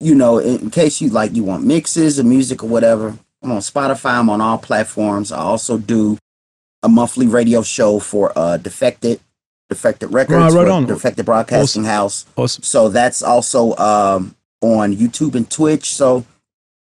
you 0.00 0.14
know, 0.14 0.38
in, 0.38 0.70
case 0.70 1.00
you 1.00 1.08
like 1.08 1.34
you 1.34 1.44
want 1.44 1.64
mixes 1.64 2.18
or 2.18 2.24
music 2.24 2.64
or 2.64 2.66
whatever, 2.68 3.16
I'm 3.42 3.52
on 3.52 3.58
Spotify, 3.58 4.18
I'm 4.18 4.28
on 4.28 4.40
all 4.40 4.58
platforms. 4.58 5.30
I 5.30 5.38
also 5.38 5.78
do 5.78 6.18
a 6.82 6.88
monthly 6.88 7.26
radio 7.28 7.62
show 7.62 8.00
for 8.00 8.32
uh 8.36 8.56
Defected, 8.56 9.20
Defected 9.68 10.12
Records, 10.12 10.54
right 10.54 10.66
for 10.66 10.72
on. 10.72 10.86
Defected 10.86 11.24
Broadcasting 11.26 11.84
House. 11.84 12.26
Awesome. 12.36 12.64
So 12.64 12.88
that's 12.88 13.22
also 13.22 13.76
um 13.76 14.34
on 14.60 14.94
YouTube 14.94 15.36
and 15.36 15.48
Twitch. 15.50 15.92
So 15.94 16.26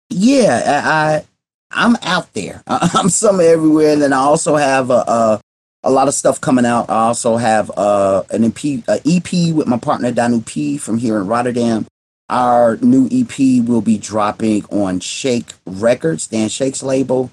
yeah, 0.10 0.82
I, 0.84 1.16
I 1.18 1.26
I'm 1.72 1.96
out 2.02 2.34
there. 2.34 2.64
I'm 2.68 3.10
somewhere 3.10 3.54
everywhere. 3.54 3.94
And 3.94 4.02
then 4.02 4.14
I 4.14 4.18
also 4.18 4.56
have 4.56 4.90
a, 4.90 5.04
a 5.08 5.42
a 5.84 5.92
lot 5.92 6.08
of 6.08 6.14
stuff 6.14 6.42
coming 6.42 6.66
out. 6.66 6.90
I 6.90 7.06
also 7.08 7.38
have 7.38 7.72
uh 7.78 8.24
an 8.32 8.44
EP, 8.44 8.84
a 8.88 9.00
EP 9.06 9.54
with 9.54 9.68
my 9.68 9.78
partner 9.78 10.12
Danu 10.12 10.42
P 10.42 10.78
from 10.78 10.98
here 10.98 11.18
in 11.18 11.28
Rotterdam. 11.28 11.88
Our 12.30 12.78
new 12.78 13.08
EP 13.12 13.66
will 13.66 13.82
be 13.82 13.98
dropping 13.98 14.66
on 14.66 15.00
Shake 15.00 15.54
Records, 15.66 16.28
Dan 16.28 16.50
Shake's 16.50 16.84
label. 16.84 17.32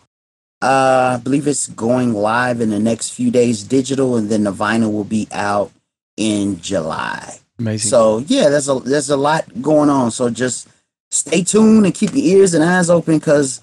Uh, 0.63 1.19
I 1.19 1.21
believe 1.23 1.47
it's 1.47 1.69
going 1.69 2.15
live 2.15 2.63
in 2.63 2.71
the 2.71 2.79
next 2.79 3.11
few 3.11 3.31
days, 3.31 3.63
digital, 3.63 4.17
and 4.17 4.31
then 4.31 4.45
the 4.45 4.53
vinyl 4.53 4.91
will 4.91 5.05
be 5.05 5.29
out 5.33 5.71
in 6.17 6.61
July. 6.61 7.39
Amazing. 7.59 7.91
So 7.91 8.19
yeah, 8.27 8.49
there's 8.49 8.69
a 8.69 8.81
there's 8.81 9.11
a 9.11 9.17
lot 9.17 9.45
going 9.61 9.91
on. 9.91 10.11
So 10.11 10.31
just 10.31 10.69
stay 11.11 11.43
tuned 11.43 11.85
and 11.85 11.95
keep 11.95 12.15
your 12.15 12.25
ears 12.39 12.55
and 12.55 12.65
eyes 12.65 12.89
open 12.89 13.19
because 13.19 13.61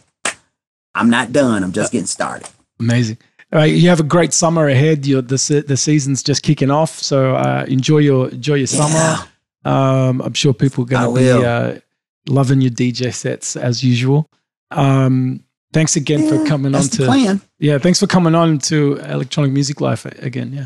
I'm 0.96 1.10
not 1.10 1.32
done. 1.32 1.64
I'm 1.64 1.72
just 1.72 1.92
getting 1.92 2.08
started. 2.08 2.48
Amazing. 2.80 3.18
All 3.52 3.60
right, 3.60 3.66
you 3.74 3.90
have 3.90 4.00
a 4.00 4.04
great 4.04 4.34
summer 4.34 4.68
ahead. 4.68 5.06
You're, 5.06 5.22
the 5.22 5.64
the 5.68 5.78
season's 5.78 6.24
just 6.24 6.42
kicking 6.44 6.72
off, 6.72 6.98
so 7.00 7.36
uh, 7.36 7.66
enjoy 7.68 8.00
your 8.00 8.30
enjoy 8.30 8.56
your 8.56 8.68
Yeah. 8.68 8.88
summer. 8.88 9.28
Um, 9.66 10.22
I'm 10.22 10.34
sure 10.34 10.54
people 10.54 10.84
are 10.84 10.88
going 10.88 11.16
to 11.16 11.22
be 11.22 11.46
uh, 11.46 11.80
loving 12.28 12.62
your 12.62 12.72
DJ 12.72 13.14
sets 13.14 13.56
as 13.56 13.84
usual. 13.84 14.30
Um, 14.72 15.44
thanks 15.72 15.96
again 15.96 16.28
for 16.28 16.36
Yeah, 16.36 16.46
coming 16.46 16.76
on 16.76 16.82
to 16.84 17.06
plan. 17.06 17.42
yeah. 17.60 17.78
Thanks 17.78 18.00
for 18.00 18.08
coming 18.08 18.36
on 18.36 18.58
to 18.60 18.98
Electronic 18.98 19.52
Music 19.54 19.80
Life 19.82 20.06
again. 20.06 20.52
Yeah, 20.52 20.66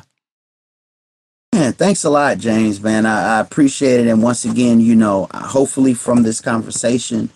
Man, 1.54 1.74
thanks 1.74 2.04
a 2.04 2.10
lot, 2.10 2.38
James. 2.38 2.82
Man, 2.82 3.06
I, 3.06 3.38
I 3.38 3.40
appreciate 3.40 4.02
it. 4.02 4.08
And 4.08 4.22
once 4.24 4.46
again, 4.46 4.80
you 4.80 4.96
know, 4.96 5.28
hopefully 5.34 5.94
from 5.94 6.24
this 6.24 6.42
conversation, 6.42 7.30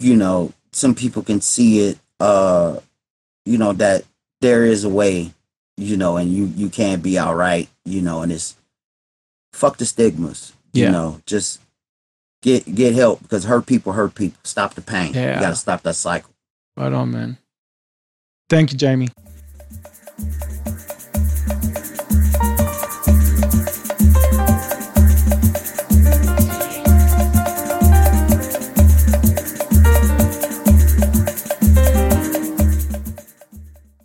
you 0.00 0.16
know, 0.16 0.52
some 0.72 0.94
people 0.94 1.22
can 1.22 1.40
see 1.40 1.80
it. 1.88 1.98
Uh, 2.20 2.78
you 3.44 3.58
know 3.58 3.72
that 3.72 4.04
there 4.40 4.64
is 4.64 4.84
a 4.84 4.88
way, 4.88 5.32
you 5.76 5.96
know, 5.96 6.16
and 6.16 6.32
you 6.32 6.46
you 6.46 6.68
can 6.68 7.00
be 7.00 7.18
all 7.18 7.34
right, 7.34 7.68
you 7.84 8.00
know, 8.00 8.22
and 8.22 8.32
it's 8.32 8.56
fuck 9.52 9.78
the 9.78 9.86
stigmas. 9.86 10.52
Yeah. 10.72 10.86
You 10.86 10.92
know, 10.92 11.20
just 11.26 11.60
get 12.42 12.74
get 12.74 12.94
help 12.94 13.22
because 13.22 13.44
hurt 13.44 13.66
people 13.66 13.92
hurt 13.92 14.14
people. 14.14 14.38
Stop 14.42 14.74
the 14.74 14.82
pain. 14.82 15.14
Yeah. 15.14 15.34
You 15.36 15.40
got 15.40 15.50
to 15.50 15.56
stop 15.56 15.82
that 15.82 15.94
cycle. 15.96 16.30
right 16.76 16.92
on, 16.92 17.10
man. 17.10 17.38
Thank 18.48 18.72
you, 18.72 18.78
Jamie. 18.78 19.08